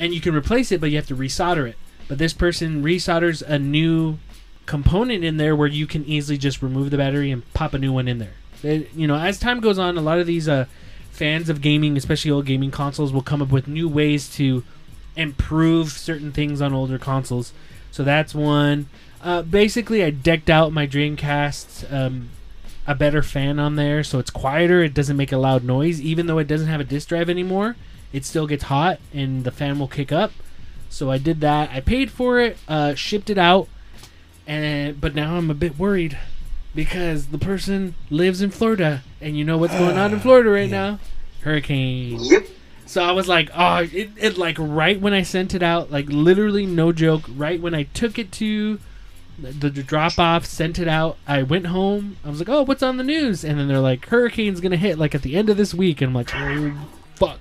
and 0.00 0.12
you 0.12 0.20
can 0.20 0.34
replace 0.34 0.72
it, 0.72 0.80
but 0.80 0.90
you 0.90 0.96
have 0.96 1.06
to 1.06 1.14
resolder 1.14 1.68
it. 1.68 1.76
But 2.08 2.18
this 2.18 2.32
person 2.32 2.82
resolders 2.82 3.40
a 3.42 3.58
new 3.58 4.18
component 4.66 5.22
in 5.24 5.36
there 5.36 5.54
where 5.54 5.68
you 5.68 5.86
can 5.86 6.04
easily 6.06 6.38
just 6.38 6.62
remove 6.62 6.90
the 6.90 6.96
battery 6.96 7.30
and 7.30 7.42
pop 7.54 7.74
a 7.74 7.78
new 7.78 7.92
one 7.92 8.08
in 8.08 8.18
there. 8.18 8.32
It- 8.62 8.90
you 8.94 9.06
know, 9.06 9.16
as 9.16 9.38
time 9.38 9.60
goes 9.60 9.78
on, 9.78 9.96
a 9.96 10.00
lot 10.00 10.18
of 10.18 10.26
these 10.26 10.48
uh, 10.48 10.66
fans 11.12 11.48
of 11.48 11.60
gaming, 11.60 11.96
especially 11.96 12.30
old 12.30 12.46
gaming 12.46 12.70
consoles, 12.70 13.12
will 13.12 13.22
come 13.22 13.40
up 13.42 13.50
with 13.50 13.68
new 13.68 13.88
ways 13.88 14.28
to 14.36 14.64
improve 15.16 15.90
certain 15.90 16.32
things 16.32 16.60
on 16.60 16.72
older 16.72 16.98
consoles. 16.98 17.52
So 17.90 18.02
that's 18.04 18.34
one. 18.34 18.86
Uh, 19.22 19.42
basically, 19.42 20.02
I 20.02 20.10
decked 20.10 20.48
out 20.48 20.72
my 20.72 20.86
Dreamcast 20.86 21.92
um, 21.92 22.30
a 22.86 22.94
better 22.94 23.22
fan 23.22 23.58
on 23.58 23.76
there, 23.76 24.02
so 24.02 24.18
it's 24.18 24.30
quieter. 24.30 24.82
It 24.82 24.94
doesn't 24.94 25.16
make 25.16 25.32
a 25.32 25.36
loud 25.36 25.62
noise, 25.64 26.00
even 26.00 26.26
though 26.26 26.38
it 26.38 26.46
doesn't 26.46 26.68
have 26.68 26.80
a 26.80 26.84
disk 26.84 27.08
drive 27.08 27.28
anymore. 27.28 27.76
It 28.12 28.24
still 28.24 28.46
gets 28.46 28.64
hot, 28.64 28.98
and 29.14 29.44
the 29.44 29.50
fan 29.50 29.78
will 29.78 29.88
kick 29.88 30.10
up. 30.12 30.32
So 30.88 31.10
I 31.10 31.18
did 31.18 31.40
that. 31.42 31.70
I 31.70 31.80
paid 31.80 32.10
for 32.10 32.40
it, 32.40 32.56
uh, 32.68 32.94
shipped 32.94 33.30
it 33.30 33.38
out, 33.38 33.68
and 34.46 35.00
but 35.00 35.14
now 35.14 35.36
I'm 35.36 35.50
a 35.50 35.54
bit 35.54 35.78
worried 35.78 36.18
because 36.74 37.26
the 37.28 37.38
person 37.38 37.94
lives 38.10 38.42
in 38.42 38.50
Florida, 38.50 39.02
and 39.20 39.36
you 39.36 39.44
know 39.44 39.58
what's 39.58 39.74
going 39.76 39.96
on 39.98 40.12
in 40.12 40.20
Florida 40.26 40.50
right 40.50 40.68
Yeah. 40.68 40.90
now? 40.90 40.98
Hurricane. 41.42 42.18
Yep. 42.22 42.46
So 42.86 43.02
I 43.04 43.12
was 43.12 43.28
like, 43.28 43.50
oh, 43.54 43.86
it, 43.92 44.10
it 44.16 44.36
like 44.36 44.56
right 44.58 45.00
when 45.00 45.12
I 45.12 45.22
sent 45.22 45.54
it 45.54 45.62
out, 45.62 45.90
like 45.92 46.06
literally 46.08 46.66
no 46.66 46.90
joke, 46.92 47.22
right 47.36 47.60
when 47.60 47.72
I 47.74 47.84
took 47.84 48.18
it 48.18 48.32
to 48.32 48.80
the, 49.38 49.70
the 49.70 49.82
drop 49.84 50.18
off, 50.18 50.44
sent 50.44 50.78
it 50.78 50.88
out, 50.88 51.16
I 51.26 51.42
went 51.44 51.68
home. 51.68 52.16
I 52.24 52.30
was 52.30 52.40
like, 52.40 52.48
oh, 52.48 52.62
what's 52.62 52.82
on 52.82 52.96
the 52.96 53.04
news? 53.04 53.44
And 53.44 53.58
then 53.60 53.68
they're 53.68 53.78
like, 53.78 54.06
hurricane's 54.08 54.60
gonna 54.60 54.76
hit 54.76 54.98
like 54.98 55.14
at 55.14 55.22
the 55.22 55.36
end 55.36 55.48
of 55.48 55.56
this 55.56 55.72
week, 55.72 56.00
and 56.00 56.08
I'm 56.08 56.14
like, 56.14 56.30
oh, 56.34 56.88
fuck. 57.14 57.38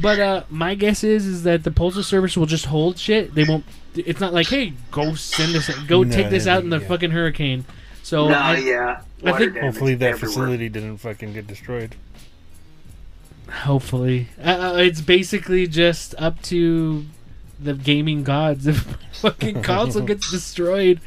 But 0.00 0.20
uh, 0.20 0.42
my 0.50 0.74
guess 0.74 1.02
is 1.04 1.26
is 1.26 1.42
that 1.44 1.64
the 1.64 1.70
postal 1.70 2.02
service 2.02 2.36
will 2.36 2.46
just 2.46 2.66
hold 2.66 2.98
shit. 2.98 3.34
They 3.34 3.44
won't. 3.44 3.64
It's 3.94 4.20
not 4.20 4.32
like, 4.32 4.46
hey, 4.48 4.74
go 4.90 5.14
send 5.14 5.52
this, 5.54 5.68
go 5.86 6.02
No, 6.02 6.14
take 6.14 6.30
this 6.30 6.44
they- 6.44 6.50
out 6.50 6.62
in 6.62 6.70
the 6.70 6.78
yeah. 6.80 6.86
fucking 6.88 7.10
hurricane. 7.10 7.64
So 8.02 8.28
no, 8.28 8.34
I, 8.34 8.56
yeah. 8.58 9.00
I 9.24 9.32
think- 9.38 9.54
damage 9.54 9.72
Hopefully 9.72 9.94
that 9.96 10.10
everywhere. 10.10 10.28
facility 10.28 10.68
didn't 10.68 10.98
fucking 10.98 11.32
get 11.32 11.46
destroyed. 11.46 11.94
Hopefully, 13.50 14.28
uh, 14.42 14.74
uh, 14.74 14.76
it's 14.78 15.00
basically 15.00 15.66
just 15.66 16.14
up 16.18 16.40
to 16.42 17.04
the 17.58 17.74
gaming 17.74 18.22
gods. 18.22 18.66
If 18.68 18.86
my 18.86 18.96
fucking 19.12 19.62
console 19.62 20.02
gets 20.02 20.30
destroyed, 20.30 21.00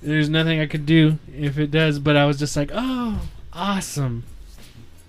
there's 0.00 0.28
nothing 0.28 0.60
I 0.60 0.66
could 0.66 0.86
do 0.86 1.18
if 1.36 1.58
it 1.58 1.70
does. 1.72 1.98
But 1.98 2.16
I 2.16 2.24
was 2.24 2.38
just 2.38 2.56
like, 2.56 2.70
oh, 2.72 3.22
awesome. 3.52 4.22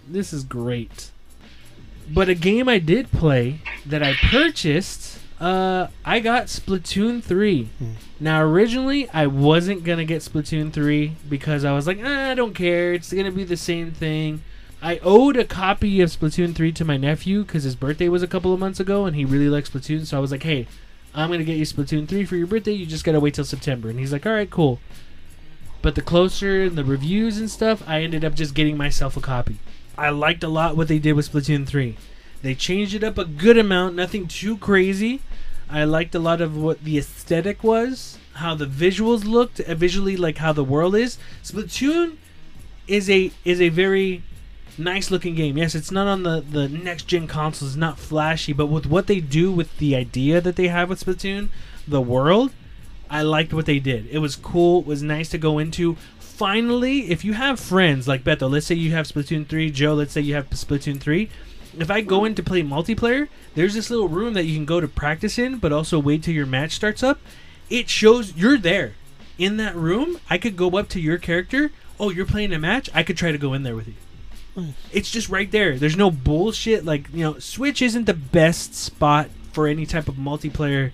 this 0.08 0.34
is 0.34 0.43
great. 0.43 1.12
But 2.12 2.30
a 2.30 2.36
game 2.36 2.68
I 2.70 2.80
did 2.80 3.12
play 3.12 3.60
that 3.86 4.04
I 4.04 4.14
purchased, 4.14 5.20
uh, 5.39 5.88
I 6.06 6.20
got 6.20 6.45
Splatoon 6.45 7.24
3. 7.24 7.70
Now, 8.20 8.41
originally, 8.41 9.10
I 9.10 9.28
wasn't 9.28 9.84
going 9.84 9.97
to 9.97 10.06
get 10.06 10.22
Splatoon 10.22 10.72
3 10.72 11.16
because 11.30 11.66
I 11.66 11.74
was 11.74 11.88
like, 11.88 11.99
"Ah, 12.04 12.32
I 12.32 12.36
don't 12.36 12.54
care. 12.54 12.93
It's 12.93 13.12
going 13.12 13.26
to 13.26 13.32
be 13.32 13.43
the 13.43 13.58
same 13.58 13.91
thing. 13.91 14.41
I 14.82 14.99
owed 15.01 15.38
a 15.38 15.45
copy 15.45 16.01
of 16.01 16.10
Splatoon 16.10 16.54
3 16.54 16.72
to 16.74 16.86
my 16.86 16.97
nephew 16.97 17.43
because 17.43 17.64
his 17.64 17.76
birthday 17.76 18.10
was 18.10 18.22
a 18.22 18.28
couple 18.28 18.54
of 18.54 18.60
months 18.60 18.82
ago 18.82 19.06
and 19.06 19.16
he 19.16 19.24
really 19.24 19.47
likes 19.49 19.70
Splatoon. 19.70 20.06
So 20.06 20.18
I 20.18 20.20
was 20.20 20.32
like, 20.32 20.43
hey, 20.43 20.68
I'm 21.16 21.30
going 21.30 21.39
to 21.39 21.45
get 21.45 21.58
you 21.58 21.66
Splatoon 21.66 22.08
3 22.08 22.26
for 22.26 22.36
your 22.36 22.47
birthday. 22.47 22.74
You 22.74 22.86
just 22.86 23.06
got 23.06 23.14
to 23.14 23.20
wait 23.22 23.34
till 23.34 23.45
September. 23.45 23.89
And 23.89 23.97
he's 23.97 24.12
like, 24.12 24.26
all 24.26 24.34
right, 24.34 24.49
cool. 24.49 24.80
But 25.82 25.95
the 25.95 26.01
closer 26.01 26.64
and 26.64 26.78
the 26.78 26.84
reviews 26.84 27.38
and 27.38 27.49
stuff, 27.49 27.82
I 27.88 28.01
ended 28.01 28.26
up 28.26 28.36
just 28.36 28.54
getting 28.54 28.76
myself 28.76 29.16
a 29.16 29.22
copy. 29.22 29.58
I 29.98 30.10
liked 30.10 30.44
a 30.44 30.48
lot 30.48 30.76
what 30.76 30.88
they 30.88 31.00
did 31.00 31.14
with 31.14 31.32
Splatoon 31.32 31.68
3. 31.68 31.96
They 32.41 32.56
changed 32.56 32.94
it 32.94 33.04
up 33.04 33.18
a 33.18 33.26
good 33.26 33.58
amount, 33.58 33.96
nothing 33.96 34.28
too 34.28 34.58
crazy. 34.58 35.22
I 35.70 35.86
liked 35.86 36.14
a 36.14 36.20
lot 36.20 36.41
of 36.41 36.58
what 36.58 36.84
the 36.84 36.98
aesthetic 36.98 37.64
was, 37.64 38.18
how 38.34 38.54
the 38.56 38.66
visuals 38.66 39.24
looked, 39.24 39.60
uh, 39.60 39.76
visually 39.76 40.18
like 40.18 40.38
how 40.38 40.54
the 40.54 40.64
world 40.64 40.96
is. 40.96 41.18
Splatoon 41.44 42.18
is 42.88 43.10
a 43.10 43.32
is 43.46 43.62
a 43.62 43.70
very 43.70 44.24
nice 44.78 45.10
looking 45.10 45.36
game. 45.36 45.58
Yes, 45.58 45.74
it's 45.74 45.91
not 45.91 46.08
on 46.08 46.24
the 46.24 46.41
the 46.41 46.68
next 46.68 47.08
gen 47.08 47.28
consoles, 47.28 47.72
it's 47.72 47.78
not 47.78 47.98
flashy, 47.98 48.54
but 48.54 48.68
with 48.68 48.86
what 48.86 49.08
they 49.08 49.20
do 49.20 49.52
with 49.52 49.78
the 49.78 49.96
idea 49.96 50.41
that 50.41 50.56
they 50.58 50.68
have 50.68 50.89
with 50.89 51.04
Splatoon, 51.04 51.50
the 51.88 52.02
world, 52.02 52.52
I 53.10 53.22
liked 53.22 53.54
what 53.54 53.66
they 53.66 53.80
did. 53.80 54.08
It 54.12 54.20
was 54.20 54.36
cool. 54.36 54.82
It 54.82 54.88
was 54.88 55.04
nice 55.04 55.30
to 55.30 55.38
go 55.38 55.60
into. 55.60 55.98
Finally, 56.34 57.12
if 57.12 57.24
you 57.24 57.34
have 57.34 57.60
friends 57.60 58.08
like 58.08 58.24
Beto, 58.24 58.50
let's 58.50 58.66
say 58.66 58.74
you 58.74 58.92
have 58.92 59.08
Splatoon 59.08 59.48
3, 59.48 59.70
Joe, 59.70 59.94
let's 59.94 60.14
say 60.14 60.22
you 60.22 60.34
have 60.34 60.50
Splatoon 60.50 61.00
3. 61.00 61.30
If 61.78 61.92
I 61.92 62.02
go 62.02 62.26
in 62.26 62.34
to 62.34 62.42
play 62.42 62.64
multiplayer, 62.64 63.28
there's 63.54 63.76
this 63.76 63.92
little 63.92 64.10
room 64.10 64.34
that 64.34 64.46
you 64.46 64.56
can 64.56 64.66
go 64.66 64.80
to 64.80 64.88
practice 64.88 65.38
in, 65.38 65.60
but 65.60 65.72
also 65.72 66.00
wait 66.00 66.24
till 66.24 66.34
your 66.34 66.48
match 66.48 66.72
starts 66.72 67.04
up. 67.04 67.20
It 67.70 67.88
shows 67.88 68.36
you're 68.36 68.58
there. 68.58 68.94
In 69.38 69.58
that 69.58 69.76
room, 69.76 70.20
I 70.28 70.40
could 70.40 70.58
go 70.58 70.76
up 70.76 70.90
to 70.90 71.00
your 71.00 71.20
character. 71.20 71.72
Oh, 72.00 72.10
you're 72.10 72.26
playing 72.26 72.52
a 72.52 72.58
match? 72.58 72.90
I 72.96 73.04
could 73.04 73.16
try 73.16 73.32
to 73.32 73.38
go 73.38 73.54
in 73.54 73.62
there 73.62 73.76
with 73.76 73.88
you. 73.88 73.96
Mm. 74.58 74.74
It's 74.92 75.12
just 75.12 75.30
right 75.30 75.52
there. 75.52 75.78
There's 75.78 75.96
no 75.96 76.10
bullshit. 76.10 76.84
Like, 76.84 77.14
you 77.14 77.24
know, 77.24 77.38
Switch 77.38 77.80
isn't 77.80 78.06
the 78.06 78.14
best 78.16 78.74
spot 78.74 79.30
for 79.52 79.68
any 79.68 79.86
type 79.86 80.08
of 80.08 80.16
multiplayer 80.16 80.94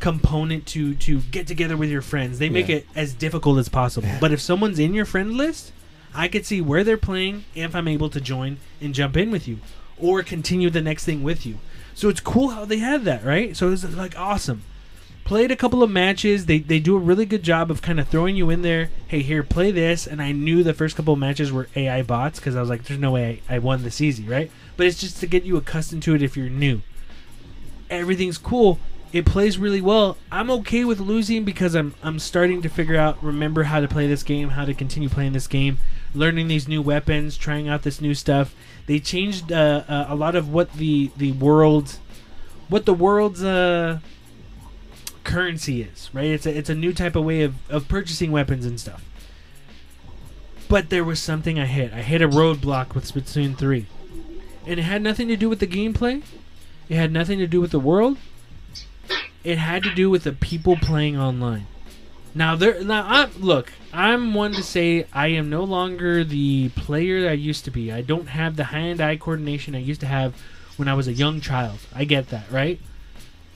component 0.00 0.66
to 0.66 0.94
to 0.94 1.20
get 1.20 1.46
together 1.46 1.76
with 1.76 1.90
your 1.90 2.02
friends. 2.02 2.38
They 2.38 2.48
make 2.48 2.68
Yeah. 2.68 2.76
it 2.76 2.86
as 2.96 3.12
difficult 3.12 3.58
as 3.58 3.68
possible. 3.68 4.08
But 4.20 4.32
if 4.32 4.40
someone's 4.40 4.78
in 4.78 4.94
your 4.94 5.04
friend 5.04 5.34
list, 5.34 5.72
I 6.14 6.26
could 6.28 6.44
see 6.46 6.60
where 6.60 6.82
they're 6.82 6.96
playing 6.96 7.44
and 7.54 7.66
if 7.66 7.76
I'm 7.76 7.86
able 7.86 8.10
to 8.10 8.20
join 8.20 8.56
and 8.80 8.94
jump 8.94 9.16
in 9.16 9.30
with 9.30 9.46
you 9.46 9.58
or 9.96 10.22
continue 10.22 10.70
the 10.70 10.80
next 10.80 11.04
thing 11.04 11.22
with 11.22 11.44
you. 11.46 11.58
So 11.94 12.08
it's 12.08 12.20
cool 12.20 12.48
how 12.50 12.64
they 12.64 12.78
have 12.78 13.04
that, 13.04 13.24
right? 13.24 13.56
So 13.56 13.70
it's 13.70 13.84
like 13.94 14.18
awesome. 14.18 14.62
Played 15.24 15.50
a 15.52 15.56
couple 15.56 15.82
of 15.82 15.90
matches. 15.90 16.46
They 16.46 16.58
they 16.58 16.80
do 16.80 16.96
a 16.96 16.98
really 16.98 17.26
good 17.26 17.42
job 17.44 17.70
of 17.70 17.82
kind 17.82 18.00
of 18.00 18.08
throwing 18.08 18.34
you 18.36 18.50
in 18.50 18.62
there. 18.62 18.90
Hey, 19.06 19.20
here, 19.20 19.42
play 19.44 19.70
this. 19.70 20.06
And 20.06 20.20
I 20.20 20.32
knew 20.32 20.64
the 20.64 20.74
first 20.74 20.96
couple 20.96 21.12
of 21.14 21.20
matches 21.20 21.52
were 21.52 21.68
AI 21.76 22.02
bots 22.02 22.40
because 22.40 22.56
I 22.56 22.60
was 22.60 22.70
like, 22.70 22.84
there's 22.84 22.98
no 22.98 23.12
way 23.12 23.42
I, 23.48 23.56
I 23.56 23.58
won 23.58 23.82
this 23.84 24.00
easy, 24.00 24.24
right? 24.24 24.50
But 24.76 24.86
it's 24.86 24.98
just 25.00 25.20
to 25.20 25.26
get 25.26 25.44
you 25.44 25.56
accustomed 25.56 26.02
to 26.04 26.14
it 26.14 26.22
if 26.22 26.36
you're 26.36 26.48
new 26.48 26.80
everything's 27.88 28.38
cool. 28.38 28.78
It 29.12 29.26
plays 29.26 29.58
really 29.58 29.80
well. 29.80 30.16
I'm 30.30 30.50
okay 30.50 30.84
with 30.84 31.00
losing 31.00 31.44
because 31.44 31.74
I'm 31.74 31.94
I'm 32.02 32.18
starting 32.20 32.62
to 32.62 32.68
figure 32.68 32.96
out, 32.96 33.22
remember 33.22 33.64
how 33.64 33.80
to 33.80 33.88
play 33.88 34.06
this 34.06 34.22
game, 34.22 34.50
how 34.50 34.64
to 34.64 34.72
continue 34.72 35.08
playing 35.08 35.32
this 35.32 35.48
game, 35.48 35.78
learning 36.14 36.46
these 36.46 36.68
new 36.68 36.80
weapons, 36.80 37.36
trying 37.36 37.68
out 37.68 37.82
this 37.82 38.00
new 38.00 38.14
stuff. 38.14 38.54
They 38.86 39.00
changed 39.00 39.50
uh, 39.50 39.82
uh, 39.88 40.06
a 40.08 40.14
lot 40.14 40.36
of 40.36 40.52
what 40.52 40.74
the 40.74 41.10
the 41.16 41.32
world, 41.32 41.98
what 42.68 42.86
the 42.86 42.94
world's 42.94 43.42
uh, 43.42 43.98
currency 45.24 45.82
is. 45.82 46.08
Right? 46.12 46.26
It's 46.26 46.46
a 46.46 46.56
it's 46.56 46.70
a 46.70 46.74
new 46.76 46.92
type 46.92 47.16
of 47.16 47.24
way 47.24 47.42
of 47.42 47.54
of 47.68 47.88
purchasing 47.88 48.30
weapons 48.30 48.64
and 48.64 48.78
stuff. 48.78 49.04
But 50.68 50.88
there 50.88 51.02
was 51.02 51.20
something 51.20 51.58
I 51.58 51.66
hit. 51.66 51.92
I 51.92 52.02
hit 52.02 52.22
a 52.22 52.28
roadblock 52.28 52.94
with 52.94 53.12
Splatoon 53.12 53.58
3. 53.58 53.86
And 54.68 54.78
it 54.78 54.84
had 54.84 55.02
nothing 55.02 55.26
to 55.26 55.36
do 55.36 55.48
with 55.48 55.58
the 55.58 55.66
gameplay. 55.66 56.22
It 56.88 56.94
had 56.94 57.10
nothing 57.10 57.40
to 57.40 57.48
do 57.48 57.60
with 57.60 57.72
the 57.72 57.80
world. 57.80 58.18
It 59.42 59.58
had 59.58 59.82
to 59.84 59.94
do 59.94 60.10
with 60.10 60.24
the 60.24 60.32
people 60.32 60.76
playing 60.76 61.16
online. 61.18 61.66
Now 62.34 62.54
there 62.54 62.82
now 62.84 63.04
I 63.06 63.28
look, 63.38 63.72
I'm 63.92 64.34
one 64.34 64.52
to 64.52 64.62
say 64.62 65.06
I 65.12 65.28
am 65.28 65.50
no 65.50 65.64
longer 65.64 66.22
the 66.22 66.68
player 66.70 67.28
I 67.28 67.32
used 67.32 67.64
to 67.64 67.70
be. 67.70 67.90
I 67.90 68.02
don't 68.02 68.28
have 68.28 68.56
the 68.56 68.64
hand-eye 68.64 69.16
coordination 69.16 69.74
I 69.74 69.80
used 69.80 70.00
to 70.02 70.06
have 70.06 70.34
when 70.76 70.88
I 70.88 70.94
was 70.94 71.08
a 71.08 71.12
young 71.12 71.40
child. 71.40 71.78
I 71.94 72.04
get 72.04 72.28
that, 72.28 72.50
right? 72.50 72.78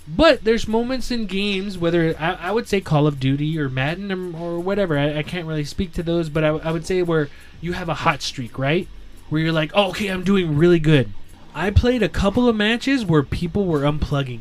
But 0.06 0.44
there's 0.44 0.68
moments 0.68 1.10
in 1.10 1.26
games, 1.26 1.78
whether 1.78 2.14
I, 2.18 2.32
I 2.34 2.50
would 2.50 2.68
say 2.68 2.80
Call 2.80 3.06
of 3.06 3.18
Duty 3.20 3.58
or 3.58 3.68
Madden 3.68 4.12
or, 4.12 4.56
or 4.56 4.60
whatever. 4.60 4.98
I, 4.98 5.18
I 5.18 5.22
can't 5.22 5.46
really 5.46 5.64
speak 5.64 5.92
to 5.94 6.02
those, 6.02 6.28
but 6.28 6.44
I, 6.44 6.48
I 6.48 6.72
would 6.72 6.86
say 6.86 7.02
where 7.02 7.30
you 7.60 7.72
have 7.72 7.88
a 7.88 7.94
hot 7.94 8.20
streak, 8.20 8.58
right? 8.58 8.86
Where 9.30 9.40
you're 9.40 9.52
like, 9.52 9.70
oh, 9.74 9.90
okay, 9.90 10.08
I'm 10.08 10.24
doing 10.24 10.58
really 10.58 10.78
good. 10.78 11.10
I 11.54 11.70
played 11.70 12.02
a 12.02 12.08
couple 12.08 12.48
of 12.48 12.56
matches 12.56 13.04
where 13.04 13.22
people 13.22 13.64
were 13.64 13.80
unplugging, 13.80 14.40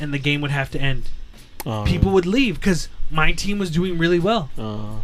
and 0.00 0.12
the 0.12 0.18
game 0.18 0.40
would 0.40 0.50
have 0.50 0.70
to 0.72 0.80
end. 0.80 1.08
Oh, 1.66 1.84
People 1.86 2.12
would 2.12 2.26
leave 2.26 2.56
because 2.60 2.88
my 3.10 3.32
team 3.32 3.58
was 3.58 3.70
doing 3.70 3.96
really 3.98 4.18
well, 4.18 4.50
Uh, 4.58 4.96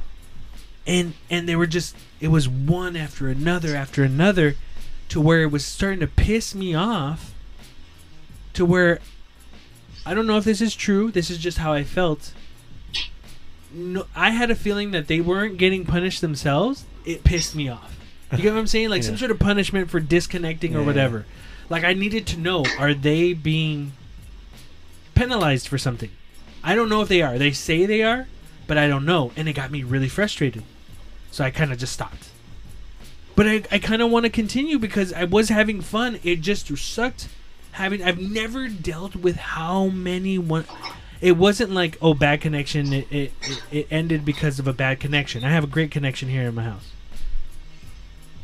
and 0.86 1.14
and 1.30 1.48
they 1.48 1.56
were 1.56 1.66
just 1.66 1.96
it 2.20 2.28
was 2.28 2.48
one 2.48 2.96
after 2.96 3.28
another 3.28 3.74
after 3.76 4.02
another, 4.04 4.56
to 5.08 5.20
where 5.20 5.42
it 5.42 5.50
was 5.50 5.64
starting 5.64 6.00
to 6.00 6.06
piss 6.06 6.54
me 6.54 6.74
off. 6.74 7.32
To 8.54 8.64
where 8.66 9.00
I 10.04 10.12
don't 10.14 10.26
know 10.26 10.36
if 10.36 10.44
this 10.44 10.60
is 10.60 10.74
true. 10.74 11.10
This 11.10 11.30
is 11.30 11.38
just 11.38 11.58
how 11.58 11.72
I 11.72 11.84
felt. 11.84 12.32
No, 13.72 14.06
I 14.16 14.30
had 14.30 14.50
a 14.50 14.54
feeling 14.56 14.90
that 14.90 15.06
they 15.06 15.20
weren't 15.20 15.56
getting 15.56 15.84
punished 15.86 16.20
themselves. 16.20 16.84
It 17.04 17.22
pissed 17.24 17.54
me 17.54 17.68
off. 17.68 17.96
You 18.32 18.38
get 18.38 18.52
what 18.52 18.58
I'm 18.58 18.66
saying? 18.66 18.90
Like 18.90 19.02
some 19.04 19.16
sort 19.16 19.30
of 19.30 19.38
punishment 19.38 19.90
for 19.90 20.00
disconnecting 20.00 20.74
or 20.76 20.82
whatever. 20.82 21.24
Like 21.68 21.84
I 21.84 21.92
needed 21.94 22.26
to 22.28 22.36
know: 22.38 22.64
are 22.78 22.92
they 22.94 23.32
being 23.32 23.92
penalized 25.20 25.68
for 25.68 25.76
something? 25.76 26.10
I 26.64 26.74
don't 26.74 26.88
know 26.88 27.02
if 27.02 27.08
they 27.08 27.20
are. 27.20 27.36
They 27.36 27.52
say 27.52 27.84
they 27.84 28.02
are, 28.02 28.26
but 28.66 28.78
I 28.78 28.88
don't 28.88 29.04
know, 29.04 29.32
and 29.36 29.48
it 29.48 29.52
got 29.52 29.70
me 29.70 29.82
really 29.82 30.08
frustrated. 30.08 30.62
So 31.30 31.44
I 31.44 31.50
kind 31.50 31.70
of 31.70 31.78
just 31.78 31.92
stopped. 31.92 32.30
But 33.36 33.46
I, 33.46 33.62
I 33.70 33.78
kind 33.78 34.00
of 34.00 34.10
want 34.10 34.24
to 34.24 34.30
continue 34.30 34.78
because 34.78 35.12
I 35.12 35.24
was 35.24 35.50
having 35.50 35.82
fun. 35.82 36.18
It 36.24 36.40
just 36.40 36.74
sucked 36.74 37.28
having. 37.72 38.02
I've 38.02 38.18
never 38.18 38.68
dealt 38.68 39.14
with 39.14 39.36
how 39.36 39.88
many 39.88 40.38
one. 40.38 40.64
It 41.20 41.36
wasn't 41.36 41.70
like 41.70 41.98
oh 42.00 42.14
bad 42.14 42.40
connection. 42.40 42.90
It, 42.94 43.12
it 43.12 43.32
it 43.70 43.88
ended 43.90 44.24
because 44.24 44.58
of 44.58 44.66
a 44.66 44.72
bad 44.72 45.00
connection. 45.00 45.44
I 45.44 45.50
have 45.50 45.64
a 45.64 45.68
great 45.68 45.90
connection 45.90 46.30
here 46.30 46.48
in 46.48 46.54
my 46.54 46.64
house. 46.64 46.92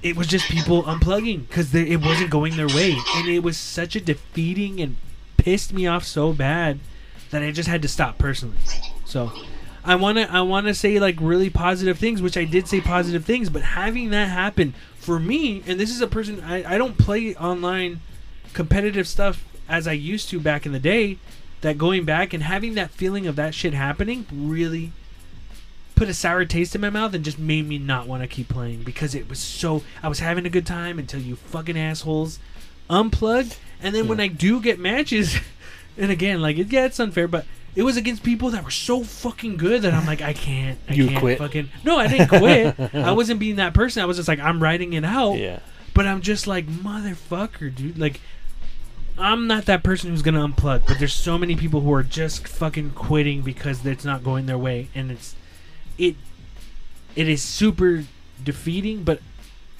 It 0.02 0.14
was 0.14 0.26
just 0.26 0.46
people 0.50 0.82
unplugging 0.82 1.48
because 1.48 1.74
it 1.74 2.00
wasn't 2.02 2.30
going 2.30 2.56
their 2.56 2.68
way, 2.68 2.96
and 3.16 3.28
it 3.28 3.42
was 3.42 3.56
such 3.56 3.96
a 3.96 4.00
defeating 4.00 4.80
and 4.80 4.96
pissed 5.46 5.72
me 5.72 5.86
off 5.86 6.02
so 6.02 6.32
bad 6.32 6.80
that 7.30 7.40
I 7.40 7.52
just 7.52 7.68
had 7.68 7.80
to 7.82 7.88
stop 7.88 8.18
personally. 8.18 8.56
So 9.04 9.30
I 9.84 9.94
want 9.94 10.18
to 10.18 10.28
I 10.28 10.40
want 10.40 10.66
to 10.66 10.74
say 10.74 10.98
like 10.98 11.14
really 11.20 11.50
positive 11.50 12.00
things, 12.00 12.20
which 12.20 12.36
I 12.36 12.44
did 12.44 12.66
say 12.66 12.80
positive 12.80 13.24
things, 13.24 13.48
but 13.48 13.62
having 13.62 14.10
that 14.10 14.28
happen 14.28 14.74
for 14.98 15.20
me, 15.20 15.62
and 15.64 15.78
this 15.78 15.90
is 15.90 16.00
a 16.00 16.08
person 16.08 16.40
I, 16.40 16.74
I 16.74 16.78
don't 16.78 16.98
play 16.98 17.36
online 17.36 18.00
competitive 18.54 19.06
stuff 19.06 19.44
as 19.68 19.86
I 19.86 19.92
used 19.92 20.30
to 20.30 20.40
back 20.40 20.66
in 20.66 20.72
the 20.72 20.80
day. 20.80 21.18
That 21.60 21.78
going 21.78 22.04
back 22.04 22.32
and 22.32 22.42
having 22.42 22.74
that 22.74 22.90
feeling 22.90 23.28
of 23.28 23.36
that 23.36 23.54
shit 23.54 23.72
happening 23.72 24.26
really 24.32 24.90
put 25.94 26.08
a 26.08 26.14
sour 26.14 26.44
taste 26.44 26.74
in 26.74 26.80
my 26.80 26.90
mouth 26.90 27.14
and 27.14 27.24
just 27.24 27.38
made 27.38 27.68
me 27.68 27.78
not 27.78 28.08
want 28.08 28.22
to 28.22 28.28
keep 28.28 28.48
playing 28.48 28.82
because 28.82 29.14
it 29.14 29.28
was 29.28 29.38
so 29.38 29.84
I 30.02 30.08
was 30.08 30.18
having 30.18 30.44
a 30.44 30.50
good 30.50 30.66
time 30.66 30.98
until 30.98 31.20
you 31.20 31.36
fucking 31.36 31.78
assholes 31.78 32.40
unplugged 32.88 33.56
and 33.82 33.94
then 33.94 34.08
when 34.08 34.20
I 34.20 34.28
do 34.28 34.60
get 34.60 34.78
matches 34.78 35.36
and 35.98 36.10
again 36.10 36.40
like 36.40 36.56
it, 36.58 36.68
yeah 36.72 36.84
it's 36.86 37.00
unfair 37.00 37.26
but 37.28 37.44
it 37.74 37.82
was 37.82 37.96
against 37.96 38.22
people 38.22 38.50
that 38.50 38.64
were 38.64 38.70
so 38.70 39.02
fucking 39.04 39.56
good 39.58 39.82
that 39.82 39.92
I'm 39.92 40.06
like 40.06 40.22
I 40.22 40.32
can't 40.32 40.78
I 40.88 40.94
You 40.94 41.08
can't 41.08 41.20
quit? 41.20 41.38
fucking 41.38 41.68
no 41.84 41.98
I 41.98 42.06
didn't 42.06 42.28
quit 42.28 42.94
I 42.94 43.12
wasn't 43.20 43.40
being 43.40 43.56
that 43.56 43.74
person 43.74 44.02
I 44.02 44.06
was 44.06 44.16
just 44.16 44.28
like 44.28 44.38
I'm 44.40 44.62
writing 44.62 44.92
it 44.94 45.04
out 45.04 45.34
yeah. 45.34 45.58
but 45.94 46.06
I'm 46.06 46.20
just 46.22 46.46
like 46.46 46.66
motherfucker 46.66 47.74
dude 47.74 47.98
like 47.98 48.20
I'm 49.18 49.46
not 49.46 49.64
that 49.66 49.82
person 49.82 50.10
who's 50.10 50.22
gonna 50.22 50.46
unplug 50.46 50.86
but 50.86 50.98
there's 50.98 51.12
so 51.14 51.36
many 51.38 51.56
people 51.56 51.80
who 51.80 51.92
are 51.92 52.02
just 52.02 52.46
fucking 52.46 52.90
quitting 52.90 53.42
because 53.42 53.84
it's 53.84 54.04
not 54.04 54.22
going 54.22 54.46
their 54.46 54.58
way 54.58 54.88
and 54.94 55.10
it's 55.10 55.34
it 55.98 56.16
it 57.14 57.28
is 57.28 57.42
super 57.42 58.04
defeating 58.42 59.02
but 59.02 59.20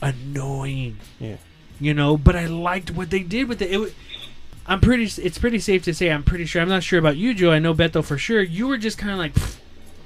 annoying 0.02 0.98
Yeah. 1.18 1.36
You 1.80 1.94
know 1.94 2.16
but 2.16 2.36
i 2.36 2.46
liked 2.46 2.90
what 2.90 3.10
they 3.10 3.22
did 3.22 3.48
with 3.48 3.60
it, 3.62 3.70
it 3.70 3.94
i'm 4.66 4.80
pretty 4.80 5.04
it's 5.22 5.38
pretty 5.38 5.58
safe 5.58 5.82
to 5.82 5.94
say 5.94 6.10
i'm 6.10 6.22
pretty 6.22 6.44
sure 6.44 6.62
i'm 6.62 6.68
not 6.68 6.82
sure 6.82 6.98
about 6.98 7.16
you 7.16 7.34
joe 7.34 7.52
i 7.52 7.58
know 7.58 7.74
beto 7.74 8.04
for 8.04 8.18
sure 8.18 8.42
you 8.42 8.66
were 8.66 8.78
just 8.78 8.98
kind 8.98 9.12
of 9.12 9.18
like 9.18 9.34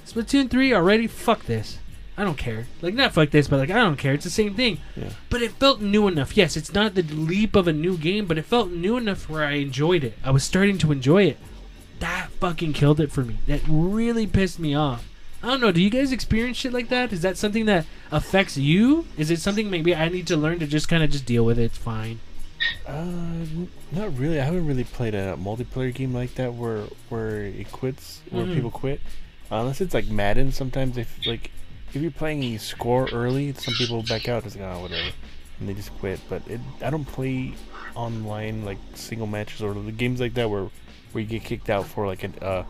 splatoon 0.07 0.51
3 0.51 0.75
already 0.75 1.07
fuck 1.07 1.45
this 1.45 1.79
I 2.21 2.25
don't 2.25 2.37
care. 2.37 2.67
Like 2.83 2.93
not 2.93 3.15
fuck 3.15 3.31
this, 3.31 3.49
but 3.49 3.59
like 3.59 3.71
I 3.71 3.79
don't 3.79 3.97
care. 3.97 4.13
It's 4.13 4.25
the 4.25 4.31
same 4.31 4.55
thing. 4.55 4.79
Yeah. 4.95 5.09
But 5.31 5.41
it 5.41 5.53
felt 5.53 5.81
new 5.81 6.07
enough. 6.07 6.37
Yes, 6.37 6.55
it's 6.55 6.75
not 6.75 6.95
the 6.95 7.03
leap 7.03 7.57
of 7.57 7.67
a 7.67 7.73
new 7.73 7.97
game, 7.97 8.27
but 8.27 8.37
it 8.37 8.45
felt 8.45 8.71
new 8.71 8.99
enough 8.99 9.31
where 9.31 9.43
I 9.43 9.53
enjoyed 9.53 10.05
it. 10.05 10.19
I 10.23 10.31
was 10.31 10.45
starting 10.45 10.77
to 10.79 10.93
enjoy 10.93 11.25
it. 11.25 11.39
That 12.01 12.29
fucking 12.33 12.75
killed 12.75 13.01
it 13.01 13.11
for 13.11 13.25
me. 13.25 13.39
That 13.47 13.63
really 13.67 14.27
pissed 14.27 14.59
me 14.59 14.75
off. 14.75 15.10
I 15.43 15.47
don't 15.47 15.61
know. 15.61 15.73
Do 15.73 15.81
you 15.81 15.89
guys 15.91 16.13
experience 16.13 16.57
shit 16.59 16.73
like 16.73 16.89
that? 16.91 17.13
Is 17.13 17.23
that 17.23 17.39
something 17.39 17.65
that 17.67 17.87
affects 18.11 18.57
you? 18.59 19.07
Is 19.17 19.31
it 19.31 19.41
something 19.41 19.71
maybe 19.71 19.95
I 19.95 20.09
need 20.09 20.27
to 20.27 20.37
learn 20.37 20.59
to 20.59 20.67
just 20.67 20.89
kind 20.89 21.03
of 21.03 21.11
just 21.11 21.25
deal 21.25 21.45
with 21.45 21.59
it? 21.59 21.65
It's 21.65 21.79
fine. 21.79 22.21
Uh, 22.87 23.07
not 23.91 24.17
really. 24.19 24.39
I 24.39 24.45
haven't 24.45 24.67
really 24.67 24.85
played 24.85 25.15
a 25.15 25.37
multiplayer 25.37 25.95
game 25.95 26.13
like 26.13 26.35
that 26.35 26.53
where 26.55 26.83
where 27.09 27.43
it 27.45 27.73
quits, 27.73 28.21
where 28.31 28.45
Mhm. 28.45 28.55
people 28.55 28.71
quit. 28.71 29.01
Unless 29.51 29.81
it's 29.81 29.95
like 29.95 30.09
Madden. 30.09 30.53
Sometimes 30.53 30.99
if 30.99 31.19
like 31.27 31.51
if 31.95 32.03
you're 32.03 32.11
playing 32.11 32.43
and 32.43 32.53
you 32.53 32.59
score 32.59 33.09
early, 33.11 33.55
some 33.55 33.73
people 33.75 34.03
back 34.03 34.29
out. 34.29 34.45
It's 34.45 34.57
like 34.57 34.65
oh 34.65 34.81
whatever, 34.83 35.09
and 35.59 35.69
they 35.69 35.73
just 35.75 35.91
quit. 35.99 36.21
But 36.29 36.43
it, 36.49 36.61
I 36.83 36.91
don't 36.91 37.07
play 37.07 37.55
online 37.95 38.65
like 38.67 38.79
single 38.95 39.27
matches 39.27 39.63
or 39.63 39.73
the 39.73 39.91
games 39.91 40.21
like 40.21 40.35
that 40.35 40.51
where 40.51 40.69
where 41.13 41.23
you 41.23 41.27
get 41.27 41.45
kicked 41.45 41.71
out 41.71 41.87
for 41.87 42.07
like 42.07 42.23
an 42.25 42.35
uh, 42.43 42.65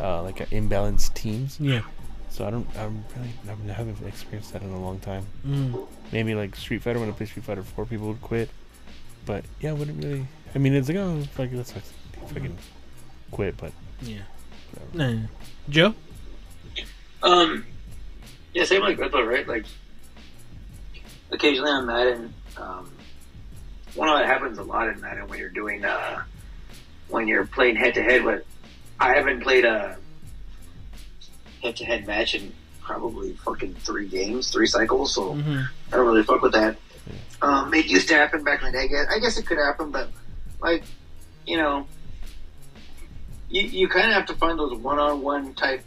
uh 0.00 0.22
like 0.24 0.40
an 0.40 0.46
imbalanced 0.48 1.14
teams. 1.14 1.56
Yeah. 1.60 1.82
So 2.30 2.46
I 2.46 2.50
don't. 2.50 2.66
I'm 2.78 3.04
really. 3.16 3.70
I 3.70 3.72
haven't 3.74 4.06
experienced 4.06 4.52
that 4.52 4.62
in 4.62 4.70
a 4.70 4.80
long 4.80 5.00
time. 5.00 5.26
Mm. 5.46 5.86
Maybe 6.12 6.34
like 6.34 6.54
Street 6.56 6.82
Fighter 6.82 6.98
when 7.00 7.08
I 7.08 7.12
play 7.12 7.26
Street 7.26 7.44
Fighter 7.44 7.62
4, 7.62 7.86
people 7.86 8.08
would 8.08 8.22
quit. 8.22 8.48
But 9.26 9.44
yeah, 9.60 9.72
wouldn't 9.72 10.02
really. 10.02 10.26
I 10.54 10.58
mean, 10.58 10.74
it's 10.74 10.88
like 10.88 10.96
oh, 10.98 11.22
fuck, 11.32 11.50
that's 11.50 11.72
sucks. 11.72 11.92
Fucking 12.28 12.56
quit, 13.30 13.56
but 13.56 13.72
Yeah. 14.02 14.18
whatever. 14.92 15.14
Nah. 15.16 15.26
Joe? 15.68 15.94
Um, 17.22 17.66
yeah, 18.54 18.64
same 18.64 18.80
like 18.82 18.98
Red 18.98 19.10
Bull, 19.12 19.24
right? 19.24 19.46
Like, 19.46 19.66
occasionally 21.30 21.70
on 21.70 21.86
Madden, 21.86 22.32
um, 22.56 22.90
one 23.94 24.08
of 24.08 24.18
that 24.18 24.26
happens 24.26 24.58
a 24.58 24.62
lot 24.62 24.88
in 24.88 25.00
Madden 25.00 25.28
when 25.28 25.38
you're 25.38 25.48
doing, 25.50 25.84
uh, 25.84 26.22
when 27.08 27.28
you're 27.28 27.44
playing 27.46 27.76
head 27.76 27.94
to 27.94 28.02
head. 28.02 28.24
But 28.24 28.46
I 28.98 29.14
haven't 29.14 29.40
played 29.42 29.64
a 29.64 29.98
head 31.62 31.76
to 31.76 31.84
head 31.84 32.06
match 32.06 32.34
in 32.34 32.52
probably 32.80 33.34
fucking 33.34 33.74
three 33.74 34.08
games, 34.08 34.50
three 34.50 34.66
cycles. 34.66 35.14
So 35.14 35.34
Mm-hmm. 35.34 35.60
I 35.92 35.96
don't 35.96 36.06
really 36.06 36.22
fuck 36.22 36.42
with 36.42 36.52
that. 36.52 36.76
Um, 37.42 37.72
it 37.74 37.86
used 37.86 38.08
to 38.08 38.14
happen 38.14 38.44
back 38.44 38.62
in 38.62 38.66
the 38.66 38.72
day. 38.72 38.84
I 38.84 38.86
guess, 38.86 39.06
I 39.10 39.18
guess 39.18 39.38
it 39.38 39.46
could 39.46 39.58
happen, 39.58 39.90
but 39.90 40.10
like, 40.60 40.84
you 41.46 41.56
know, 41.56 41.86
you 43.48 43.62
you 43.62 43.88
kind 43.88 44.08
of 44.08 44.14
have 44.14 44.26
to 44.26 44.34
find 44.34 44.58
those 44.58 44.74
one-on-one 44.78 45.54
type 45.54 45.82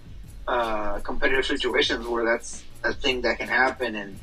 uh, 0.48 1.00
competitive 1.00 1.46
situations 1.46 2.06
where 2.08 2.26
that's 2.26 2.64
a 2.84 2.94
thing 2.94 3.22
that 3.22 3.38
can 3.38 3.48
happen. 3.48 3.96
And 3.96 4.20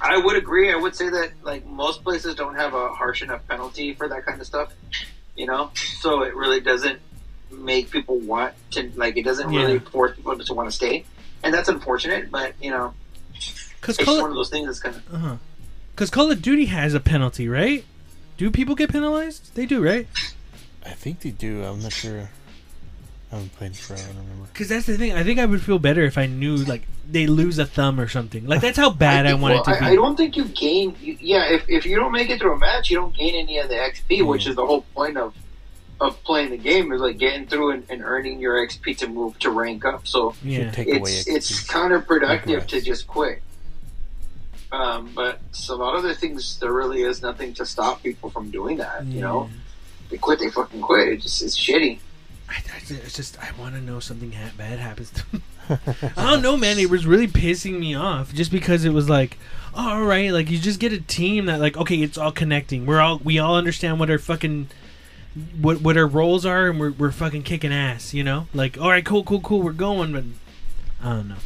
I 0.00 0.16
would 0.18 0.36
agree. 0.36 0.72
I 0.72 0.76
would 0.76 0.94
say 0.94 1.08
that 1.10 1.32
like 1.42 1.66
most 1.66 2.02
places 2.04 2.34
don't 2.34 2.54
have 2.54 2.72
a 2.72 2.88
harsh 2.88 3.22
enough 3.22 3.46
penalty 3.48 3.94
for 3.94 4.08
that 4.08 4.24
kind 4.24 4.40
of 4.40 4.46
stuff. 4.46 4.72
You 5.34 5.46
know, 5.46 5.70
so 5.74 6.22
it 6.22 6.34
really 6.34 6.60
doesn't 6.60 7.00
make 7.50 7.90
people 7.90 8.18
want 8.18 8.54
to 8.72 8.90
like. 8.96 9.16
It 9.16 9.24
doesn't 9.24 9.48
really 9.48 9.74
Yeah. 9.74 9.78
force 9.90 10.16
people 10.16 10.38
to 10.38 10.54
want 10.54 10.68
to 10.68 10.74
stay, 10.74 11.04
and 11.42 11.52
that's 11.54 11.68
unfortunate. 11.68 12.30
But 12.30 12.54
you 12.60 12.70
know, 12.70 12.94
Because 13.80 13.98
it's 13.98 14.04
Call, 14.04 14.20
one 14.22 14.30
of 14.30 14.36
those 14.36 14.50
things 14.50 14.66
that's 14.66 14.80
kind 14.80 14.96
of 14.96 15.14
uh-huh. 15.14 15.36
Cause 15.96 16.10
Call 16.10 16.30
of 16.30 16.42
Duty 16.42 16.66
has 16.66 16.92
a 16.94 17.00
penalty, 17.00 17.48
right? 17.48 17.84
Do 18.36 18.50
people 18.50 18.74
get 18.74 18.90
penalized? 18.92 19.54
They 19.54 19.64
do, 19.64 19.82
right? 19.82 20.06
I 20.84 20.90
think 20.90 21.20
they 21.20 21.30
do. 21.30 21.64
I'm 21.64 21.82
not 21.82 21.92
sure. 21.92 22.28
I 23.32 23.34
haven't 23.36 23.56
played 23.56 23.76
forever. 23.76 24.02
I 24.02 24.06
don't 24.12 24.22
remember. 24.22 24.48
Because 24.52 24.68
that's 24.68 24.86
the 24.86 24.96
thing. 24.98 25.12
I 25.12 25.24
think 25.24 25.40
I 25.40 25.46
would 25.46 25.62
feel 25.62 25.78
better 25.78 26.02
if 26.02 26.16
I 26.18 26.26
knew, 26.26 26.56
like, 26.56 26.82
they 27.10 27.26
lose 27.26 27.58
a 27.58 27.64
thumb 27.66 27.98
or 27.98 28.08
something. 28.08 28.46
Like, 28.46 28.60
that's 28.60 28.76
how 28.76 28.90
bad 28.90 29.26
I, 29.26 29.30
think- 29.30 29.42
want 29.42 29.54
well, 29.54 29.62
it 29.62 29.64
to 29.64 29.80
be. 29.80 29.86
I, 29.86 29.90
I 29.92 29.94
don't 29.96 30.16
think 30.16 30.36
you 30.36 30.44
gain. 30.44 30.94
You, 31.00 31.16
yeah, 31.18 31.50
if, 31.50 31.64
if 31.68 31.86
you 31.86 31.96
don't 31.96 32.12
make 32.12 32.28
it 32.30 32.40
through 32.40 32.54
a 32.54 32.58
match, 32.58 32.90
you 32.90 32.98
don't 32.98 33.16
gain 33.16 33.34
any 33.34 33.58
of 33.58 33.68
the 33.68 33.74
XP, 33.74 34.24
which 34.26 34.46
is 34.46 34.54
the 34.54 34.64
whole 34.66 34.82
point 34.94 35.16
of 35.16 35.34
of 36.00 36.22
playing 36.24 36.50
the 36.50 36.58
game 36.58 36.92
is 36.92 37.00
like 37.00 37.18
getting 37.18 37.46
through 37.46 37.70
and, 37.70 37.84
and 37.88 38.02
earning 38.02 38.38
your 38.38 38.54
XP 38.66 38.98
to 38.98 39.08
move 39.08 39.38
to 39.38 39.50
rank 39.50 39.84
up. 39.84 40.06
So 40.06 40.34
yeah. 40.42 40.72
It's 40.76 41.24
XP. 41.24 41.34
it's 41.34 41.66
counterproductive 41.66 42.66
to 42.66 42.80
just 42.80 43.06
quit. 43.06 43.42
Um, 44.72 45.12
but 45.14 45.40
some 45.52 45.80
other 45.80 46.12
things, 46.12 46.58
there 46.58 46.72
really 46.72 47.02
is 47.02 47.22
nothing 47.22 47.54
to 47.54 47.64
stop 47.64 48.02
people 48.02 48.30
from 48.30 48.50
doing 48.50 48.78
that. 48.78 49.06
You 49.06 49.20
know, 49.20 49.50
they 50.10 50.18
quit, 50.18 50.38
they 50.38 50.50
fucking 50.50 50.80
quit. 50.80 51.08
It 51.08 51.20
just 51.22 51.40
it's 51.42 51.56
shitty. 51.56 52.00
I, 52.48 52.54
I, 52.54 52.78
it's 52.88 53.14
just, 53.14 53.38
I 53.42 53.50
want 53.58 53.74
to 53.74 53.80
know 53.80 54.00
something 54.00 54.32
ha- 54.32 54.52
bad 54.56 54.78
happens 54.78 55.10
to 55.10 55.24
me. 55.32 55.40
I 56.16 56.30
don't 56.30 56.42
know, 56.42 56.56
man. 56.56 56.78
It 56.78 56.90
was 56.90 57.06
really 57.06 57.26
pissing 57.26 57.78
me 57.78 57.94
off 57.94 58.32
just 58.32 58.52
because 58.52 58.84
it 58.84 58.92
was 58.92 59.08
like, 59.08 59.38
oh, 59.74 59.90
all 59.90 60.04
right, 60.04 60.30
like 60.30 60.50
you 60.50 60.58
just 60.58 60.78
get 60.78 60.92
a 60.92 61.00
team 61.00 61.46
that 61.46 61.60
like, 61.60 61.76
okay, 61.76 62.02
it's 62.02 62.18
all 62.18 62.32
connecting. 62.32 62.86
We're 62.86 63.00
all 63.00 63.18
we 63.18 63.38
all 63.38 63.56
understand 63.56 63.98
what 63.98 64.10
our 64.10 64.18
fucking 64.18 64.68
what 65.60 65.80
what 65.80 65.96
our 65.96 66.06
roles 66.06 66.46
are, 66.46 66.70
and 66.70 66.80
we're 66.80 66.92
we're 66.92 67.12
fucking 67.12 67.42
kicking 67.42 67.72
ass. 67.72 68.14
You 68.14 68.24
know, 68.24 68.48
like 68.54 68.78
all 68.80 68.90
right, 68.90 69.04
cool, 69.04 69.24
cool, 69.24 69.40
cool, 69.40 69.62
we're 69.62 69.72
going, 69.72 70.12
but 70.12 70.24
I 71.02 71.14
don't 71.14 71.28
know. 71.28 71.36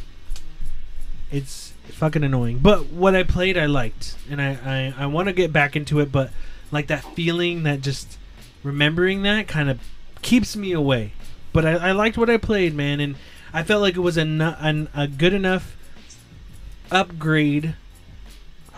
It's 1.31 1.73
fucking 1.87 2.23
annoying. 2.23 2.59
But 2.59 2.87
what 2.87 3.15
I 3.15 3.23
played, 3.23 3.57
I 3.57 3.65
liked, 3.65 4.15
and 4.29 4.41
I 4.41 4.93
I, 4.97 5.03
I 5.03 5.05
want 5.07 5.27
to 5.27 5.33
get 5.33 5.51
back 5.51 5.75
into 5.75 5.99
it, 5.99 6.11
but 6.11 6.31
like 6.71 6.87
that 6.87 7.03
feeling 7.15 7.63
that 7.63 7.81
just 7.81 8.17
remembering 8.63 9.23
that 9.23 9.47
kind 9.47 9.69
of 9.69 9.79
keeps 10.21 10.55
me 10.55 10.71
away. 10.71 11.13
But 11.53 11.65
I, 11.65 11.71
I 11.71 11.91
liked 11.91 12.17
what 12.17 12.29
I 12.29 12.37
played, 12.37 12.73
man, 12.73 12.99
and 12.99 13.15
I 13.53 13.63
felt 13.63 13.81
like 13.81 13.95
it 13.95 14.01
was 14.01 14.17
a, 14.17 14.21
an, 14.21 14.87
a 14.95 15.07
good 15.07 15.33
enough 15.33 15.75
upgrade 16.89 17.75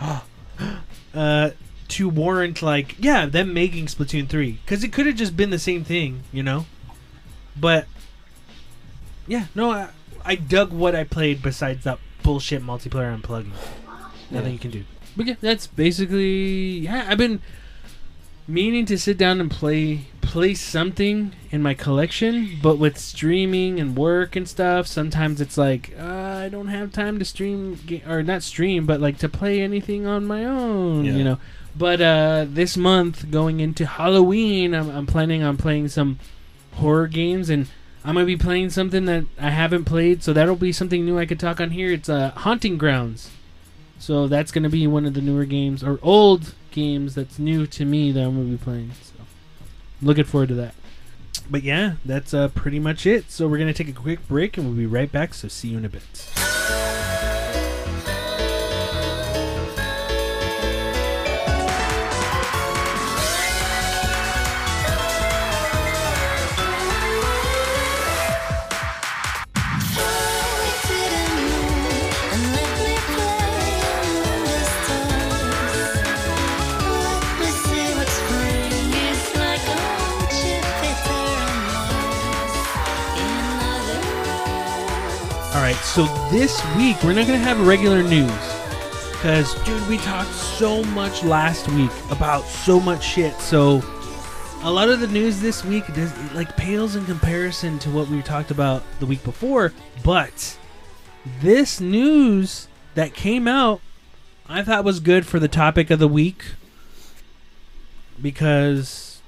uh, 0.00 1.50
to 1.94 2.08
warrant 2.08 2.60
like 2.62 2.96
yeah 2.98 3.26
them 3.26 3.52
making 3.54 3.86
Splatoon 3.86 4.28
three 4.28 4.58
because 4.64 4.82
it 4.84 4.92
could 4.92 5.06
have 5.06 5.16
just 5.16 5.36
been 5.36 5.50
the 5.50 5.58
same 5.58 5.84
thing, 5.84 6.22
you 6.32 6.42
know. 6.42 6.66
But 7.58 7.86
yeah, 9.26 9.46
no, 9.54 9.70
I, 9.70 9.88
I 10.24 10.34
dug 10.34 10.72
what 10.72 10.94
I 10.94 11.04
played 11.04 11.42
besides 11.42 11.84
that 11.84 11.98
bullshit 12.22 12.62
multiplayer 12.62 13.16
unplugging. 13.20 13.52
Nothing 14.30 14.46
Yeah. 14.46 14.52
you 14.52 14.58
can 14.58 14.70
do. 14.70 14.84
But 15.16 15.26
yeah, 15.26 15.34
that's 15.40 15.66
basically 15.66 16.78
yeah. 16.78 17.06
I've 17.08 17.18
been 17.18 17.40
meaning 18.48 18.84
to 18.86 18.98
sit 18.98 19.16
down 19.16 19.40
and 19.40 19.50
play 19.50 20.06
play 20.20 20.54
something 20.54 21.32
in 21.50 21.62
my 21.62 21.74
collection, 21.74 22.58
but 22.60 22.76
with 22.78 22.98
streaming 22.98 23.78
and 23.78 23.96
work 23.96 24.34
and 24.34 24.48
stuff, 24.48 24.86
sometimes 24.88 25.40
it's 25.40 25.56
like 25.56 25.94
uh, 25.96 26.02
I 26.44 26.48
don't 26.50 26.68
have 26.68 26.92
time 26.92 27.18
to 27.18 27.24
stream 27.24 27.78
or 28.06 28.22
not 28.22 28.42
stream, 28.42 28.84
but 28.84 29.00
like 29.00 29.16
to 29.18 29.28
play 29.28 29.62
anything 29.62 30.06
on 30.06 30.26
my 30.26 30.44
own, 30.44 31.04
Yeah. 31.06 31.12
you 31.16 31.24
know. 31.24 31.38
But 31.76 32.00
uh, 32.00 32.46
this 32.48 32.76
month, 32.76 33.30
going 33.30 33.60
into 33.60 33.86
Halloween, 33.86 34.74
I'm, 34.74 34.90
I'm 34.90 35.06
planning 35.06 35.42
on 35.42 35.56
playing 35.56 35.88
some 35.88 36.18
horror 36.74 37.06
games, 37.08 37.48
and 37.50 37.66
I'm 38.04 38.14
gonna 38.14 38.26
be 38.26 38.36
playing 38.36 38.70
something 38.70 39.06
that 39.06 39.24
I 39.40 39.50
haven't 39.50 39.84
played, 39.86 40.22
so 40.22 40.32
that'll 40.34 40.54
be 40.56 40.70
something 40.72 41.04
new 41.04 41.18
I 41.18 41.26
could 41.26 41.40
talk 41.40 41.60
on 41.60 41.70
here. 41.70 41.90
It's 41.92 42.08
uh, 42.08 42.30
Haunting 42.36 42.76
Grounds. 42.78 43.30
So 43.98 44.28
that's 44.28 44.52
gonna 44.52 44.68
be 44.68 44.86
one 44.86 45.06
of 45.06 45.14
the 45.14 45.22
newer 45.22 45.46
games 45.46 45.82
or 45.82 45.98
old 46.02 46.54
games 46.70 47.14
that's 47.14 47.38
new 47.38 47.66
to 47.68 47.84
me 47.86 48.12
that 48.12 48.20
I'm 48.22 48.36
gonna 48.36 48.50
be 48.50 48.62
playing. 48.62 48.90
So 49.02 49.14
looking 50.02 50.24
forward 50.24 50.48
to 50.50 50.54
that. 50.56 50.74
But 51.50 51.62
yeah, 51.62 51.94
that's 52.04 52.32
uh, 52.32 52.48
pretty 52.48 52.78
much 52.78 53.06
it. 53.06 53.30
So 53.30 53.46
we're 53.48 53.58
gonna 53.58 53.74
take 53.74 53.88
a 53.88 53.92
quick 53.92 54.26
break 54.26 54.56
and 54.56 54.66
we'll 54.66 54.76
be 54.76 54.86
right 54.86 55.10
back. 55.10 55.34
So 55.34 55.48
see 55.48 55.68
you 55.68 55.78
in 55.78 55.84
a 55.84 55.88
bit. 55.88 57.13
So 85.94 86.06
this 86.28 86.60
week 86.76 87.00
we're 87.04 87.12
not 87.12 87.24
gonna 87.24 87.38
have 87.38 87.64
regular 87.64 88.02
news 88.02 88.32
because, 89.12 89.54
dude, 89.62 89.88
we 89.88 89.96
talked 89.98 90.32
so 90.32 90.82
much 90.86 91.22
last 91.22 91.68
week 91.68 91.92
about 92.10 92.42
so 92.42 92.80
much 92.80 93.04
shit. 93.04 93.32
So 93.36 93.80
a 94.64 94.70
lot 94.72 94.88
of 94.88 94.98
the 94.98 95.06
news 95.06 95.40
this 95.40 95.64
week 95.64 95.86
does 95.94 96.12
like 96.34 96.56
pales 96.56 96.96
in 96.96 97.06
comparison 97.06 97.78
to 97.78 97.90
what 97.90 98.08
we 98.08 98.22
talked 98.22 98.50
about 98.50 98.82
the 98.98 99.06
week 99.06 99.22
before. 99.22 99.72
But 100.02 100.58
this 101.40 101.80
news 101.80 102.66
that 102.96 103.14
came 103.14 103.46
out, 103.46 103.80
I 104.48 104.64
thought 104.64 104.82
was 104.82 104.98
good 104.98 105.24
for 105.24 105.38
the 105.38 105.46
topic 105.46 105.90
of 105.90 106.00
the 106.00 106.08
week 106.08 106.44
because 108.20 109.22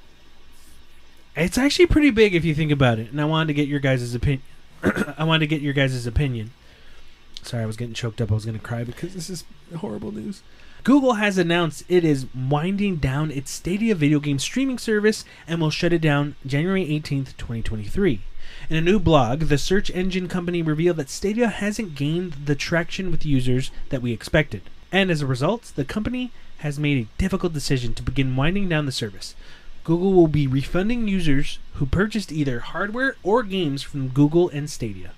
it's 1.36 1.56
actually 1.56 1.86
pretty 1.86 2.10
big 2.10 2.34
if 2.34 2.44
you 2.44 2.56
think 2.56 2.72
about 2.72 2.98
it. 2.98 3.12
And 3.12 3.20
I 3.20 3.24
wanted 3.24 3.46
to 3.46 3.54
get 3.54 3.68
your 3.68 3.78
guys' 3.78 4.16
opinion. 4.16 4.42
I 5.16 5.22
wanted 5.22 5.40
to 5.40 5.46
get 5.46 5.62
your 5.62 5.72
guys' 5.72 6.06
opinion. 6.06 6.50
Sorry, 7.46 7.62
I 7.62 7.66
was 7.66 7.76
getting 7.76 7.94
choked 7.94 8.20
up. 8.20 8.32
I 8.32 8.34
was 8.34 8.44
going 8.44 8.58
to 8.58 8.64
cry 8.64 8.82
because 8.82 9.14
this 9.14 9.30
is 9.30 9.44
horrible 9.76 10.10
news. 10.10 10.42
Google 10.82 11.14
has 11.14 11.38
announced 11.38 11.84
it 11.88 12.04
is 12.04 12.26
winding 12.34 12.96
down 12.96 13.30
its 13.30 13.52
Stadia 13.52 13.94
video 13.94 14.18
game 14.18 14.40
streaming 14.40 14.78
service 14.78 15.24
and 15.46 15.60
will 15.60 15.70
shut 15.70 15.92
it 15.92 16.00
down 16.00 16.34
January 16.44 16.84
18th, 16.84 17.36
2023. 17.36 18.20
In 18.68 18.76
a 18.76 18.80
new 18.80 18.98
blog, 18.98 19.42
the 19.42 19.58
search 19.58 19.90
engine 19.90 20.26
company 20.26 20.60
revealed 20.60 20.96
that 20.96 21.08
Stadia 21.08 21.46
hasn't 21.46 21.94
gained 21.94 22.32
the 22.46 22.56
traction 22.56 23.12
with 23.12 23.24
users 23.24 23.70
that 23.90 24.02
we 24.02 24.12
expected. 24.12 24.62
And 24.90 25.08
as 25.08 25.22
a 25.22 25.26
result, 25.26 25.72
the 25.76 25.84
company 25.84 26.32
has 26.58 26.80
made 26.80 26.98
a 26.98 27.18
difficult 27.18 27.52
decision 27.52 27.94
to 27.94 28.02
begin 28.02 28.34
winding 28.34 28.68
down 28.68 28.86
the 28.86 28.92
service. 28.92 29.36
Google 29.84 30.12
will 30.12 30.26
be 30.26 30.48
refunding 30.48 31.06
users 31.06 31.60
who 31.74 31.86
purchased 31.86 32.32
either 32.32 32.58
hardware 32.58 33.14
or 33.22 33.44
games 33.44 33.84
from 33.84 34.08
Google 34.08 34.48
and 34.48 34.68
Stadia. 34.68 35.12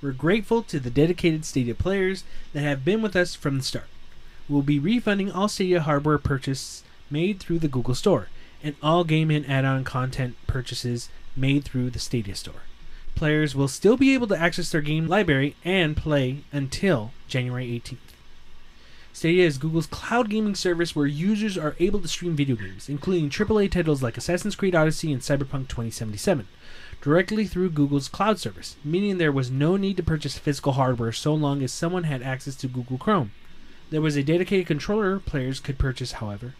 We're 0.00 0.12
grateful 0.12 0.62
to 0.62 0.78
the 0.78 0.90
dedicated 0.90 1.44
Stadia 1.44 1.74
players 1.74 2.22
that 2.52 2.60
have 2.60 2.84
been 2.84 3.02
with 3.02 3.16
us 3.16 3.34
from 3.34 3.58
the 3.58 3.64
start. 3.64 3.88
We'll 4.48 4.62
be 4.62 4.78
refunding 4.78 5.32
all 5.32 5.48
Stadia 5.48 5.80
hardware 5.80 6.18
purchases 6.18 6.84
made 7.10 7.40
through 7.40 7.58
the 7.58 7.68
Google 7.68 7.96
Store 7.96 8.28
and 8.62 8.76
all 8.80 9.02
game 9.02 9.30
and 9.30 9.48
add-on 9.48 9.82
content 9.82 10.36
purchases 10.46 11.08
made 11.36 11.64
through 11.64 11.90
the 11.90 11.98
Stadia 11.98 12.36
Store. 12.36 12.62
Players 13.16 13.56
will 13.56 13.66
still 13.66 13.96
be 13.96 14.14
able 14.14 14.28
to 14.28 14.38
access 14.38 14.70
their 14.70 14.80
game 14.80 15.08
library 15.08 15.56
and 15.64 15.96
play 15.96 16.44
until 16.52 17.10
January 17.26 17.66
18th. 17.66 17.98
Stadia 19.12 19.44
is 19.44 19.58
Google's 19.58 19.86
cloud 19.86 20.30
gaming 20.30 20.54
service 20.54 20.94
where 20.94 21.06
users 21.06 21.58
are 21.58 21.74
able 21.80 21.98
to 21.98 22.06
stream 22.06 22.36
video 22.36 22.54
games, 22.54 22.88
including 22.88 23.28
AAA 23.28 23.68
titles 23.72 24.00
like 24.00 24.16
Assassin's 24.16 24.54
Creed 24.54 24.76
Odyssey 24.76 25.12
and 25.12 25.22
Cyberpunk 25.22 25.66
2077, 25.66 26.46
directly 27.00 27.46
through 27.46 27.70
Google's 27.70 28.08
cloud 28.08 28.38
service, 28.38 28.76
meaning 28.84 29.18
there 29.18 29.32
was 29.32 29.50
no 29.50 29.76
need 29.76 29.96
to 29.96 30.02
purchase 30.02 30.38
physical 30.38 30.72
hardware 30.72 31.12
so 31.12 31.34
long 31.34 31.62
as 31.62 31.72
someone 31.72 32.04
had 32.04 32.22
access 32.22 32.56
to 32.56 32.68
Google 32.68 32.98
Chrome. 32.98 33.32
There 33.90 34.00
was 34.00 34.16
a 34.16 34.22
dedicated 34.22 34.66
controller 34.66 35.18
players 35.18 35.60
could 35.60 35.78
purchase, 35.78 36.12
however. 36.12 36.54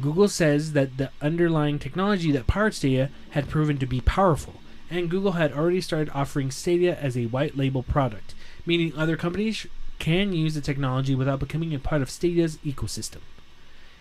Google 0.00 0.28
says 0.28 0.72
that 0.72 0.96
the 0.96 1.10
underlying 1.22 1.78
technology 1.78 2.30
that 2.32 2.46
powered 2.46 2.74
Stadia 2.74 3.10
had 3.30 3.48
proven 3.48 3.78
to 3.78 3.86
be 3.86 4.00
powerful, 4.00 4.54
and 4.90 5.10
Google 5.10 5.32
had 5.32 5.52
already 5.52 5.80
started 5.80 6.10
offering 6.14 6.50
Stadia 6.50 6.96
as 6.96 7.16
a 7.16 7.26
white 7.26 7.56
label 7.56 7.82
product, 7.82 8.34
meaning 8.66 8.92
other 8.96 9.16
companies 9.16 9.66
can 9.98 10.32
use 10.32 10.54
the 10.54 10.60
technology 10.60 11.14
without 11.14 11.40
becoming 11.40 11.74
a 11.74 11.78
part 11.78 12.02
of 12.02 12.10
Stadia's 12.10 12.58
ecosystem. 12.58 13.20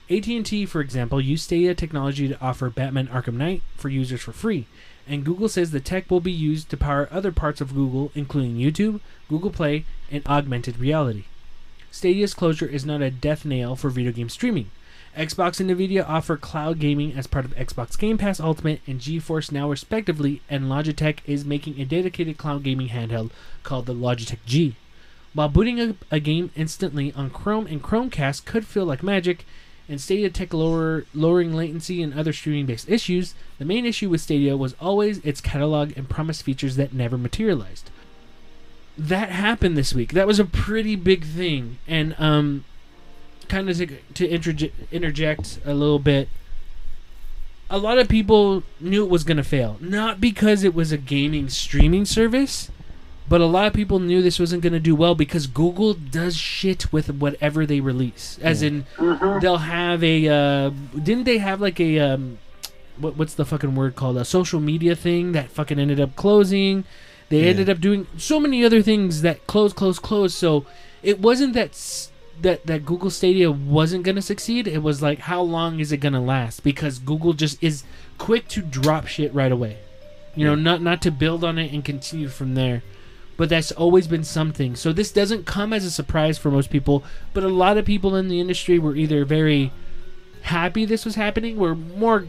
AT&T, 0.09 0.65
for 0.67 0.82
example, 0.82 1.19
used 1.19 1.45
Stadia 1.45 1.73
technology 1.73 2.28
to 2.28 2.39
offer 2.41 2.69
Batman 2.69 3.07
Arkham 3.07 3.36
Knight 3.36 3.61
for 3.76 3.89
users 3.89 4.21
for 4.21 4.34
free, 4.34 4.67
and 5.08 5.26
Google 5.26 5.49
says 5.49 5.72
the 5.72 5.80
tech 5.80 6.10
will 6.10 6.20
be 6.20 6.32
used 6.32 6.70
to 6.70 6.78
power 6.78 7.08
other 7.12 7.32
parts 7.32 7.62
of 7.62 7.74
Google, 7.74 8.12
including 8.16 8.56
YouTube, 8.56 8.99
Google 9.30 9.51
Play, 9.51 9.86
and 10.12 10.26
augmented 10.28 10.78
reality. 10.78 11.26
Stadia's 11.91 12.34
closure 12.34 12.66
is 12.66 12.86
not 12.86 13.01
a 13.01 13.12
death 13.12 13.45
nail 13.45 13.76
for 13.76 13.89
video 13.89 14.12
game 14.12 14.30
streaming. 14.30 14.70
Xbox 15.16 15.62
and 15.62 15.70
Nvidia 15.70 16.08
offer 16.08 16.36
cloud 16.36 16.78
gaming 16.80 17.14
as 17.14 17.26
part 17.26 17.45
of 17.45 17.56
Xbox 17.56 17.97
Game 17.97 18.18
Pass 18.18 18.39
Ultimate 18.41 18.82
and 18.86 18.99
GeForce 18.99 19.49
Now 19.49 19.70
respectively, 19.70 20.41
and 20.49 20.66
Logitech 20.66 21.20
is 21.26 21.45
making 21.45 21.80
a 21.80 21.86
dedicated 21.86 22.38
cloud 22.38 22.64
gaming 22.64 22.89
handheld 22.89 23.32
called 23.64 23.86
the 23.86 23.93
Logitech 23.93 24.39
G. 24.45 24.76
While 25.34 25.47
booting 25.47 25.80
a, 25.80 25.95
a 26.12 26.20
game 26.20 26.51
instantly 26.56 27.14
on 27.14 27.30
Chrome 27.30 27.68
and 27.68 27.82
Chromecast 27.82 28.43
could 28.43 28.66
feel 28.66 28.86
like 28.86 29.03
magic, 29.03 29.45
and 29.88 30.01
Stadia 30.01 30.29
Tech 30.29 30.53
lower, 30.53 31.05
lowering 31.13 31.53
latency 31.53 32.01
and 32.01 32.13
other 32.13 32.33
streaming 32.33 32.65
based 32.65 32.89
issues, 32.89 33.36
the 33.59 33.65
main 33.65 33.86
issue 33.86 34.09
with 34.09 34.21
Stadia 34.21 34.57
was 34.57 34.75
always 34.81 35.19
its 35.19 35.41
catalog 35.41 35.95
and 35.95 36.09
promised 36.09 36.43
features 36.43 36.75
that 36.75 36.93
never 36.93 37.17
materialized. 37.17 37.89
That 38.97 39.29
happened 39.29 39.77
this 39.77 39.93
week. 39.93 40.13
That 40.13 40.27
was 40.27 40.39
a 40.39 40.45
pretty 40.45 40.95
big 40.95 41.25
thing. 41.25 41.77
And, 41.88 42.15
um, 42.17 42.63
kind 43.47 43.69
of 43.69 43.77
to, 43.77 43.88
to 43.88 44.27
interje- 44.27 44.71
interject 44.91 45.59
a 45.65 45.73
little 45.73 45.99
bit, 45.99 46.29
a 47.69 47.77
lot 47.77 47.97
of 47.97 48.07
people 48.07 48.63
knew 48.79 49.03
it 49.03 49.09
was 49.09 49.23
going 49.23 49.38
to 49.38 49.43
fail. 49.43 49.77
Not 49.79 50.21
because 50.21 50.63
it 50.63 50.73
was 50.73 50.91
a 50.91 50.97
gaming 50.97 51.49
streaming 51.49 52.05
service, 52.05 52.69
but 53.28 53.41
a 53.41 53.45
lot 53.45 53.67
of 53.67 53.73
people 53.73 53.99
knew 53.99 54.21
this 54.21 54.39
wasn't 54.39 54.61
going 54.61 54.73
to 54.73 54.80
do 54.80 54.95
well 54.95 55.15
because 55.15 55.47
Google 55.47 55.93
does 55.93 56.36
shit 56.38 56.91
with 56.93 57.09
whatever 57.11 57.65
they 57.65 57.80
release. 57.80 58.38
As 58.41 58.61
in, 58.61 58.86
they'll 59.41 59.57
have 59.57 60.03
a. 60.03 60.28
Uh, 60.28 60.69
didn't 61.01 61.23
they 61.26 61.39
have 61.39 61.59
like 61.61 61.80
a. 61.80 61.99
Um, 61.99 62.38
what, 62.97 63.17
what's 63.17 63.34
the 63.34 63.45
fucking 63.45 63.76
word 63.76 63.95
called? 63.95 64.17
A 64.17 64.26
social 64.26 64.59
media 64.59 64.95
thing 64.95 65.32
that 65.34 65.49
fucking 65.49 65.80
ended 65.80 65.99
up 65.99 66.15
closing. 66.15 66.84
They 67.30 67.41
Yeah. 67.43 67.49
ended 67.49 67.69
up 67.69 67.80
doing 67.82 68.05
so 68.17 68.39
many 68.39 68.63
other 68.63 68.82
things 68.84 69.21
that 69.23 69.47
closed, 69.47 69.76
closed, 69.76 70.01
closed. 70.01 70.36
So 70.36 70.65
it 71.03 71.19
wasn't 71.19 71.53
that. 71.55 71.69
S- 71.69 72.11
that, 72.41 72.65
that 72.67 72.86
Google 72.86 73.09
Stadia 73.09 73.49
wasn't 73.49 74.03
going 74.03 74.17
to 74.17 74.21
succeed. 74.21 74.67
It 74.67 74.84
was 74.84 75.01
like, 75.01 75.19
how 75.19 75.41
long 75.41 75.80
is 75.80 75.93
it 75.93 75.97
going 76.01 76.11
to 76.11 76.19
last? 76.19 76.63
Because 76.63 76.99
Google 76.99 77.32
just 77.32 77.57
is 77.63 77.86
quick 78.17 78.49
to 78.49 78.61
drop 78.61 79.07
shit 79.07 79.34
right 79.34 79.53
away. 79.53 79.78
You 80.36 80.43
know, 80.43 80.53
not 80.53 80.82
not 80.82 81.01
to 81.03 81.11
build 81.11 81.45
on 81.45 81.57
it 81.57 81.71
and 81.71 81.84
continue 81.84 82.28
from 82.28 82.53
there 82.55 82.84
but 83.38 83.49
that's 83.49 83.71
always 83.71 84.07
been 84.07 84.23
something. 84.23 84.75
So 84.75 84.93
this 84.93 85.11
doesn't 85.11 85.45
come 85.45 85.73
as 85.73 85.86
a 85.86 85.91
surprise 85.91 86.38
for 86.38 86.51
most 86.51 86.69
people, 86.69 87.03
but 87.33 87.43
a 87.43 87.49
lot 87.49 87.77
of 87.77 87.86
people 87.86 88.15
in 88.15 88.27
the 88.27 88.39
industry 88.39 88.79
were 88.79 88.95
either 88.95 89.25
very 89.25 89.71
happy 90.43 90.86
this 90.86 91.05
was 91.05 91.15
happening, 91.15 91.57
were 91.57 91.75
more 91.75 92.25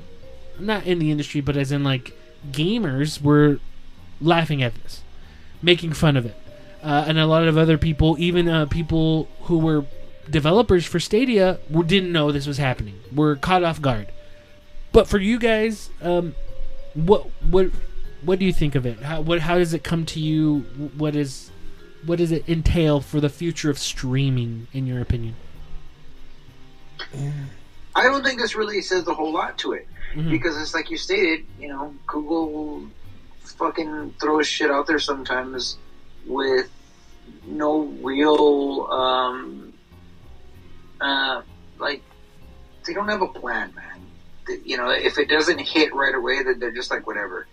not 0.59 0.87
in 0.87 0.99
the 0.99 1.11
industry, 1.11 1.41
but 1.41 1.57
as 1.57 1.71
in 1.71 1.85
like 1.85 2.17
gamers 2.51 3.21
were 3.21 3.61
laughing 4.21 4.63
at 4.63 4.75
this, 4.83 5.03
making 5.63 5.93
fun 5.93 6.17
of 6.17 6.27
it. 6.27 6.37
Uh, 6.83 7.05
and 7.07 7.19
a 7.19 7.27
lot 7.27 7.47
of 7.47 7.59
other 7.59 7.79
people, 7.79 8.17
even 8.19 8.49
uh, 8.49 8.67
people 8.67 9.29
who 9.43 9.59
were 9.59 9.85
developers 10.31 10.87
for 10.87 11.01
Stadia, 11.01 11.59
were, 11.69 11.85
didn't 11.85 12.13
know 12.13 12.31
this 12.33 12.47
was 12.47 12.59
happening. 12.59 12.99
Were 13.15 13.37
caught 13.37 13.65
off 13.65 13.81
guard. 13.81 14.09
But 14.93 15.09
for 15.09 15.19
you 15.19 15.39
guys, 15.39 15.91
um, 16.01 16.35
what 16.95 17.29
what 17.43 17.71
what 18.27 18.39
do 18.41 18.45
you 18.45 18.53
think 18.53 18.75
of 18.75 18.85
it? 18.85 19.01
How 19.01 19.21
what 19.21 19.41
how 19.41 19.57
does 19.57 19.73
it 19.73 19.83
come 19.85 20.05
to 20.07 20.21
you? 20.21 20.61
What 20.97 21.15
is 21.17 21.51
what 22.05 22.19
does 22.19 22.33
it 22.33 22.49
entail 22.49 23.01
for 23.01 23.21
the 23.21 23.29
future 23.29 23.71
of 23.71 23.79
streaming, 23.79 24.67
in 24.73 24.87
your 24.87 25.01
opinion? 25.01 25.35
I 27.95 28.03
don't 28.03 28.23
think 28.25 28.41
this 28.41 28.55
really 28.55 28.83
says 28.83 29.07
a 29.07 29.15
whole 29.15 29.33
lot 29.33 29.57
to 29.59 29.73
it 29.73 29.87
Mhm. 30.15 30.31
because 30.31 30.61
it's 30.61 30.75
like 30.75 30.91
you 30.91 30.97
stated, 30.99 31.47
you 31.59 31.69
know, 31.69 31.95
Google 32.07 32.51
will 32.51 32.89
fucking 33.45 34.15
throws 34.21 34.47
shit 34.47 34.71
out 34.71 34.87
there 34.87 34.99
sometimes 34.99 35.79
with 36.27 36.69
no 37.47 37.83
real, 38.03 38.87
um, 38.91 39.73
uh, 41.01 41.43
like 41.79 42.03
they 42.87 42.93
don't 42.93 43.09
have 43.09 43.23
a 43.23 43.29
plan, 43.29 43.73
man. 43.75 44.01
You 44.65 44.77
know, 44.77 44.91
if 44.91 45.19
it 45.19 45.29
doesn't 45.29 45.59
hit 45.61 45.95
right 45.95 46.15
away, 46.15 46.43
then 46.43 46.59
they're 46.59 46.71
just 46.73 46.91
like 46.91 47.07
whatever. 47.07 47.47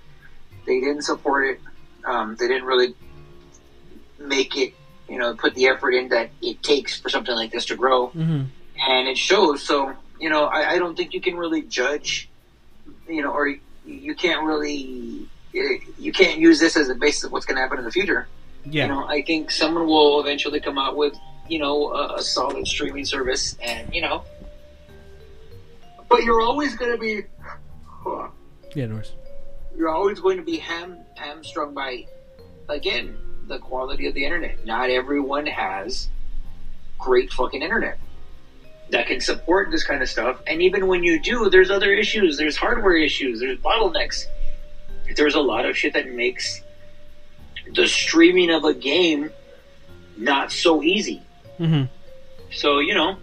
They 0.65 0.79
didn't 0.79 1.03
support 1.03 1.47
it. 1.47 1.59
Um, 2.05 2.35
they 2.39 2.47
didn't 2.47 2.65
really 2.65 2.95
make 4.19 4.57
it, 4.57 4.73
you 5.09 5.17
know, 5.17 5.33
put 5.35 5.55
the 5.55 5.67
effort 5.67 5.91
in 5.91 6.09
that 6.09 6.29
it 6.41 6.63
takes 6.63 6.99
for 6.99 7.09
something 7.09 7.35
like 7.35 7.51
this 7.51 7.65
to 7.65 7.75
grow 7.75 8.07
Mm-hmm. 8.09 8.43
and 8.89 9.07
it 9.07 9.17
shows. 9.17 9.63
So 9.63 9.93
you 10.19 10.29
know, 10.29 10.45
I, 10.45 10.73
I 10.73 10.79
don't 10.79 10.95
think 10.95 11.13
you 11.13 11.19
can 11.19 11.35
really 11.35 11.63
judge, 11.63 12.29
you 13.09 13.21
know, 13.21 13.31
or 13.31 13.47
you, 13.85 14.15
can't 14.15 14.45
really 14.45 15.27
you 15.51 16.13
can't 16.13 16.39
use 16.39 16.59
this 16.59 16.77
as 16.77 16.87
a 16.87 16.95
basis 16.95 17.25
of 17.25 17.31
what's 17.33 17.45
going 17.45 17.57
to 17.57 17.61
happen 17.61 17.77
in 17.77 17.83
the 17.83 17.91
future. 17.91 18.27
Yeah. 18.65 18.83
You 18.83 18.93
know, 18.93 19.05
I 19.05 19.21
think 19.21 19.51
someone 19.51 19.85
will 19.85 20.21
eventually 20.21 20.61
come 20.61 20.77
out 20.77 20.95
with 20.95 21.13
you 21.49 21.59
know 21.59 21.91
a, 21.93 22.15
a 22.15 22.21
solid 22.21 22.65
streaming 22.67 23.03
service, 23.03 23.57
and 23.61 23.93
you 23.93 24.01
know, 24.01 24.23
but 26.07 26.23
you're 26.23 26.41
always 26.41 26.75
going 26.75 26.91
to 26.91 26.97
be. 26.97 27.23
Yeah, 28.75 28.85
Norris. 28.87 29.11
You're 29.77 29.89
always 29.89 30.19
going 30.19 30.37
to 30.37 30.43
be 30.43 30.57
ham 30.57 30.97
hamstrung 31.15 31.73
by, 31.73 32.05
again, 32.69 33.17
the 33.47 33.59
quality 33.59 34.07
of 34.07 34.13
the 34.13 34.23
internet. 34.23 34.65
Not 34.65 34.89
everyone 34.89 35.45
has 35.45 36.09
great 36.97 37.31
fucking 37.31 37.61
internet 37.61 37.99
that 38.89 39.07
can 39.07 39.19
support 39.19 39.71
this 39.71 39.83
kind 39.83 40.01
of 40.01 40.09
stuff. 40.09 40.41
And 40.47 40.61
even 40.61 40.87
when 40.87 41.03
you 41.03 41.19
do, 41.19 41.49
there's 41.49 41.71
other 41.71 41.91
issues. 41.91 42.37
There's 42.37 42.55
hardware 42.55 42.95
issues. 42.95 43.39
There's 43.39 43.57
bottlenecks. 43.59 44.25
There's 45.15 45.35
a 45.35 45.41
lot 45.41 45.65
of 45.65 45.77
shit 45.77 45.93
that 45.93 46.11
makes 46.11 46.61
the 47.73 47.87
streaming 47.87 48.51
of 48.51 48.63
a 48.63 48.73
game 48.73 49.31
not 50.17 50.51
so 50.51 50.83
easy. 50.83 51.21
Mm-hmm. 51.59 51.85
So 52.51 52.79
you 52.79 52.93
know, 52.93 53.17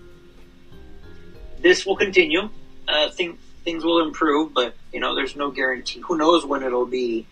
this 1.61 1.87
will 1.87 1.97
continue. 1.97 2.51
Uh, 2.89 3.11
think 3.11 3.39
things 3.65 3.85
will 3.85 4.05
improve, 4.05 4.53
but 4.53 4.75
there's 5.21 5.37
no 5.37 5.51
guarantee. 5.51 6.01
Who 6.01 6.17
knows 6.17 6.47
when 6.47 6.63
it'll 6.63 6.87
be? 6.87 7.27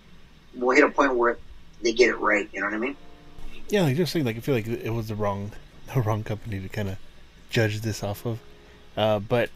We'll 0.55 0.77
hit 0.77 0.85
a 0.85 0.91
point 0.91 1.15
where 1.15 1.39
they 1.83 1.93
get 1.93 2.11
it 2.11 2.19
right. 2.19 2.49
You 2.53 2.61
know 2.61 2.67
what 2.67 2.75
I 2.75 2.79
mean? 2.79 2.97
Yeah, 3.71 3.83
like 3.83 3.97
just 3.97 4.13
saying, 4.13 4.27
like 4.27 4.37
I 4.37 4.41
feel 4.41 4.55
like 4.55 4.67
it 4.67 4.91
was 4.91 5.09
the 5.09 5.15
wrong, 5.15 5.53
the 5.95 6.01
wrong 6.03 6.23
company 6.23 6.61
to 6.61 6.69
kind 6.69 6.89
of 6.91 6.97
judge 7.51 7.81
this 7.81 8.03
off 8.03 8.27
of. 8.27 8.41
Uh, 8.97 9.19
but 9.21 9.49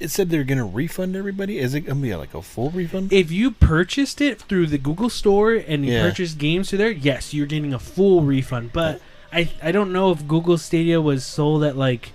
it 0.00 0.08
said 0.10 0.30
they're 0.30 0.44
gonna 0.44 0.64
refund 0.66 1.14
everybody. 1.16 1.58
Is 1.58 1.74
it 1.74 1.80
gonna 1.82 2.00
be 2.00 2.14
like 2.14 2.34
a 2.34 2.42
full 2.42 2.70
refund? 2.70 3.12
If 3.12 3.30
you 3.30 3.50
purchased 3.50 4.20
it 4.20 4.40
through 4.40 4.66
the 4.66 4.78
Google 4.78 5.10
Store 5.10 5.52
and 5.54 5.84
you 5.84 5.92
Yeah. 5.92 6.08
purchased 6.08 6.38
games 6.38 6.70
through 6.70 6.78
there, 6.78 6.90
yes, 6.90 7.32
you're 7.34 7.46
getting 7.46 7.74
a 7.74 7.78
full 7.78 8.22
refund. 8.22 8.72
But 8.72 9.00
I 9.32 9.50
I 9.62 9.72
don't 9.72 9.92
know 9.92 10.10
if 10.10 10.26
Google 10.26 10.58
Stadia 10.58 11.00
was 11.00 11.24
sold 11.24 11.62
at 11.64 11.76
like 11.76 12.12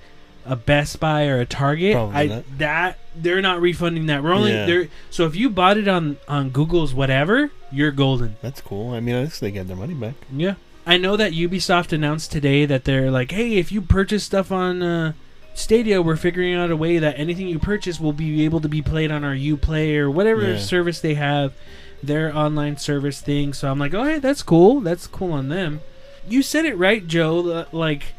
a 0.49 0.55
Best 0.55 0.99
Buy 0.99 1.27
or 1.27 1.39
a 1.39 1.45
Target. 1.45 1.93
Probably 1.93 2.15
I 2.15 2.25
not. 2.27 2.43
that 2.57 2.97
they're 3.15 3.41
not 3.41 3.61
refunding 3.61 4.07
that. 4.07 4.23
We're 4.23 4.33
only 4.33 4.51
Yeah. 4.51 4.65
they're 4.65 4.87
so 5.09 5.25
if 5.25 5.35
you 5.35 5.49
bought 5.49 5.77
it 5.77 5.87
on 5.87 6.17
on 6.27 6.49
Google's 6.49 6.93
whatever, 6.93 7.51
you're 7.71 7.91
golden. 7.91 8.35
That's 8.41 8.61
cool. 8.61 8.93
I 8.93 8.99
mean, 8.99 9.15
at 9.15 9.23
least 9.25 9.41
they 9.41 9.51
get 9.51 9.67
their 9.67 9.77
money 9.77 9.93
back. 9.93 10.15
Yeah. 10.35 10.55
I 10.87 10.97
know 10.97 11.15
that 11.17 11.33
Ubisoft 11.33 11.93
announced 11.93 12.31
today 12.31 12.65
that 12.65 12.83
they're 12.85 13.11
like, 13.11 13.31
hey, 13.31 13.57
if 13.57 13.71
you 13.71 13.81
purchase 13.81 14.23
stuff 14.23 14.51
on 14.51 14.81
uh, 14.81 15.13
Stadia, 15.53 16.01
we're 16.01 16.15
figuring 16.15 16.55
out 16.55 16.71
a 16.71 16.75
way 16.75 16.97
that 16.97 17.19
anything 17.19 17.47
you 17.47 17.59
purchase 17.59 17.99
will 17.99 18.13
be 18.13 18.43
able 18.45 18.59
to 18.61 18.69
be 18.69 18.81
played 18.81 19.11
on 19.11 19.23
our 19.23 19.35
UPlay 19.35 19.95
or 19.97 20.09
whatever 20.09 20.53
Yeah. 20.53 20.57
service 20.57 20.99
they 20.99 21.13
have, 21.15 21.53
their 22.01 22.35
online 22.35 22.77
service 22.77 23.21
thing. 23.21 23.53
So 23.53 23.69
I'm 23.69 23.77
like, 23.77 23.93
oh, 23.93 24.03
hey, 24.03 24.17
that's 24.19 24.41
cool. 24.41 24.79
That's 24.81 25.05
cool 25.05 25.33
on 25.33 25.49
them. 25.49 25.81
You 26.27 26.41
said 26.41 26.65
it 26.65 26.75
right, 26.77 27.05
Joe. 27.05 27.65
Like, 27.71 28.13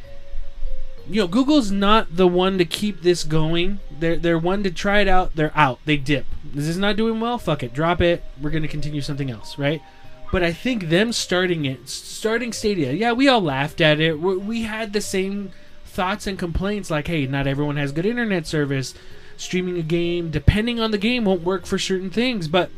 you 1.10 1.20
know, 1.20 1.26
Google's 1.26 1.70
not 1.70 2.16
the 2.16 2.28
one 2.28 2.56
to 2.58 2.64
keep 2.64 3.02
this 3.02 3.24
going. 3.24 3.80
They're 3.90 4.16
they're 4.16 4.38
one 4.38 4.62
to 4.62 4.70
try 4.70 5.00
it 5.00 5.08
out. 5.08 5.34
They're 5.34 5.52
out. 5.56 5.80
They 5.84 5.96
dip. 5.96 6.26
This 6.44 6.66
is 6.66 6.78
not 6.78 6.96
doing 6.96 7.20
well. 7.20 7.36
Fuck 7.36 7.62
it. 7.62 7.74
Drop 7.74 8.00
it. 8.00 8.22
We're 8.40 8.50
gonna 8.50 8.68
continue 8.68 9.00
something 9.00 9.30
else, 9.30 9.58
right? 9.58 9.82
But 10.30 10.44
I 10.44 10.52
think 10.52 10.88
them 10.88 11.12
starting 11.12 11.64
it, 11.64 11.88
starting 11.88 12.52
Stadia, 12.52 12.92
yeah, 12.92 13.12
we 13.12 13.26
all 13.26 13.40
laughed 13.40 13.80
at 13.80 14.00
it. 14.00 14.20
We, 14.20 14.36
we 14.36 14.62
had 14.62 14.92
the 14.92 15.00
same 15.00 15.50
thoughts 15.84 16.28
and 16.28 16.38
complaints 16.38 16.90
like, 16.90 17.08
hey, 17.08 17.26
not 17.26 17.48
everyone 17.48 17.76
has 17.76 17.90
good 17.90 18.06
internet 18.06 18.46
service. 18.46 18.94
Streaming 19.36 19.78
a 19.78 19.82
game, 19.82 20.30
depending 20.30 20.78
on 20.78 20.92
the 20.92 20.98
game, 20.98 21.24
won't 21.24 21.42
work 21.42 21.66
for 21.66 21.78
certain 21.78 22.10
things. 22.10 22.46
But 22.46 22.70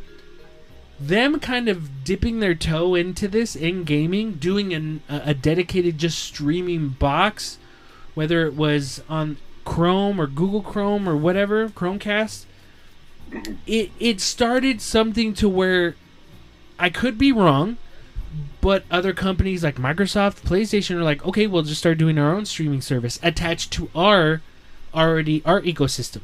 them 0.99 1.41
kind 1.41 1.68
of 1.68 2.05
dipping 2.05 2.41
their 2.41 2.55
toe 2.55 2.95
into 2.95 3.28
this 3.28 3.55
in 3.55 3.85
gaming, 3.85 4.35
doing 4.35 4.72
an, 4.72 5.03
a, 5.09 5.22
a 5.26 5.35
dedicated 5.35 5.99
just 5.99 6.18
streaming 6.18 6.91
box, 6.91 7.59
whether 8.15 8.47
it 8.47 8.55
was 8.55 9.03
on 9.09 9.37
Chrome 9.65 10.21
or 10.21 10.27
Google 10.27 10.63
Chrome 10.63 11.09
or 11.09 11.17
whatever, 11.17 11.69
Chromecast, 11.69 12.45
it 13.67 13.91
it 13.99 14.21
started 14.21 14.81
something 14.81 15.35
to 15.35 15.49
where 15.49 15.97
I 16.79 16.91
could 16.91 17.17
be 17.17 17.33
wrong, 17.33 17.79
but 18.61 18.85
other 18.91 19.13
companies 19.13 19.63
like 19.63 19.77
Microsoft, 19.77 20.43
PlayStation 20.43 20.97
are 20.97 21.03
like, 21.03 21.25
okay, 21.25 21.47
we'll 21.47 21.63
just 21.63 21.81
start 21.81 21.99
doing 21.99 22.19
our 22.19 22.35
own 22.35 22.45
streaming 22.45 22.81
service 22.81 23.19
attached 23.23 23.73
to 23.73 23.89
our 23.95 24.43
already 24.95 25.43
our 25.45 25.61
ecosystem. 25.63 26.21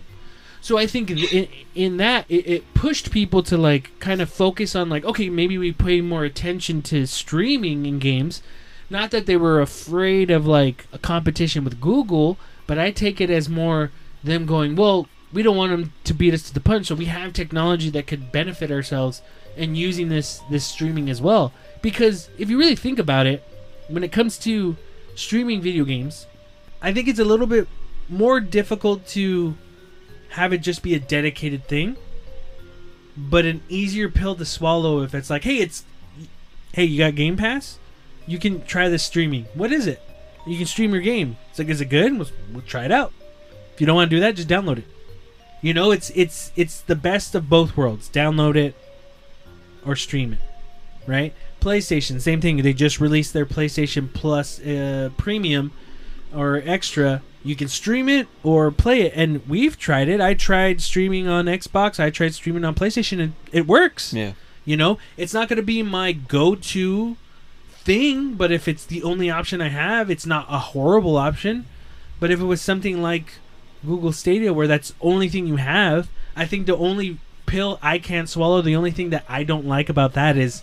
So 0.61 0.77
I 0.77 0.87
think 0.87 1.11
in, 1.11 1.49
in 1.75 1.97
that 1.99 2.27
it, 2.29 2.47
it 2.47 2.75
pushed 2.75 3.11
people 3.11 3.43
to 3.45 3.57
like 3.57 3.91
kind 4.01 4.21
of 4.21 4.29
focus 4.29 4.75
on 4.75 4.89
like, 4.89 5.05
okay, 5.05 5.31
maybe 5.31 5.57
we 5.57 5.73
pay 5.73 6.01
more 6.01 6.25
attention 6.25 6.83
to 6.83 7.07
streaming 7.07 7.87
in 7.87 7.99
games. 7.99 8.43
Not 8.91 9.11
that 9.11 9.27
they 9.27 9.37
were 9.37 9.61
afraid 9.61 10.31
of 10.31 10.47
like 10.47 10.87
a 10.93 10.99
competition 10.99 11.65
with 11.65 11.81
Google, 11.81 12.39
but 12.67 12.79
I 12.79 12.91
take 12.91 13.21
it 13.21 13.31
as 13.31 13.49
more 13.49 13.91
them 14.25 14.47
going, 14.47 14.77
well, 14.77 15.09
we 15.33 15.43
don't 15.43 15.57
want 15.57 15.73
them 15.73 15.93
to 16.05 16.15
beat 16.15 16.35
us 16.35 16.43
to 16.43 16.55
the 16.55 16.61
punch, 16.61 16.87
so 16.87 16.95
we 16.95 17.05
have 17.07 17.33
technology 17.33 17.91
that 17.91 18.07
could 18.07 18.33
benefit 18.33 18.71
ourselves 18.71 19.21
and 19.57 19.77
using 19.77 20.09
this 20.09 20.41
this 20.51 20.65
streaming 20.65 21.11
as 21.11 21.21
well. 21.21 21.53
Because 21.83 22.31
if 22.39 22.49
you 22.49 22.59
really 22.59 22.77
think 22.77 22.99
about 22.99 23.27
it, 23.27 23.43
when 23.89 24.05
it 24.05 24.13
comes 24.13 24.39
to 24.39 24.77
streaming 25.15 25.61
video 25.61 25.85
games, 25.85 26.27
I 26.81 26.93
think 26.93 27.09
it's 27.09 27.19
a 27.19 27.25
little 27.25 27.47
bit 27.47 27.69
more 28.09 28.41
difficult 28.41 29.07
to 29.09 29.57
have 30.31 30.53
it 30.53 30.59
just 30.59 30.83
be 30.83 30.95
a 30.95 31.01
dedicated 31.01 31.65
thing, 31.67 31.97
but 33.17 33.45
an 33.45 33.63
easier 33.69 34.09
pill 34.09 34.35
to 34.37 34.45
swallow 34.45 35.03
if 35.03 35.15
it's 35.15 35.31
like, 35.31 35.45
hey, 35.45 35.59
it's 35.59 35.85
hey, 36.73 36.85
you 36.85 36.99
got 36.99 37.15
Game 37.15 37.37
Pass, 37.37 37.79
you 38.29 38.39
can 38.39 38.63
try 38.65 38.89
this 38.89 39.03
streaming. 39.03 39.47
What 39.55 39.73
is 39.73 39.87
it? 39.87 40.01
You 40.47 40.57
can 40.57 40.67
stream 40.67 40.93
your 40.93 41.03
game. 41.03 41.37
It's 41.51 41.59
like, 41.59 41.69
is 41.69 41.81
it 41.81 41.87
good? 41.87 42.17
We'll, 42.17 42.29
we'll 42.53 42.63
try 42.63 42.85
it 42.85 42.93
out. 42.93 43.13
If 43.75 43.81
you 43.81 43.87
don't 43.87 43.97
want 43.97 44.11
to 44.11 44.17
do 44.17 44.21
that, 44.21 44.37
just 44.37 44.49
download 44.49 44.79
it. 44.79 44.85
You 45.61 45.75
know, 45.75 45.91
it's 45.91 46.11
it's 46.11 46.53
it's 46.55 46.81
the 46.83 46.95
best 46.95 47.35
of 47.35 47.49
both 47.49 47.77
worlds. 47.77 48.09
Download 48.09 48.55
it 48.55 48.77
or 49.85 49.97
stream 49.97 50.35
it, 50.35 50.39
right? 51.07 51.35
PlayStation, 51.61 52.21
same 52.21 52.41
thing. 52.41 52.59
They 52.59 52.73
just 52.73 53.01
released 53.01 53.33
their 53.33 53.47
PlayStation 53.47 54.13
Plus 54.13 54.61
uh, 54.61 55.11
Premium 55.17 55.73
or 56.35 56.63
Extra. 56.65 57.23
You 57.43 57.57
can 57.57 57.69
stream 57.69 58.09
it 58.09 58.29
or 58.45 58.71
play 58.71 59.03
it, 59.03 59.13
and 59.17 59.49
we've 59.49 59.77
tried 59.77 60.09
it. 60.09 60.21
I 60.21 60.35
tried 60.35 60.81
streaming 60.81 61.27
on 61.27 61.47
Xbox. 61.47 61.99
I 61.99 62.11
tried 62.11 62.35
streaming 62.35 62.65
on 62.65 62.75
PlayStation, 62.75 63.21
and 63.21 63.33
it 63.53 63.67
works. 63.67 64.13
Yeah. 64.13 64.33
You 64.65 64.77
know, 64.77 64.99
it's 65.17 65.35
not 65.35 65.49
going 65.49 65.57
to 65.57 65.63
be 65.63 65.83
my 65.83 66.13
go-to 66.13 67.17
thing, 67.89 68.35
but 68.35 68.53
if 68.53 68.69
it's 68.69 68.85
the 68.85 69.03
only 69.03 69.31
option 69.31 69.63
I 69.63 69.71
have, 69.71 70.11
it's 70.11 70.27
not 70.27 70.45
a 70.51 70.59
horrible 70.59 71.17
option. 71.17 71.65
But 72.21 72.31
if 72.31 72.39
it 72.39 72.45
was 72.45 72.61
something 72.61 73.01
like 73.01 73.39
Google 73.83 74.13
Stadia 74.13 74.53
where 74.53 74.67
that's 74.67 74.93
only 75.01 75.31
thing 75.31 75.47
you 75.47 75.57
have, 75.57 76.11
I 76.37 76.45
think 76.45 76.67
the 76.67 76.77
only 76.77 77.17
pill 77.47 77.79
I 77.81 77.99
can't 77.99 78.29
swallow, 78.29 78.61
the 78.61 78.77
only 78.77 78.91
thing 78.91 79.09
that 79.09 79.25
I 79.27 79.43
don't 79.43 79.67
like 79.67 79.89
about 79.89 80.13
that 80.13 80.37
is 80.37 80.63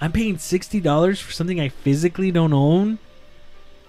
I'm 0.00 0.10
paying 0.10 0.36
$60 0.36 1.20
for 1.20 1.32
something 1.32 1.60
I 1.60 1.68
physically 1.68 2.30
don't 2.30 2.54
own, 2.54 2.98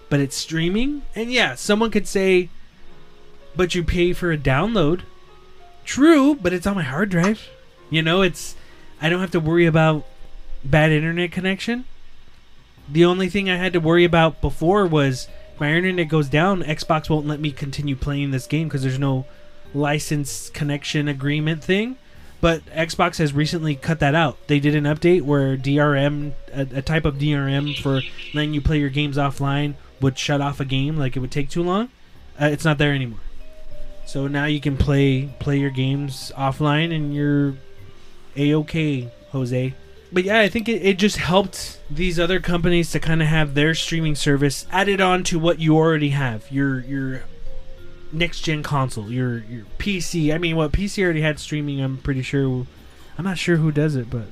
but 0.10 0.20
it's 0.20 0.36
streaming. 0.36 1.04
And 1.16 1.32
yeah, 1.32 1.56
someone 1.56 1.92
could 1.92 2.10
say 2.10 2.50
but 3.56 3.74
you 3.74 3.86
pay 3.86 4.12
for 4.12 4.34
a 4.34 4.38
download. 4.38 5.04
True, 5.86 6.36
but 6.36 6.52
it's 6.52 6.68
on 6.68 6.76
my 6.76 6.84
hard 6.84 7.10
drive. 7.10 7.48
You 7.90 8.02
know, 8.02 8.22
it's 8.22 8.54
I 9.02 9.08
don't 9.08 9.22
have 9.22 9.32
to 9.32 9.40
worry 9.40 9.66
about 9.66 10.04
bad 10.62 10.92
internet 10.92 11.32
connection. 11.32 11.86
The 12.90 13.06
only 13.06 13.30
thing 13.30 13.50
I 13.50 13.58
had 13.58 13.74
to 13.74 13.80
worry 13.80 14.04
about 14.04 14.42
before 14.42 14.86
was 14.86 15.28
my 15.60 15.74
internet 15.74 16.08
goes 16.08 16.30
down, 16.30 16.64
Xbox 16.64 17.10
won't 17.10 17.28
let 17.28 17.40
me 17.40 17.52
continue 17.52 17.96
playing 17.96 18.32
this 18.32 18.48
game 18.48 18.68
because 18.68 18.84
there's 18.84 19.00
no 19.00 19.26
license 19.74 20.50
connection 20.50 21.08
agreement 21.08 21.64
thing. 21.64 21.98
But 22.42 22.66
Xbox 22.68 23.18
has 23.18 23.34
recently 23.34 23.76
cut 23.76 24.00
that 24.02 24.14
out. 24.14 24.38
They 24.48 24.60
did 24.60 24.76
an 24.76 24.84
update 24.84 25.24
where 25.24 25.58
DRM, 25.58 26.34
a, 26.54 26.62
a 26.78 26.82
type 26.82 27.06
of 27.06 27.16
DRM 27.16 27.82
for 27.82 28.02
letting 28.34 28.54
you 28.54 28.62
play 28.62 28.80
your 28.80 28.90
games 28.90 29.18
offline, 29.18 29.76
would 30.02 30.20
shut 30.20 30.42
off 30.42 30.60
a 30.60 30.66
game 30.66 30.98
like 30.98 31.16
it 31.16 31.22
would 31.22 31.32
take 31.32 31.50
too 31.50 31.64
long. 31.64 31.90
Uh, 32.40 32.48
it's 32.48 32.66
not 32.66 32.78
there 32.78 32.94
anymore. 32.94 33.20
So 34.06 34.28
now 34.28 34.46
you 34.46 34.62
can 34.62 34.78
play 34.78 35.34
play 35.40 35.58
your 35.58 35.72
games 35.72 36.32
offline 36.38 36.94
and 36.96 37.16
you're 37.16 37.56
a 38.36 38.54
okay, 38.54 39.10
Jose. 39.32 39.74
But 40.16 40.24
yeah, 40.24 40.39
I 40.39 40.47
think 40.47 40.70
it, 40.70 40.82
it 40.82 40.97
just 40.97 41.18
helped 41.18 41.78
these 41.91 42.22
other 42.22 42.39
companies 42.39 42.89
to 42.91 43.01
kind 43.01 43.22
of 43.22 43.28
have 43.28 43.53
their 43.53 43.76
streaming 43.76 44.16
service 44.16 44.66
added 44.72 45.01
on 45.01 45.26
to 45.26 45.38
what 45.38 45.59
you 45.59 45.76
already 45.76 46.11
have. 46.11 46.49
Your 46.49 46.80
your 46.80 47.24
next 48.13 48.39
gen 48.39 48.63
console, 48.63 49.11
your 49.11 49.39
your 49.39 49.66
PC. 49.78 50.34
I 50.34 50.38
mean, 50.38 50.55
what 50.55 50.72
PC 50.72 51.03
already 51.03 51.20
had 51.20 51.38
streaming. 51.38 51.82
I'm 51.82 51.97
pretty 51.97 52.22
sure. 52.22 52.66
I'm 53.18 53.26
not 53.26 53.38
sure 53.38 53.57
who 53.57 53.74
does 53.74 53.97
it, 53.97 54.09
but 54.09 54.28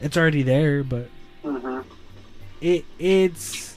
it's 0.00 0.16
already 0.16 0.44
there. 0.44 0.84
But 0.84 1.08
Mhm. 1.44 1.82
it 2.60 2.84
it's 3.00 3.76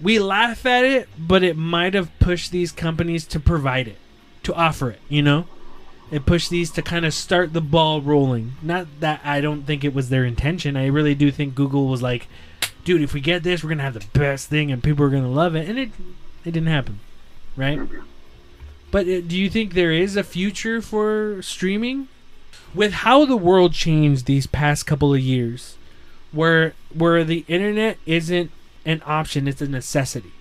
we 0.00 0.18
laugh 0.18 0.64
at 0.64 0.86
it, 0.86 1.10
but 1.18 1.42
it 1.42 1.58
might 1.58 1.92
have 1.92 2.18
pushed 2.20 2.52
these 2.52 2.72
companies 2.72 3.26
to 3.26 3.38
provide 3.38 3.86
it, 3.86 3.98
to 4.44 4.54
offer 4.54 4.92
it. 4.92 5.00
You 5.10 5.20
know, 5.20 5.46
it 6.10 6.26
pushed 6.26 6.50
these 6.50 6.70
to 6.72 6.82
kind 6.82 7.04
of 7.04 7.14
start 7.14 7.52
the 7.52 7.60
ball 7.60 8.00
rolling. 8.00 8.54
Not 8.62 8.86
that 9.00 9.20
I 9.24 9.40
don't 9.40 9.62
think 9.62 9.84
it 9.84 9.94
was 9.94 10.08
their 10.08 10.24
intention. 10.24 10.76
I 10.76 10.86
really 10.86 11.14
do 11.14 11.30
think 11.30 11.54
Google 11.54 11.86
was 11.86 12.02
like, 12.02 12.28
dude, 12.84 13.02
if 13.02 13.14
we 13.14 13.20
get 13.20 13.42
this, 13.42 13.62
we're 13.62 13.70
gonna 13.70 13.82
have 13.82 13.94
the 13.94 14.18
best 14.18 14.48
thing, 14.48 14.70
and 14.72 14.82
people 14.82 15.04
are 15.04 15.10
gonna 15.10 15.30
love 15.30 15.54
it, 15.54 15.68
and 15.68 15.78
it 15.78 15.90
it 16.44 16.52
didn't 16.52 16.68
happen, 16.68 17.00
right? 17.56 17.80
But 18.90 19.06
uh, 19.06 19.20
do 19.20 19.38
you 19.38 19.48
think 19.48 19.74
there 19.74 19.92
is 19.92 20.16
a 20.16 20.24
future 20.24 20.82
for 20.82 21.40
streaming? 21.42 22.08
With 22.74 22.92
how 22.92 23.24
the 23.24 23.36
world 23.36 23.72
changed 23.72 24.26
these 24.26 24.46
past 24.46 24.86
couple 24.86 25.12
of 25.12 25.20
years, 25.20 25.76
where 26.32 26.74
where 26.92 27.24
the 27.24 27.44
internet 27.48 27.98
isn't 28.06 28.50
an 28.84 29.02
option, 29.06 29.48
it's 29.48 29.60
a 29.60 29.68
necessity. 29.68 30.32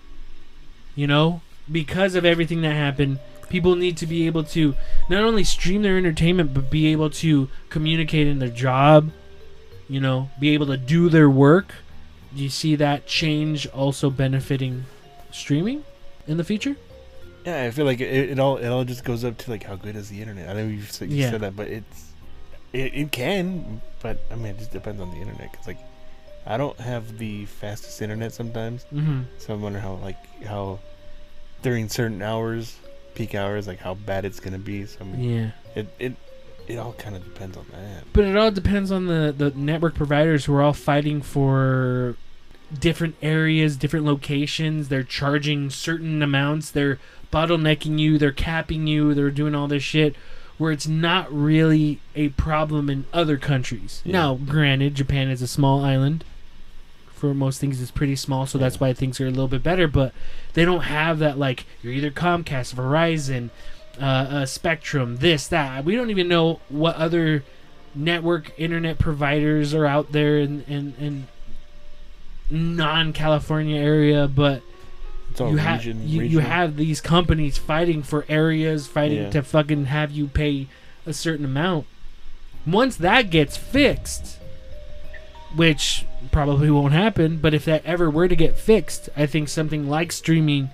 You 0.96 1.08
know, 1.08 1.42
because 1.72 2.16
of 2.16 2.26
everything 2.26 2.62
that 2.62 2.74
happened, 2.74 3.20
people 3.50 3.76
need 3.76 3.98
to 3.98 4.06
be 4.08 4.26
able 4.28 4.44
to 4.46 4.76
not 5.10 5.24
only 5.24 5.44
stream 5.44 5.82
their 5.82 5.98
entertainment 5.98 6.54
but 6.54 6.70
be 6.70 6.88
able 6.88 7.10
to 7.10 7.50
communicate 7.70 8.28
in 8.28 8.40
their 8.40 8.50
job, 8.50 9.12
you 9.88 10.00
know, 10.00 10.30
be 10.40 10.50
able 10.54 10.68
to 10.68 10.78
do 10.78 11.10
their 11.10 11.30
work. 11.30 11.74
Do 12.36 12.44
you 12.44 12.50
see 12.50 12.76
that 12.76 13.08
change 13.08 13.66
also 13.68 14.10
benefiting 14.10 14.86
streaming 15.32 15.84
in 16.28 16.38
the 16.38 16.44
future? 16.44 16.76
Yeah, 17.46 17.64
I 17.64 17.72
feel 17.72 17.86
like 17.86 18.00
it, 18.02 18.32
it 18.32 18.40
all 18.40 18.58
it 18.58 18.68
all 18.68 18.84
just 18.84 19.04
goes 19.04 19.24
up 19.26 19.38
to 19.40 19.50
like 19.52 19.64
how 19.64 19.76
good 19.76 19.96
is 19.96 20.10
the 20.10 20.22
internet. 20.22 20.50
I 20.50 20.54
know 20.54 20.68
you 20.68 20.84
said, 20.84 21.10
you 21.10 21.18
Yeah. 21.18 21.32
said 21.32 21.42
that, 21.42 21.56
but 21.56 21.68
it's 21.68 22.12
it, 22.74 22.94
it 22.94 23.12
can, 23.12 23.82
but 24.02 24.20
I 24.30 24.36
mean 24.36 24.48
it 24.48 24.60
just 24.60 24.72
depends 24.72 25.02
on 25.02 25.10
the 25.10 25.18
internet. 25.18 25.52
Cause 25.54 25.66
like 25.66 25.80
I 26.46 26.58
don't 26.58 26.80
have 26.80 27.18
the 27.18 27.46
fastest 27.46 28.02
internet 28.02 28.34
sometimes, 28.34 28.86
Mm-hmm. 28.94 29.22
so 29.40 29.54
I 29.54 29.58
wonder 29.58 29.80
how 29.80 29.94
like 29.96 30.18
how 30.46 30.80
during 31.64 31.90
certain 31.90 32.22
hours, 32.22 32.78
peak 33.20 33.36
hours, 33.36 33.68
like 33.68 33.80
how 33.80 33.94
bad 33.96 34.24
it's 34.26 34.40
gonna 34.40 34.58
be. 34.58 34.86
So 34.86 35.00
I 35.02 35.04
mean, 35.04 35.30
Yeah. 35.30 35.52
it 35.76 35.88
it 36.00 36.16
it 36.68 36.78
all 36.78 36.94
kind 36.94 37.16
of 37.16 37.24
depends 37.24 37.58
on 37.58 37.66
that. 37.72 38.04
But 38.14 38.24
it 38.26 38.38
all 38.38 38.52
depends 38.52 38.92
on 38.92 39.08
the, 39.08 39.34
the 39.36 39.50
network 39.52 39.96
providers 39.96 40.46
who 40.46 40.54
are 40.54 40.62
all 40.62 40.74
fighting 40.74 41.22
for 41.22 42.16
different 42.80 43.16
areas, 43.24 43.76
different 43.76 44.06
locations. 44.06 44.88
They're 44.88 45.02
charging 45.04 45.72
certain 45.72 46.22
amounts. 46.22 46.70
They're 46.70 47.00
bottlenecking 47.34 47.98
you. 47.98 48.20
They're 48.20 48.32
capping 48.32 48.86
you. 48.86 49.16
They're 49.16 49.32
doing 49.32 49.56
all 49.56 49.68
this 49.68 49.82
shit 49.84 50.16
where 50.60 50.72
it's 50.72 50.88
not 50.88 51.34
really 51.34 52.00
a 52.16 52.30
problem 52.30 52.88
in 52.90 53.06
other 53.14 53.38
countries. 53.38 54.02
Yeah. 54.06 54.14
Now, 54.14 54.36
granted, 54.36 54.94
Japan 54.94 55.30
is 55.30 55.42
a 55.42 55.48
small 55.48 55.84
island. 55.84 56.24
For 57.20 57.34
most 57.34 57.60
things, 57.60 57.82
it's 57.82 57.92
pretty 57.92 58.16
small, 58.16 58.46
so 58.46 58.58
that's 58.58 58.80
why 58.80 58.94
things 58.94 59.20
are 59.20 59.28
a 59.28 59.30
little 59.30 59.48
bit 59.50 59.62
better. 59.62 59.88
But 59.88 60.14
they 60.54 60.64
don't 60.64 60.82
have 60.84 61.20
that 61.20 61.38
like 61.38 61.66
you're 61.84 61.92
either 61.94 62.12
Comcast, 62.12 62.74
Verizon, 62.74 63.50
uh, 64.00 64.04
uh, 64.06 64.46
Spectrum, 64.46 65.18
this, 65.18 65.48
that. 65.50 65.84
We 65.84 65.96
don't 65.96 66.10
even 66.10 66.28
know 66.30 66.62
what 66.70 66.96
other 66.96 67.44
network 67.94 68.52
internet 68.58 69.00
providers 69.00 69.74
are 69.74 69.86
out 69.86 70.12
there 70.14 70.38
in 70.40 70.64
in, 70.68 70.94
in 71.00 71.28
non-California 72.50 73.80
area, 73.80 74.28
but 74.28 74.62
you 75.38 75.58
have 75.58 75.80
region. 75.80 76.08
you, 76.08 76.22
you 76.24 76.40
have 76.40 76.76
these 76.78 77.02
companies 77.02 77.58
fighting 77.58 78.02
for 78.02 78.26
areas, 78.28 78.88
fighting 78.88 79.24
Yeah. 79.24 79.30
to 79.32 79.44
fucking 79.44 79.86
have 79.86 80.12
you 80.12 80.28
pay 80.28 80.68
a 81.06 81.14
certain 81.14 81.46
amount. 81.46 81.86
Once 82.66 82.96
that 82.98 83.30
gets 83.30 83.56
fixed, 83.56 84.38
which 85.56 86.06
probably 86.32 86.70
won't 86.70 86.94
happen, 86.94 87.38
but 87.38 87.54
if 87.54 87.66
that 87.66 87.86
ever 87.86 88.10
were 88.10 88.28
to 88.28 88.36
get 88.36 88.58
fixed, 88.58 89.10
I 89.16 89.26
think 89.26 89.50
something 89.50 89.90
like 89.90 90.12
streaming, 90.12 90.70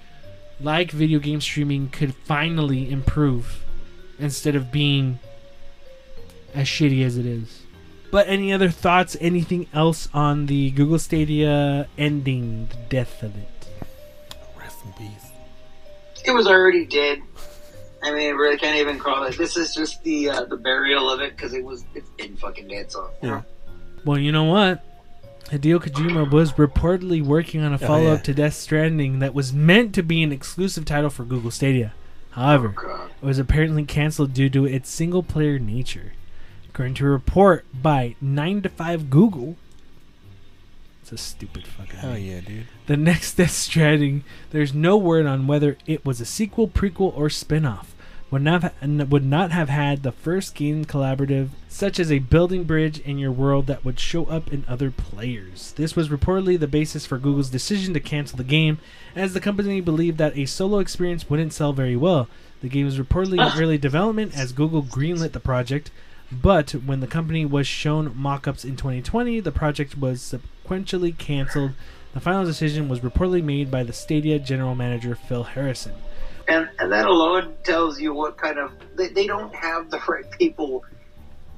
like 0.60 0.92
video 0.92 1.20
game 1.20 1.42
streaming, 1.42 1.90
could 1.90 2.16
finally 2.16 2.90
improve 2.90 3.64
instead 4.20 4.56
of 4.56 4.72
being 4.72 5.20
as 6.54 6.68
shitty 6.68 7.06
as 7.06 7.18
it 7.18 7.26
is. 7.26 7.62
But 8.12 8.28
any 8.28 8.54
other 8.54 8.70
thoughts? 8.70 9.18
Anything 9.20 9.68
else 9.74 10.08
on 10.14 10.46
the 10.46 10.72
Google 10.72 11.00
Stadia 11.00 11.88
ending, 11.98 12.68
the 12.68 12.78
death 12.90 13.22
of 13.24 13.36
it? 13.36 13.68
Rest 14.58 14.78
in 14.86 14.94
peace. 14.94 15.32
It 16.24 16.32
was 16.32 16.48
already 16.48 16.86
dead. 16.86 17.22
I 18.02 18.12
mean, 18.12 18.28
I 18.28 18.32
really 18.32 18.58
can't 18.58 18.78
even 18.78 19.00
call 19.00 19.24
it. 19.26 19.38
This 19.38 19.58
is 19.58 19.74
just 19.74 20.04
the 20.04 20.30
uh, 20.30 20.46
the 20.46 20.58
burial 20.58 21.10
of 21.10 21.22
it 21.22 21.36
because 21.36 21.54
it 21.54 21.64
was 21.64 21.84
it's 21.94 22.10
been 22.12 22.38
fucking 22.38 22.68
dead. 22.68 22.92
So 22.92 23.10
Yeah. 23.22 23.42
Well, 24.06 24.20
you 24.20 24.32
know 24.32 24.46
what? 24.46 24.84
Hideo 25.52 25.80
Kojima 25.80 26.32
was 26.32 26.54
reportedly 26.54 27.22
working 27.22 27.62
on 27.62 27.72
a 27.74 27.78
follow 27.78 28.08
up 28.08 28.20
yeah. 28.20 28.24
to 28.24 28.34
Death 28.34 28.56
Stranding 28.56 29.20
that 29.20 29.36
was 29.36 29.54
meant 29.54 29.94
to 29.96 30.02
be 30.02 30.24
an 30.24 30.32
exclusive 30.32 30.86
title 30.86 31.12
for 31.12 31.24
Google 31.24 31.52
Stadia. 31.52 31.94
However, 32.32 32.74
oh, 32.78 32.82
God. 32.82 33.10
it 33.22 33.26
was 33.26 33.40
apparently 33.40 33.86
canceled 33.86 34.34
due 34.34 34.50
to 34.50 34.66
its 34.66 34.90
single 34.90 35.24
player 35.24 35.60
nature. 35.60 36.14
According 36.70 36.96
to 36.96 37.06
a 37.06 37.10
report 37.10 37.66
by 37.74 38.16
9 38.20 38.64
to 38.64 38.70
5 38.70 39.10
Google, 39.10 39.56
it's 41.02 41.12
a 41.12 41.18
stupid 41.18 41.68
fucking 41.68 42.00
Hell 42.00 42.18
yeah, 42.18 42.42
dude. 42.42 42.66
The 42.88 42.98
next 42.98 43.34
Death 43.38 43.52
Stranding, 43.52 44.24
there's 44.50 44.74
no 44.74 44.98
word 44.98 45.28
on 45.28 45.48
whether 45.48 45.78
it 45.86 46.04
was 46.04 46.20
a 46.20 46.26
sequel, 46.26 46.68
prequel, 46.68 47.16
or 47.16 47.30
spin-off. 47.30 47.95
Would 48.36 48.42
not 48.42 48.74
would 48.84 49.24
not 49.24 49.52
have 49.52 49.70
had 49.70 50.04
the 50.04 50.12
first 50.12 50.56
game 50.56 50.84
collaborative, 50.84 51.52
such 51.70 52.02
as 52.02 52.12
a 52.12 52.20
building 52.20 52.66
bridge 52.66 53.00
in 53.00 53.18
your 53.18 53.32
world 53.32 53.66
that 53.68 53.86
would 53.86 53.98
show 53.98 54.26
up 54.26 54.52
in 54.52 54.66
other 54.68 54.92
players. 54.92 55.72
This 55.78 55.96
was 55.96 56.10
reportedly 56.10 56.60
the 56.60 56.68
basis 56.68 57.06
for 57.06 57.18
Google's 57.18 57.50
decision 57.50 57.94
to 57.94 58.02
cancel 58.02 58.36
the 58.36 58.44
game, 58.44 58.78
as 59.16 59.34
the 59.34 59.40
company 59.40 59.80
believed 59.80 60.18
that 60.18 60.38
a 60.38 60.48
solo 60.48 60.80
experience 60.80 61.30
wouldn't 61.30 61.54
sell 61.54 61.72
very 61.72 61.96
well. 61.96 62.28
The 62.60 62.68
game 62.68 62.84
was 62.84 63.00
reportedly 63.00 63.40
in 63.40 63.58
early 63.58 63.78
development 63.78 64.38
as 64.38 64.52
Google 64.52 64.84
greenlit 64.84 65.32
the 65.32 65.40
project, 65.40 65.90
but 66.30 66.72
when 66.72 67.00
the 67.00 67.08
company 67.08 67.46
was 67.46 67.68
shown 67.68 68.12
mock-ups 68.18 68.66
in 68.66 68.76
2020, 68.76 69.40
the 69.40 69.54
project 69.54 69.98
was 69.98 70.22
subsequently 70.22 71.14
canceled. 71.14 71.72
The 72.14 72.20
final 72.20 72.44
decision 72.44 72.90
was 72.90 73.00
reportedly 73.00 73.42
made 73.42 73.72
by 73.72 73.84
the 73.84 73.94
Stadia 73.94 74.40
general 74.40 74.76
manager 74.76 75.16
Phil 75.16 75.44
Harrison. 75.44 75.94
And 76.48 76.70
and 76.80 76.92
that 76.92 77.06
alone 77.08 77.56
tells 77.64 78.00
you 78.00 78.14
what 78.14 78.38
kind 78.38 78.58
of 78.60 78.72
they, 78.96 79.08
they 79.08 79.28
don't 79.28 79.54
have 79.56 79.90
the 79.90 79.98
right 80.08 80.30
people 80.32 80.84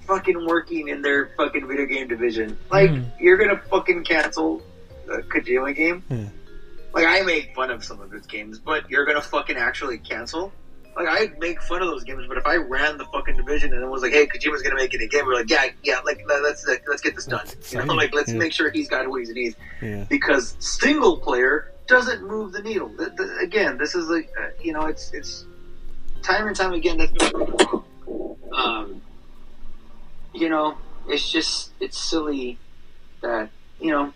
fucking 0.06 0.46
working 0.46 0.88
in 0.88 1.02
their 1.02 1.32
fucking 1.38 1.68
video 1.68 1.86
game 1.86 2.08
division. 2.08 2.58
Like 2.72 2.90
Mhm. 2.92 3.06
you're 3.20 3.38
gonna 3.38 3.62
fucking 3.70 4.04
cancel 4.06 4.62
the 5.06 5.18
Kojima 5.24 5.76
game. 5.76 6.04
Yeah. 6.10 6.30
Like 6.94 7.06
I 7.06 7.22
make 7.22 7.54
fun 7.54 7.70
of 7.70 7.84
some 7.84 8.00
of 8.02 8.12
his 8.12 8.26
games, 8.26 8.60
but 8.60 8.90
you're 8.90 9.06
gonna 9.06 9.22
fucking 9.22 9.58
actually 9.58 9.98
cancel. 9.98 10.54
Like 10.96 11.08
I 11.10 11.32
make 11.38 11.62
fun 11.62 11.82
of 11.84 11.90
those 11.90 12.04
games, 12.06 12.24
but 12.28 12.38
if 12.38 12.46
I 12.48 12.56
ran 12.56 12.98
the 12.98 13.06
fucking 13.06 13.36
division 13.36 13.72
and 13.74 13.84
it 13.84 13.88
was 13.88 14.02
like, 14.02 14.14
"Hey, 14.14 14.26
Kojima's 14.26 14.64
gonna 14.64 14.76
make 14.78 14.94
it 14.96 15.02
again," 15.02 15.26
we're 15.28 15.36
like, 15.36 15.50
"Yeah, 15.50 15.68
yeah, 15.84 16.00
like 16.06 16.24
let- 16.28 16.42
let's 16.42 16.66
let's 16.88 17.02
get 17.02 17.14
this 17.16 17.26
done." 17.26 17.46
You 17.70 17.84
know, 17.84 17.94
like 17.94 18.16
let's 18.16 18.32
Yeah. 18.32 18.38
make 18.40 18.52
sure 18.54 18.72
he's 18.72 18.88
got 18.88 19.08
what 19.08 19.24
he 19.24 19.32
needs 19.34 19.56
Yeah. 19.82 20.06
because 20.10 20.56
single 20.60 21.18
player 21.18 21.72
doesn't 21.88 22.26
move 22.26 22.52
the 22.52 22.62
needle. 22.62 22.90
The, 22.90 23.10
the, 23.10 23.38
again, 23.42 23.78
this 23.78 23.96
is 23.96 24.10
like 24.10 24.32
uh, 24.40 24.50
you 24.62 24.74
know, 24.74 24.86
it's 24.86 25.14
it's 25.14 25.46
time 26.22 26.48
and 26.48 26.56
time 26.56 26.74
again 26.74 26.98
that 26.98 27.84
um, 28.54 29.02
you 30.34 30.50
know, 30.50 30.78
it's 31.08 31.32
just 31.32 31.72
it's 31.80 31.98
silly 31.98 32.58
that 33.22 33.50
you 33.80 33.92
know. 33.92 34.14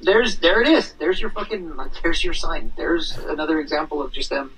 There's 0.00 0.38
there 0.38 0.62
it 0.62 0.68
is. 0.68 0.92
There's 0.92 1.20
your 1.20 1.30
fucking 1.30 1.74
like, 1.74 1.90
there's 2.04 2.22
your 2.22 2.32
sign. 2.32 2.72
There's 2.76 3.16
another 3.18 3.58
example 3.58 4.00
of 4.00 4.12
just 4.12 4.30
them, 4.30 4.52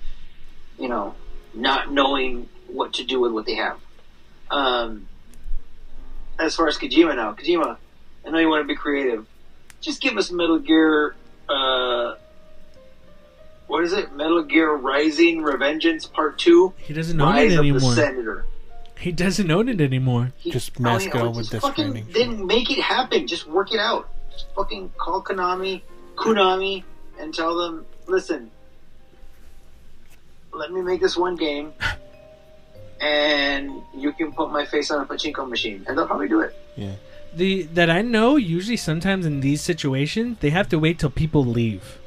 you 0.77 0.87
know, 0.87 1.15
not 1.55 1.91
knowing 1.91 2.47
what 2.67 2.93
to 2.93 3.03
do 3.03 3.19
with 3.19 3.31
what 3.31 3.47
they 3.47 3.55
have. 3.55 3.79
Um, 4.51 5.07
as 6.37 6.55
far 6.55 6.67
as 6.67 6.77
Kojima 6.77 7.15
now, 7.15 7.33
Kojima, 7.33 7.77
I 8.25 8.29
know 8.29 8.37
you 8.37 8.49
want 8.49 8.63
to 8.63 8.67
be 8.67 8.75
creative. 8.75 9.25
Just 9.79 9.99
give 9.99 10.17
us 10.17 10.31
Metal 10.31 10.59
Gear. 10.59 11.15
Uh, 11.51 12.15
what 13.67 13.83
is 13.83 13.93
it? 13.93 14.13
Metal 14.15 14.43
Gear 14.43 14.73
Rising: 14.73 15.41
Revengeance 15.41 16.11
Part 16.11 16.37
Two. 16.39 16.73
He 16.77 16.93
doesn't 16.93 17.19
own 17.19 17.27
Rise 17.33 17.51
it 17.53 17.57
of 17.59 17.63
the 17.63 17.69
anymore. 17.69 17.93
Senator. 17.93 18.45
He 18.99 19.11
doesn't 19.11 19.49
own 19.49 19.67
it 19.69 19.81
anymore. 19.81 20.31
He- 20.37 20.51
Just 20.51 20.79
I 20.79 20.83
mask 20.83 21.07
mean, 21.13 21.15
it 21.15 21.19
out 21.25 21.27
with 21.29 21.37
just 21.37 21.51
Death 21.53 21.61
fucking 21.63 21.89
Stranding. 21.91 22.13
Then 22.13 22.45
make 22.45 22.69
it 22.69 22.79
happen. 22.81 23.25
Just 23.27 23.47
work 23.47 23.73
it 23.73 23.79
out. 23.79 24.07
Just 24.31 24.45
fucking 24.55 24.91
call 24.97 25.23
Konami, 25.23 25.81
Konami, 26.15 26.83
and 27.19 27.33
tell 27.33 27.57
them, 27.57 27.85
listen, 28.07 28.51
let 30.53 30.71
me 30.71 30.81
make 30.81 31.01
this 31.01 31.17
one 31.17 31.35
game, 31.35 31.73
and 33.01 33.81
you 33.95 34.11
can 34.13 34.31
put 34.31 34.51
my 34.51 34.65
face 34.65 34.91
on 34.91 35.01
a 35.01 35.05
pachinko 35.05 35.49
machine, 35.49 35.83
and 35.87 35.97
they'll 35.97 36.07
probably 36.07 36.27
do 36.29 36.41
it. 36.41 36.55
Yeah. 36.75 36.93
The 37.35 37.63
that 37.73 37.89
I 37.89 38.01
know 38.01 38.35
usually 38.35 38.77
sometimes 38.77 39.25
in 39.25 39.39
these 39.39 39.61
situations 39.61 40.37
they 40.41 40.49
have 40.49 40.67
to 40.69 40.77
wait 40.79 40.99
till 40.99 41.09
people 41.09 41.45
leave. 41.45 41.97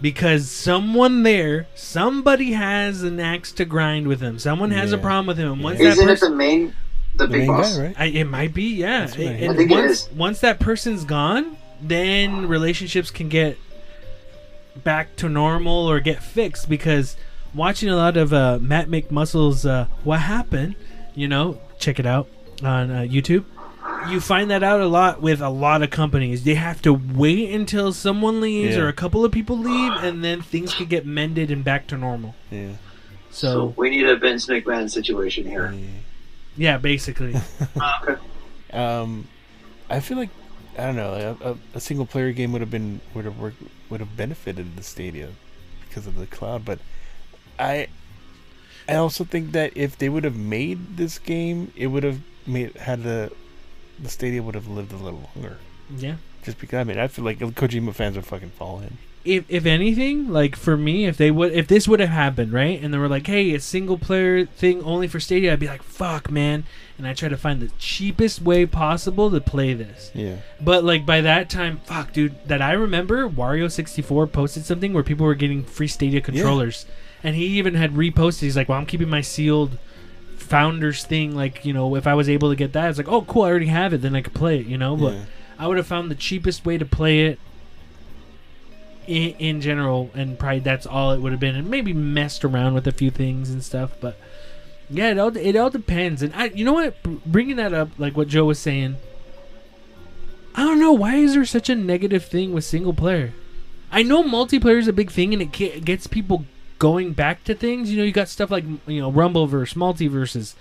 Because 0.00 0.50
someone 0.50 1.22
there, 1.22 1.68
somebody 1.74 2.52
has 2.52 3.02
an 3.04 3.20
axe 3.20 3.52
to 3.52 3.64
grind 3.64 4.08
with 4.08 4.20
him. 4.20 4.38
Someone 4.38 4.72
has 4.72 4.92
a 4.92 4.98
problem 4.98 5.26
with 5.28 5.38
him. 5.38 5.52
And 5.52 5.62
once 5.62 5.78
Yeah. 5.78 5.90
that 5.90 5.92
Isn't 5.98 6.08
it 6.08 6.20
the 6.20 6.30
main, 6.30 6.74
the, 7.14 7.26
The 7.26 7.32
big 7.32 7.38
main 7.40 7.46
boss? 7.46 7.76
guy, 7.76 7.82
right? 7.84 7.94
I, 7.96 8.04
it 8.06 8.24
might 8.24 8.52
be, 8.52 8.74
yeah. 8.74 9.00
That's 9.06 9.16
what 9.16 9.26
I 9.28 9.30
And 9.30 9.56
think 9.56 9.70
once, 9.70 9.90
is. 9.90 10.08
once 10.12 10.40
that 10.40 10.58
person's 10.58 11.04
gone, 11.04 11.56
then 11.80 12.48
relationships 12.48 13.12
can 13.12 13.28
get 13.28 13.56
back 14.82 15.14
to 15.16 15.28
normal 15.28 15.86
or 15.88 16.00
get 16.00 16.20
fixed. 16.22 16.68
Because 16.68 17.16
watching 17.54 17.88
a 17.88 17.94
lot 17.96 18.16
of 18.16 18.32
uh, 18.32 18.58
Matt 18.60 18.88
McMuscles' 18.88 19.68
uh, 19.68 19.86
"What 20.02 20.20
Happened," 20.20 20.74
you 21.14 21.28
know, 21.28 21.60
check 21.78 22.00
it 22.00 22.06
out 22.06 22.26
on 22.64 22.90
uh, 22.90 23.00
YouTube. 23.02 23.44
You 24.10 24.20
find 24.20 24.50
that 24.50 24.62
out 24.62 24.80
a 24.80 24.86
lot 24.86 25.20
with 25.22 25.40
a 25.40 25.48
lot 25.50 25.82
of 25.82 25.90
companies. 25.90 26.44
They 26.44 26.54
have 26.54 26.82
to 26.82 26.92
wait 26.92 27.52
until 27.54 27.92
someone 27.92 28.40
leaves 28.40 28.74
Yeah. 28.76 28.82
or 28.82 28.88
a 28.88 28.92
couple 28.92 29.24
of 29.24 29.32
people 29.32 29.56
leave, 29.58 29.92
and 30.02 30.24
then 30.24 30.42
things 30.42 30.74
could 30.74 30.88
get 30.88 31.06
mended 31.06 31.50
and 31.50 31.62
back 31.64 31.86
to 31.88 31.96
normal. 31.96 32.34
Yeah. 32.50 32.72
So 33.30 33.48
So 33.52 33.74
we 33.76 33.90
need 33.90 34.06
a 34.06 34.16
Vince 34.16 34.46
McMahon 34.46 34.90
situation 34.90 35.46
here. 35.46 35.72
yeah, 36.56 36.78
basically. 36.78 37.34
Okay. 38.02 38.20
Um, 38.72 39.28
I 39.90 40.00
feel 40.00 40.16
like 40.16 40.30
I 40.78 40.84
don't 40.86 40.96
know. 40.96 41.36
A, 41.42 41.50
a, 41.50 41.56
a 41.74 41.80
single 41.80 42.06
player 42.06 42.32
game 42.32 42.52
would 42.52 42.60
have 42.62 42.70
been 42.70 43.00
would 43.14 43.24
have 43.26 43.38
worked 43.38 43.62
would 43.90 44.00
have 44.00 44.16
benefited 44.16 44.76
the 44.76 44.82
Stadia 44.82 45.28
because 45.88 46.06
of 46.06 46.16
the 46.16 46.26
cloud, 46.26 46.64
but 46.64 46.78
I 47.58 47.88
I 48.88 48.94
also 48.94 49.24
think 49.24 49.52
that 49.52 49.76
if 49.76 49.96
they 49.98 50.08
would 50.08 50.24
have 50.24 50.36
made 50.36 50.96
this 50.96 51.18
game, 51.18 51.72
it 51.76 51.88
would 51.88 52.02
have 52.02 52.20
made 52.46 52.74
had 52.76 53.02
the 53.02 53.30
the 54.00 54.08
Stadia 54.08 54.42
would 54.42 54.54
have 54.54 54.68
lived 54.68 54.92
a 54.92 54.96
little 54.96 55.28
longer. 55.34 55.58
yeah. 55.96 56.16
Just 56.44 56.58
because 56.58 56.80
I 56.80 56.84
mean, 56.84 56.98
I 56.98 57.06
feel 57.06 57.24
like 57.24 57.38
Kojima 57.38 57.94
fans 57.94 58.16
would 58.16 58.26
fucking 58.26 58.50
fall 58.50 58.80
in. 58.80 58.98
if 59.24 59.44
if 59.48 59.64
anything, 59.64 60.28
like 60.32 60.56
for 60.56 60.76
me, 60.76 61.06
if 61.06 61.16
they 61.16 61.30
would, 61.30 61.52
if 61.52 61.68
this 61.68 61.86
would 61.86 62.00
have 62.00 62.08
happened, 62.08 62.52
right, 62.52 62.82
and 62.82 62.92
they 62.92 62.98
were 62.98 63.08
like, 63.08 63.28
"Hey, 63.28 63.54
a 63.54 63.60
single 63.60 63.96
player 63.96 64.44
thing 64.46 64.82
only 64.82 65.06
for 65.06 65.20
Stadia," 65.20 65.52
I'd 65.52 65.60
be 65.60 65.68
like, 65.68 65.84
"Fuck, 65.84 66.32
man!" 66.32 66.64
And 66.98 67.06
I 67.06 67.14
try 67.14 67.28
to 67.28 67.36
find 67.36 67.60
the 67.60 67.70
cheapest 67.78 68.42
way 68.42 68.66
possible 68.66 69.30
to 69.30 69.40
play 69.40 69.72
this. 69.72 70.10
Yeah. 70.14 70.38
But 70.60 70.82
like 70.82 71.06
by 71.06 71.20
that 71.20 71.48
time, 71.48 71.78
fuck, 71.84 72.12
dude, 72.12 72.34
that 72.48 72.60
I 72.60 72.72
remember, 72.72 73.28
Wario 73.28 73.70
sixty 73.70 74.02
four 74.02 74.26
posted 74.26 74.64
something 74.64 74.92
where 74.92 75.04
people 75.04 75.26
were 75.26 75.36
getting 75.36 75.62
free 75.62 75.86
Stadia 75.86 76.20
controllers, 76.20 76.86
and 77.22 77.36
he 77.36 77.44
even 77.58 77.74
had 77.74 77.92
reposted. 77.92 78.40
He's 78.40 78.56
like, 78.56 78.68
"Well, 78.68 78.78
I'm 78.78 78.86
keeping 78.86 79.08
my 79.08 79.20
sealed." 79.20 79.78
Founders 80.42 81.04
thing, 81.04 81.34
like 81.34 81.64
you 81.64 81.72
know, 81.72 81.96
if 81.96 82.06
I 82.06 82.14
was 82.14 82.28
able 82.28 82.50
to 82.50 82.56
get 82.56 82.72
that, 82.74 82.88
it's 82.88 82.98
like, 82.98 83.08
oh, 83.08 83.22
cool, 83.22 83.42
I 83.42 83.50
already 83.50 83.66
have 83.66 83.92
it, 83.92 84.02
then 84.02 84.14
I 84.14 84.22
could 84.22 84.34
play 84.34 84.58
it, 84.60 84.66
you 84.66 84.78
know. 84.78 84.96
But 84.96 85.14
yeah. 85.14 85.24
I 85.58 85.66
would 85.66 85.76
have 85.76 85.86
found 85.86 86.10
the 86.10 86.14
cheapest 86.14 86.64
way 86.64 86.78
to 86.78 86.84
play 86.84 87.26
it 87.26 87.38
in, 89.06 89.30
in 89.38 89.60
general, 89.60 90.10
and 90.14 90.38
probably 90.38 90.60
that's 90.60 90.86
all 90.86 91.12
it 91.12 91.20
would 91.20 91.32
have 91.32 91.40
been, 91.40 91.54
and 91.54 91.70
maybe 91.70 91.92
messed 91.92 92.44
around 92.44 92.74
with 92.74 92.86
a 92.86 92.92
few 92.92 93.10
things 93.10 93.50
and 93.50 93.62
stuff. 93.62 93.92
But 94.00 94.16
yeah, 94.90 95.10
it 95.10 95.18
all 95.18 95.36
it 95.36 95.56
all 95.56 95.70
depends. 95.70 96.22
And 96.22 96.34
I, 96.34 96.46
you 96.46 96.64
know 96.64 96.74
what, 96.74 97.02
bringing 97.24 97.56
that 97.56 97.72
up, 97.72 97.88
like 97.98 98.16
what 98.16 98.28
Joe 98.28 98.44
was 98.44 98.58
saying, 98.58 98.96
I 100.54 100.62
don't 100.62 100.80
know 100.80 100.92
why 100.92 101.16
is 101.16 101.34
there 101.34 101.44
such 101.44 101.70
a 101.70 101.74
negative 101.74 102.24
thing 102.24 102.52
with 102.52 102.64
single 102.64 102.92
player. 102.92 103.32
I 103.90 104.02
know 104.02 104.22
multiplayer 104.22 104.78
is 104.78 104.88
a 104.88 104.92
big 104.92 105.10
thing, 105.10 105.32
and 105.32 105.42
it 105.42 105.84
gets 105.84 106.06
people 106.06 106.46
going 106.82 107.12
back 107.12 107.44
to 107.44 107.54
things. 107.54 107.90
You 107.92 107.98
know, 107.98 108.02
you 108.02 108.10
got 108.10 108.28
stuff 108.28 108.50
like 108.50 108.64
you 108.88 109.00
know 109.00 109.08
Rumble 109.10 109.46
versus 109.46 109.76
MultiVersus 109.78 110.54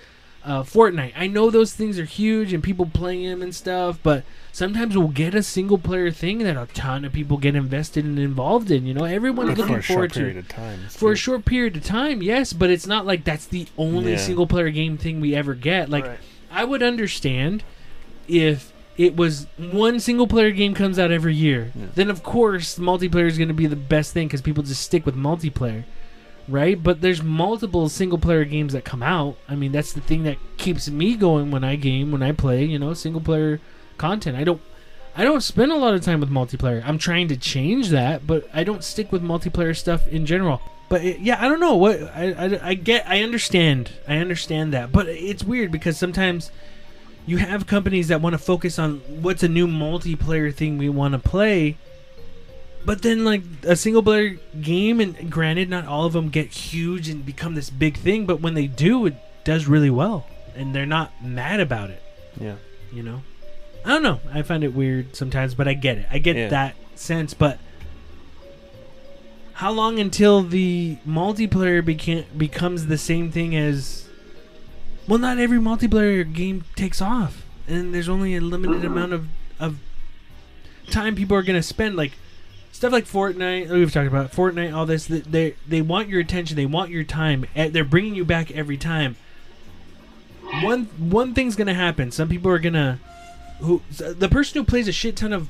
uh, 0.46 0.62
Fortnite. 0.62 1.14
I 1.18 1.26
know 1.26 1.50
those 1.50 1.74
things 1.74 1.98
are 1.98 2.06
huge 2.06 2.54
and 2.54 2.64
people 2.64 2.86
playing 2.86 3.28
them 3.28 3.42
and 3.42 3.54
stuff, 3.56 3.98
but 4.04 4.24
sometimes 4.52 4.96
we'll 4.96 5.08
get 5.08 5.34
a 5.34 5.42
single 5.42 5.80
player 5.80 6.12
thing 6.12 6.38
that 6.40 6.56
a 6.58 6.68
ton 6.76 7.06
of 7.06 7.12
people 7.14 7.38
get 7.38 7.56
invested 7.56 8.06
and 8.06 8.20
involved 8.20 8.70
in. 8.70 8.86
You 8.86 8.94
know, 8.94 9.06
everyone's 9.06 9.50
But 9.50 9.56
for 9.56 9.62
looking 9.64 9.76
a 9.78 9.82
forward 9.82 10.12
short 10.12 10.14
period 10.14 10.34
to 10.34 10.40
of 10.42 10.48
time. 10.48 10.80
for 10.90 11.12
a 11.12 11.16
short 11.16 11.44
period 11.46 11.76
of 11.78 11.84
time. 11.84 12.22
Yes, 12.22 12.54
but 12.54 12.70
it's 12.70 12.86
not 12.88 13.06
like 13.08 13.24
that's 13.24 13.48
the 13.48 13.66
only 13.78 14.12
Yeah. 14.12 14.18
single 14.18 14.46
player 14.46 14.70
game 14.70 14.98
thing 14.98 15.22
we 15.22 15.34
ever 15.36 15.56
get. 15.56 15.90
Like 15.90 16.06
Right. 16.06 16.20
I 16.52 16.66
would 16.66 16.84
understand 16.84 17.64
if 18.28 18.72
it 18.98 19.16
was 19.16 19.48
one 19.58 20.00
single 20.00 20.28
player 20.28 20.52
game 20.52 20.74
comes 20.76 21.00
out 21.00 21.10
every 21.12 21.34
year. 21.34 21.72
Yeah. 21.76 21.86
Then 21.96 22.10
of 22.12 22.22
course 22.24 22.78
multiplayer 22.78 23.26
is 23.28 23.38
going 23.40 23.48
to 23.48 23.54
be 23.54 23.66
the 23.68 23.76
best 23.76 24.14
thing 24.14 24.28
because 24.28 24.42
people 24.42 24.62
just 24.64 24.82
stick 24.82 25.06
with 25.06 25.16
multiplayer, 25.16 25.84
right? 26.52 26.82
But 26.82 27.02
there's 27.02 27.24
multiple 27.24 27.90
single 27.90 28.18
player 28.18 28.46
games 28.46 28.74
that 28.74 28.86
come 28.86 29.04
out. 29.04 29.38
I 29.48 29.56
mean 29.56 29.72
that's 29.72 29.94
the 29.94 30.02
thing 30.02 30.24
that 30.24 30.38
keeps 30.58 30.90
me 30.90 31.16
going 31.16 31.52
when 31.52 31.64
I 31.64 31.76
game 31.76 32.12
when 32.12 32.24
I 32.24 32.32
play. 32.32 32.66
You 32.66 32.80
know, 32.80 32.94
single 32.94 33.22
player 33.22 33.60
content. 33.98 34.38
I 34.38 34.44
don't. 34.44 34.62
I 35.14 35.26
don't 35.26 35.42
spend 35.42 35.74
a 35.74 35.76
lot 35.76 35.94
of 35.94 36.02
time 36.02 36.22
with 36.22 36.30
multiplayer. 36.30 36.82
I'm 36.86 36.98
trying 36.98 37.28
to 37.28 37.36
change 37.36 37.90
that, 37.90 38.26
but 38.26 38.48
I 38.54 38.64
don't 38.64 38.82
stick 38.82 39.12
with 39.12 39.22
multiplayer 39.22 39.76
stuff 39.76 40.08
in 40.08 40.26
general. 40.26 40.62
But 40.88 41.04
it, 41.04 41.20
yeah, 41.20 41.38
I 41.44 41.50
don't 41.50 41.60
know 41.60 41.76
what 41.76 42.02
I, 42.16 42.32
I, 42.32 42.70
I 42.70 42.74
get. 42.76 43.08
I 43.08 43.22
understand. 43.22 43.92
I 44.08 44.18
understand 44.18 44.74
that, 44.74 44.92
but 44.92 45.08
it's 45.08 45.44
weird 45.44 45.72
because 45.72 45.98
sometimes 45.98 46.52
you 47.26 47.38
have 47.38 47.68
companies 47.68 48.08
that 48.08 48.22
want 48.22 48.34
to 48.34 48.38
focus 48.38 48.80
on 48.80 49.00
what's 49.22 49.44
a 49.44 49.48
new 49.48 49.68
multiplayer 49.68 50.54
thing 50.54 50.78
we 50.78 50.90
want 50.90 51.14
to 51.14 51.20
play, 51.20 51.78
but 52.86 53.02
then 53.02 53.24
like 53.26 53.44
a 53.64 53.76
single 53.76 54.02
player 54.04 54.38
game, 54.62 55.00
and 55.00 55.30
granted, 55.32 55.70
not 55.70 55.86
all 55.86 56.06
of 56.06 56.14
them 56.14 56.30
get 56.30 56.48
huge 56.48 57.10
and 57.10 57.26
become 57.26 57.56
this 57.56 57.70
big 57.70 57.98
thing, 57.98 58.26
but 58.26 58.42
when 58.42 58.54
they 58.54 58.68
do, 58.68 59.06
it 59.06 59.16
does 59.44 59.68
really 59.68 59.90
well, 59.90 60.26
and 60.56 60.74
they're 60.76 60.86
not 60.86 61.12
mad 61.24 61.60
about 61.60 61.90
it 61.90 62.02
Yeah. 62.40 62.56
you 62.94 63.02
know 63.04 63.22
i 63.86 63.90
don't 63.90 64.04
know 64.04 64.20
i 64.32 64.42
find 64.44 64.64
it 64.64 64.76
weird 64.76 65.16
sometimes 65.16 65.56
but 65.56 65.68
i 65.68 65.74
get 65.74 65.98
it 65.98 66.06
i 66.12 66.20
get 66.20 66.36
Yeah. 66.36 66.50
that 66.50 66.76
sense 66.96 67.34
but 67.34 67.58
how 69.54 69.72
long 69.72 70.00
until 70.00 70.44
the 70.44 70.98
multiplayer 71.08 71.84
becomes 72.38 72.88
the 72.88 72.98
same 72.98 73.32
thing 73.32 73.56
as 73.56 74.08
well 75.08 75.18
not 75.20 75.40
every 75.40 75.58
multiplayer 75.60 76.32
game 76.32 76.64
takes 76.76 77.02
off 77.02 77.44
and 77.68 77.94
there's 77.94 78.10
only 78.10 78.36
a 78.36 78.42
limited 78.42 78.84
amount 78.86 79.14
of, 79.14 79.28
of 79.60 79.80
time 80.90 81.16
people 81.16 81.36
are 81.38 81.44
going 81.44 81.58
to 81.60 81.64
spend 81.64 81.96
like 81.96 82.12
stuff 82.82 82.92
like 82.92 83.06
Fortnite 83.06 83.70
we've 83.70 83.94
talked 83.94 84.08
about 84.08 84.32
Fortnite 84.32 84.74
all 84.74 84.88
this 84.88 85.06
they 85.06 85.56
they 85.68 85.82
want 85.82 86.10
your 86.10 86.20
attention 86.20 86.56
they 86.56 86.66
want 86.66 86.90
your 86.90 87.04
time 87.04 87.46
eh, 87.56 87.70
they're 87.70 87.84
bringing 87.84 88.16
you 88.16 88.26
back 88.26 88.50
every 88.52 88.78
time 88.78 89.16
one 90.62 90.86
one 90.98 91.34
thing's 91.34 91.56
gonna 91.56 91.74
happen. 91.74 92.12
Some 92.12 92.30
people 92.30 92.52
are 92.52 92.60
gonna 92.60 93.00
who 93.60 93.82
the 93.90 94.30
person 94.30 94.60
who 94.60 94.66
plays 94.66 94.88
a 94.88 94.92
shit 94.92 95.16
ton 95.16 95.34
of 95.34 95.48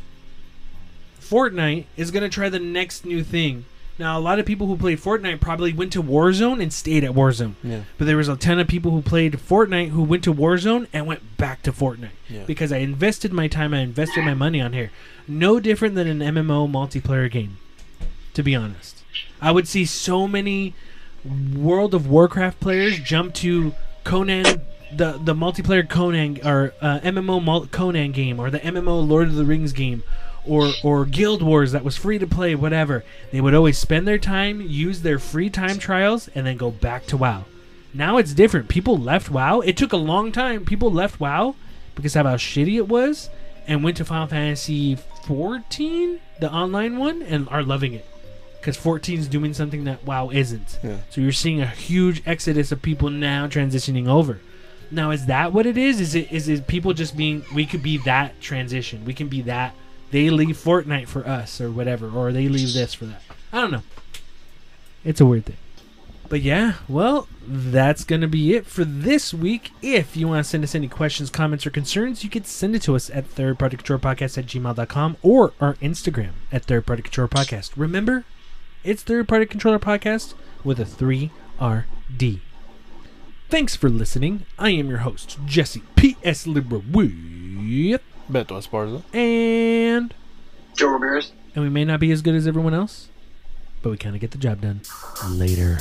Fortnite 1.20 1.86
is 1.98 2.12
gonna 2.12 2.30
try 2.30 2.50
the 2.50 2.60
next 2.60 3.06
new 3.06 3.24
thing. 3.24 3.66
Now, 4.00 4.18
a 4.18 4.22
lot 4.22 4.40
of 4.40 4.46
people 4.46 4.68
who 4.68 4.78
played 4.78 5.00
Fortnite 5.00 5.40
probably 5.42 5.74
went 5.74 5.94
to 5.94 6.02
Warzone 6.02 6.62
and 6.62 6.74
stayed 6.74 7.04
at 7.04 7.12
Warzone. 7.12 7.54
Yeah. 7.64 7.82
But 7.98 8.06
there 8.06 8.18
was 8.18 8.28
a 8.28 8.36
ton 8.36 8.58
of 8.58 8.68
people 8.68 8.92
who 8.92 9.02
played 9.02 9.34
Fortnite 9.34 9.90
who 9.90 10.02
went 10.02 10.24
to 10.24 10.34
Warzone 10.34 10.88
and 10.92 11.06
went 11.06 11.38
back 11.38 11.62
to 11.64 11.72
Fortnite 11.72 12.10
Yeah. 12.30 12.44
because 12.48 12.72
I 12.72 12.78
invested 12.78 13.32
my 13.32 13.48
time, 13.48 13.74
I 13.74 13.80
invested 13.80 14.24
my 14.26 14.34
money 14.34 14.60
on 14.60 14.74
here. 14.74 14.90
No 15.28 15.60
different 15.60 15.94
than 15.96 16.08
an 16.08 16.20
MMO 16.20 16.68
multiplayer 16.68 17.30
game, 17.30 17.58
to 18.34 18.42
be 18.42 18.56
honest. 18.56 19.04
I 19.40 19.52
would 19.52 19.68
see 19.68 19.86
so 19.86 20.28
many 20.28 20.74
World 21.56 21.94
of 21.94 22.08
Warcraft 22.10 22.60
players 22.60 22.98
jump 23.00 23.36
to 23.36 23.74
Conan, 24.04 24.62
the 24.92 25.20
the 25.24 25.36
multiplayer 25.36 25.88
Conan 25.88 26.40
or 26.44 26.74
uh, 26.82 27.00
MMO 27.02 27.44
mul- 27.44 27.68
Conan 27.68 28.12
game, 28.12 28.40
or 28.40 28.50
the 28.50 28.60
MMO 28.60 29.08
Lord 29.08 29.28
of 29.28 29.36
the 29.36 29.46
Rings 29.46 29.72
game, 29.74 30.02
or 30.46 30.72
or 30.84 31.06
Guild 31.06 31.42
Wars 31.42 31.72
that 31.72 31.84
was 31.84 31.98
free 31.98 32.18
to 32.20 32.28
play, 32.28 32.56
whatever. 32.56 33.04
They 33.32 33.42
would 33.42 33.54
always 33.54 33.78
spend 33.78 34.08
their 34.08 34.18
time, 34.18 34.62
use 34.62 35.02
their 35.02 35.20
free 35.20 35.50
time 35.50 35.78
trials, 35.78 36.30
and 36.36 36.46
then 36.46 36.58
go 36.58 36.72
back 36.72 37.06
to 37.08 37.18
WoW. 37.18 37.46
Now 37.94 38.18
it's 38.18 38.34
different. 38.34 38.70
People 38.70 38.98
left 38.98 39.30
WoW. 39.30 39.60
It 39.60 39.78
took 39.78 39.94
a 39.94 39.98
long 39.98 40.32
time. 40.32 40.66
People 40.66 40.92
left 40.92 41.20
WoW 41.20 41.56
because 41.96 42.16
of 42.16 42.26
how 42.26 42.36
shitty 42.36 42.76
it 42.76 42.88
was, 42.88 43.30
and 43.68 43.84
went 43.84 43.98
to 43.98 44.06
Final 44.06 44.28
Fantasy 44.28 44.96
14, 45.26 46.20
the 46.40 46.52
online 46.52 46.98
one, 46.98 47.22
and 47.22 47.48
are 47.50 47.64
loving 47.64 47.94
it 47.94 48.06
because 48.62 48.78
14 48.78 49.20
is 49.20 49.28
doing 49.28 49.54
something 49.54 49.86
that 49.86 50.06
WoW 50.06 50.30
isn't. 50.30 50.80
Yeah. 50.84 50.98
So 51.10 51.20
you're 51.20 51.32
seeing 51.32 51.62
a 51.62 51.68
huge 51.68 52.22
exodus 52.28 52.72
of 52.72 52.82
people 52.82 53.10
now 53.10 53.48
transitioning 53.48 54.08
over. 54.08 54.40
Now 54.92 55.12
is 55.12 55.26
that 55.26 55.52
what 55.52 55.66
it 55.66 55.78
is? 55.78 56.00
Is 56.00 56.16
it 56.16 56.32
is 56.32 56.48
it 56.48 56.68
people 56.68 56.94
just 56.94 57.18
being 57.18 57.44
we 57.56 57.66
could 57.66 57.82
be 57.82 57.98
that 58.00 58.40
transition. 58.40 59.04
We 59.04 59.14
can 59.14 59.30
be 59.30 59.42
that 59.44 59.74
they 60.12 60.30
leave 60.30 60.58
Fortnite 60.58 61.08
for 61.08 61.26
us 61.28 61.60
or 61.60 61.72
whatever 61.72 62.10
or 62.10 62.32
they 62.32 62.48
leave 62.48 62.74
this 62.74 62.94
for 62.94 63.06
that. 63.06 63.22
I 63.52 63.62
don't 63.62 63.72
know. 63.72 63.84
It's 65.04 65.20
a 65.20 65.26
weird 65.26 65.46
thing. 65.46 65.58
But 66.30 66.42
yeah, 66.42 66.76
well, 66.88 67.28
that's 67.46 68.06
going 68.06 68.22
to 68.22 68.28
be 68.28 68.56
it 68.56 68.66
for 68.66 68.86
this 68.86 69.34
week. 69.34 69.72
If 69.82 70.16
you 70.16 70.30
want 70.30 70.46
to 70.46 70.50
send 70.50 70.64
us 70.64 70.74
any 70.74 70.88
questions, 70.88 71.30
comments, 71.30 71.68
or 71.68 71.72
concerns, 71.72 72.24
you 72.24 72.30
can 72.30 72.46
send 72.46 72.74
it 72.74 72.84
to 72.84 72.96
us 72.96 73.10
at 73.10 73.30
thirdpartycontrollerpodcast 73.30 74.38
at 74.38 74.46
gmail.com 74.46 75.18
or 75.22 75.52
our 75.60 75.74
Instagram 75.76 76.32
at 76.50 76.64
Third 76.64 76.86
Party 76.86 77.02
Controller 77.02 77.28
Podcast. 77.28 77.72
Remember, 77.76 78.24
it's 78.86 79.04
Third 79.04 79.28
Party 79.28 79.46
Controller 79.46 79.80
Podcast 79.80 80.34
with 80.64 80.80
a 80.80 80.86
3RD. 80.86 82.40
Thanks 83.50 83.76
for 83.76 83.90
listening. 83.90 84.46
I 84.58 84.70
am 84.70 84.88
your 84.88 85.00
host, 85.00 85.38
Jesse 85.46 85.84
P.S. 85.98 86.48
Libra 86.48 86.80
with 86.80 88.02
Beto 88.32 88.58
Esparza. 88.58 89.04
and 89.14 90.14
Joe 90.76 90.88
Ramirez. 90.88 91.32
and 91.54 91.64
we 91.64 91.70
may 91.70 91.84
not 91.86 92.00
be 92.00 92.12
as 92.12 92.22
good 92.22 92.36
as 92.36 92.48
everyone 92.48 92.74
else, 92.74 93.10
but 93.82 93.90
we 93.90 93.98
kind 93.98 94.16
of 94.16 94.22
get 94.22 94.32
the 94.32 94.38
job 94.38 94.62
done. 94.62 94.82
Later. 95.30 95.78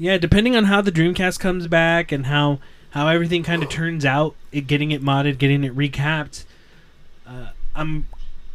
Yeah, 0.00 0.16
depending 0.16 0.56
on 0.56 0.64
how 0.64 0.80
the 0.80 0.90
Dreamcast 0.90 1.40
comes 1.40 1.66
back 1.66 2.10
and 2.10 2.24
how 2.24 2.58
how 2.92 3.08
everything 3.08 3.42
kind 3.42 3.62
of 3.62 3.68
turns 3.68 4.06
out, 4.06 4.34
it 4.50 4.66
getting 4.66 4.92
it 4.92 5.02
modded, 5.02 5.36
getting 5.36 5.62
it 5.62 5.76
recapped. 5.76 6.44
Uh, 7.26 7.48
I'm 7.74 8.06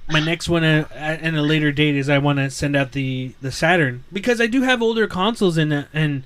my 0.10 0.20
next 0.20 0.50
one 0.50 0.64
uh, 0.64 0.88
at, 0.96 1.24
a 1.24 1.42
later 1.44 1.72
date 1.72 1.96
is 1.96 2.10
I 2.10 2.18
want 2.18 2.40
to 2.40 2.50
send 2.50 2.76
out 2.76 2.94
the 2.94 3.36
the 3.44 3.52
Saturn 3.52 4.06
because 4.12 4.42
I 4.42 4.48
do 4.48 4.64
have 4.64 4.82
older 4.82 5.06
consoles 5.06 5.56
in 5.56 5.72
it, 5.72 5.88
and 5.94 6.24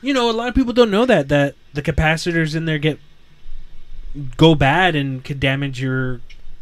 you 0.00 0.14
know 0.14 0.30
a 0.30 0.32
lot 0.32 0.46
of 0.46 0.54
people 0.54 0.72
don't 0.72 0.92
know 0.92 1.06
that 1.06 1.28
that 1.28 1.56
the 1.74 1.82
capacitors 1.82 2.54
in 2.54 2.66
there 2.66 2.78
get 2.78 3.00
go 4.36 4.54
bad 4.54 4.94
and 4.94 5.24
could 5.24 5.40
damage 5.40 5.82
your 5.82 6.20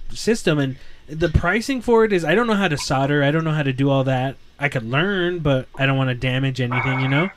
system 0.08 0.58
and 0.58 0.76
the 1.06 1.28
pricing 1.28 1.82
for 1.82 2.02
it 2.06 2.14
is 2.14 2.24
I 2.24 2.34
don't 2.34 2.46
know 2.46 2.54
how 2.54 2.68
to 2.68 2.78
solder, 2.78 3.22
I 3.22 3.30
don't 3.30 3.44
know 3.44 3.52
how 3.52 3.62
to 3.62 3.74
do 3.74 3.90
all 3.90 4.04
that. 4.04 4.36
I 4.58 4.70
could 4.70 4.84
learn, 4.84 5.40
but 5.40 5.68
I 5.76 5.84
don't 5.84 5.98
want 5.98 6.08
to 6.08 6.14
damage 6.14 6.62
anything, 6.62 7.00
you 7.00 7.08
know. 7.08 7.28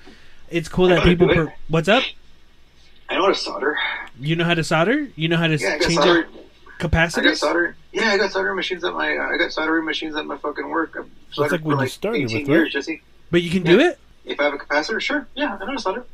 It's 0.49 0.69
cool 0.69 0.87
that 0.87 0.95
know 0.95 1.01
how 1.01 1.05
to 1.09 1.17
people. 1.17 1.27
Per- 1.33 1.53
What's 1.67 1.87
up? 1.89 2.03
I 3.09 3.15
know 3.15 3.21
how 3.23 3.27
to 3.29 3.35
solder. 3.35 3.77
You 4.19 4.35
know 4.35 4.43
how 4.45 4.53
to 4.53 4.63
solder? 4.63 5.07
You 5.15 5.27
know 5.27 5.37
how 5.37 5.47
to 5.47 5.57
Yeah, 5.57 5.69
I 5.69 5.71
s- 5.75 5.79
got 5.79 5.87
change 5.87 5.95
solder. 6.03 6.27
out 6.27 7.17
I 7.17 7.21
got 7.21 7.37
solder. 7.37 7.75
Yeah, 7.91 8.09
I 8.11 8.17
got 8.17 8.31
soldering 8.31 8.55
machines 8.55 8.83
at 8.83 8.93
my. 8.93 9.15
Uh, 9.17 9.29
I 9.29 9.37
got 9.37 9.51
soldering 9.51 9.85
machines 9.85 10.15
at 10.15 10.25
my 10.25 10.37
fucking 10.37 10.69
work. 10.69 10.95
I've 10.97 11.09
soldered 11.33 11.51
like 11.53 11.61
for 11.61 11.67
what 11.67 11.71
you 11.73 11.77
like 11.79 11.89
started 11.89 12.21
18 12.23 12.39
with, 12.41 12.47
years, 12.49 12.63
right? 12.63 12.71
Jesse. 12.71 13.01
But 13.31 13.41
you 13.41 13.49
can 13.49 13.63
do 13.63 13.79
it. 13.79 13.99
If 14.25 14.39
I 14.39 14.43
have 14.43 14.53
a 14.53 14.57
capacitor, 14.57 15.01
sure. 15.01 15.27
Yeah, 15.35 15.55
I 15.55 15.59
know 15.59 15.65
how 15.67 15.71
to 15.73 15.79
solder. 15.79 16.05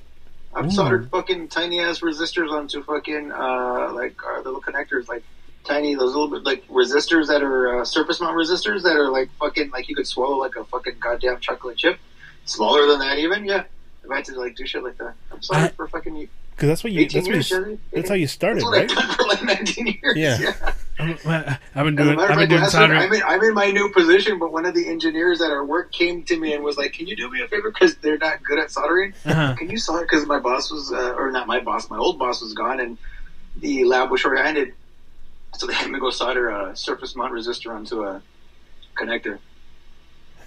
I've 0.56 0.66
Ooh. 0.68 0.72
soldered 0.72 1.10
fucking 1.10 1.48
tiny 1.50 1.80
ass 1.82 2.00
resistors 2.02 2.52
onto 2.52 2.84
fucking 2.84 3.32
uh 3.32 3.92
like 3.94 4.16
uh, 4.26 4.38
little 4.42 4.62
connectors, 4.62 5.08
like 5.10 5.24
tiny 5.64 5.96
those 5.96 6.14
little 6.16 6.28
bit 6.30 6.44
like 6.44 6.68
resistors 6.68 7.28
that 7.28 7.42
are 7.42 7.82
uh, 7.82 7.86
surface 7.86 8.22
mount 8.22 8.38
resistors 8.38 8.84
that 8.84 8.96
are 8.96 9.10
like 9.10 9.30
fucking 9.40 9.72
like 9.72 9.90
you 9.90 9.96
could 9.96 10.08
swallow 10.08 10.38
like 10.38 10.56
a 10.56 10.64
fucking 10.66 10.96
goddamn 11.00 11.40
chocolate 11.40 11.78
chip. 11.78 11.98
smaller 12.46 12.86
than 12.88 13.00
that 13.00 13.18
even. 13.18 13.46
Yeah, 13.46 13.64
I've 14.06 14.16
had 14.18 14.26
to 14.26 14.40
like 14.40 14.56
do 14.56 14.66
shit 14.66 14.84
like 14.84 14.98
that. 14.98 15.14
I'm 15.32 15.42
sorry 15.42 15.64
I- 15.64 15.68
for 15.70 15.88
fucking 15.88 16.28
Because 16.56 16.68
that's 16.70 16.84
what 16.84 16.94
you. 16.94 17.02
18 17.02 17.20
That's 17.20 17.28
what 17.28 17.36
you. 17.38 17.44
Chevy. 17.44 17.80
That's 17.94 18.10
how 18.10 18.16
you 18.16 18.28
started, 18.28 18.58
That's 18.58 18.66
what 18.66 18.78
right? 18.78 18.92
I've 18.92 18.98
done 19.08 19.16
for 19.16 19.26
like 19.28 19.44
19 19.44 19.88
years. 20.02 20.18
Yeah. 20.18 20.74
I'm, 21.00 21.18
uh, 21.26 21.56
I've 21.74 21.86
been 21.86 21.96
doing. 21.96 22.16
matter 22.16 22.32
I've 22.34 22.38
been 22.38 22.50
doing 22.50 22.66
soldering. 22.66 23.02
I'm 23.02 23.12
in, 23.14 23.24
I'm 23.24 23.42
in 23.44 23.54
my 23.56 23.72
new 23.72 23.90
position, 23.92 24.38
but 24.38 24.52
one 24.54 24.66
of 24.66 24.76
the 24.76 24.88
engineers 24.88 25.42
at 25.42 25.50
our 25.50 25.66
work 25.66 25.92
came 25.92 26.22
to 26.26 26.38
me 26.38 26.54
and 26.54 26.64
was 26.64 26.78
like, 26.78 26.94
"Can 26.94 27.08
you 27.08 27.16
do 27.16 27.30
me 27.32 27.42
a 27.42 27.48
favor? 27.48 27.72
Because 27.72 27.96
they're 27.98 28.20
not 28.20 28.44
good 28.44 28.60
at 28.60 28.70
soldering. 28.70 29.14
Uh-huh. 29.26 29.56
Can 29.58 29.72
you 29.72 29.78
solder? 29.78 30.04
Because 30.04 30.28
my 30.28 30.38
boss 30.40 30.70
was, 30.72 30.92
uh, 30.94 31.14
or 31.18 31.32
not 31.32 31.48
my 31.48 31.60
boss, 31.60 31.90
my 31.90 31.98
old 31.98 32.20
boss 32.20 32.42
was 32.44 32.54
gone, 32.54 32.80
and 32.80 33.00
the 33.58 33.84
lab 33.86 34.12
was 34.12 34.22
short-handed, 34.22 34.74
so 35.58 35.66
they 35.66 35.74
had 35.74 35.90
me 35.90 36.00
go 36.00 36.12
solder 36.12 36.50
a 36.50 36.76
surface 36.76 37.16
mount 37.16 37.34
resistor 37.34 37.74
onto 37.74 38.04
a 38.04 38.22
connector. 38.96 39.40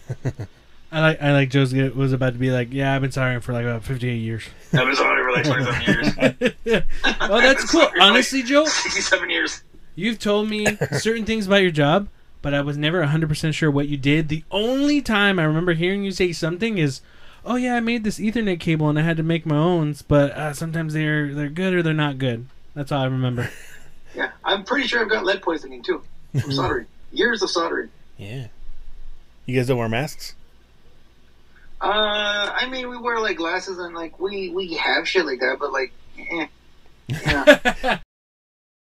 I 0.92 1.00
like. 1.00 1.22
I 1.22 1.32
like. 1.32 1.50
Joe's 1.50 1.74
was 1.74 2.12
about 2.12 2.34
to 2.34 2.38
be 2.38 2.50
like, 2.50 2.72
yeah, 2.72 2.94
I've 2.94 3.02
been 3.02 3.12
soldering 3.12 3.40
for 3.40 3.52
like 3.52 3.64
about 3.64 3.82
58 3.84 4.14
years. 4.16 4.44
I've 4.72 4.86
been 4.86 4.94
soldering 4.94 5.24
for 5.24 5.32
like 5.32 5.44
27 6.16 6.36
years. 6.64 6.82
oh, 7.20 7.40
that's 7.40 7.64
cool. 7.70 7.88
Honestly, 8.00 8.42
Joe, 8.42 8.64
67 8.64 9.30
years. 9.30 9.62
You've 9.94 10.18
told 10.18 10.48
me 10.48 10.76
certain 10.98 11.24
things 11.24 11.46
about 11.46 11.62
your 11.62 11.70
job, 11.70 12.08
but 12.42 12.54
I 12.54 12.60
was 12.60 12.76
never 12.76 13.02
100% 13.02 13.54
sure 13.54 13.70
what 13.70 13.88
you 13.88 13.96
did. 13.96 14.28
The 14.28 14.44
only 14.50 15.00
time 15.00 15.38
I 15.38 15.44
remember 15.44 15.72
hearing 15.72 16.04
you 16.04 16.12
say 16.12 16.32
something 16.32 16.78
is, 16.78 17.00
"Oh 17.44 17.56
yeah, 17.56 17.76
I 17.76 17.80
made 17.80 18.04
this 18.04 18.18
Ethernet 18.18 18.60
cable 18.60 18.88
and 18.88 18.98
I 18.98 19.02
had 19.02 19.16
to 19.16 19.22
make 19.22 19.46
my 19.46 19.56
own, 19.56 19.96
but 20.06 20.32
uh, 20.32 20.52
sometimes 20.52 20.92
they're 20.94 21.34
they're 21.34 21.48
good 21.48 21.74
or 21.74 21.82
they're 21.82 21.94
not 21.94 22.18
good." 22.18 22.46
That's 22.74 22.92
all 22.92 23.02
I 23.02 23.06
remember. 23.06 23.50
Yeah, 24.14 24.30
I'm 24.44 24.64
pretty 24.64 24.86
sure 24.86 25.00
I've 25.00 25.10
got 25.10 25.24
lead 25.24 25.42
poisoning 25.42 25.82
too 25.82 26.02
from 26.40 26.52
soldering. 26.52 26.86
Years 27.10 27.42
of 27.42 27.50
soldering. 27.50 27.90
Yeah. 28.18 28.48
You 29.46 29.56
guys 29.56 29.66
don't 29.68 29.78
wear 29.78 29.88
masks? 29.88 30.34
Uh, 31.80 32.52
I 32.54 32.68
mean, 32.70 32.88
we 32.88 32.96
wear 32.96 33.20
like 33.20 33.36
glasses 33.36 33.78
and 33.78 33.94
like 33.94 34.18
we 34.18 34.50
we 34.50 34.74
have 34.74 35.06
shit 35.06 35.26
like 35.26 35.40
that, 35.40 35.58
but 35.58 35.72
like, 35.72 35.92
eh. 36.18 36.46
Yeah. 37.08 37.98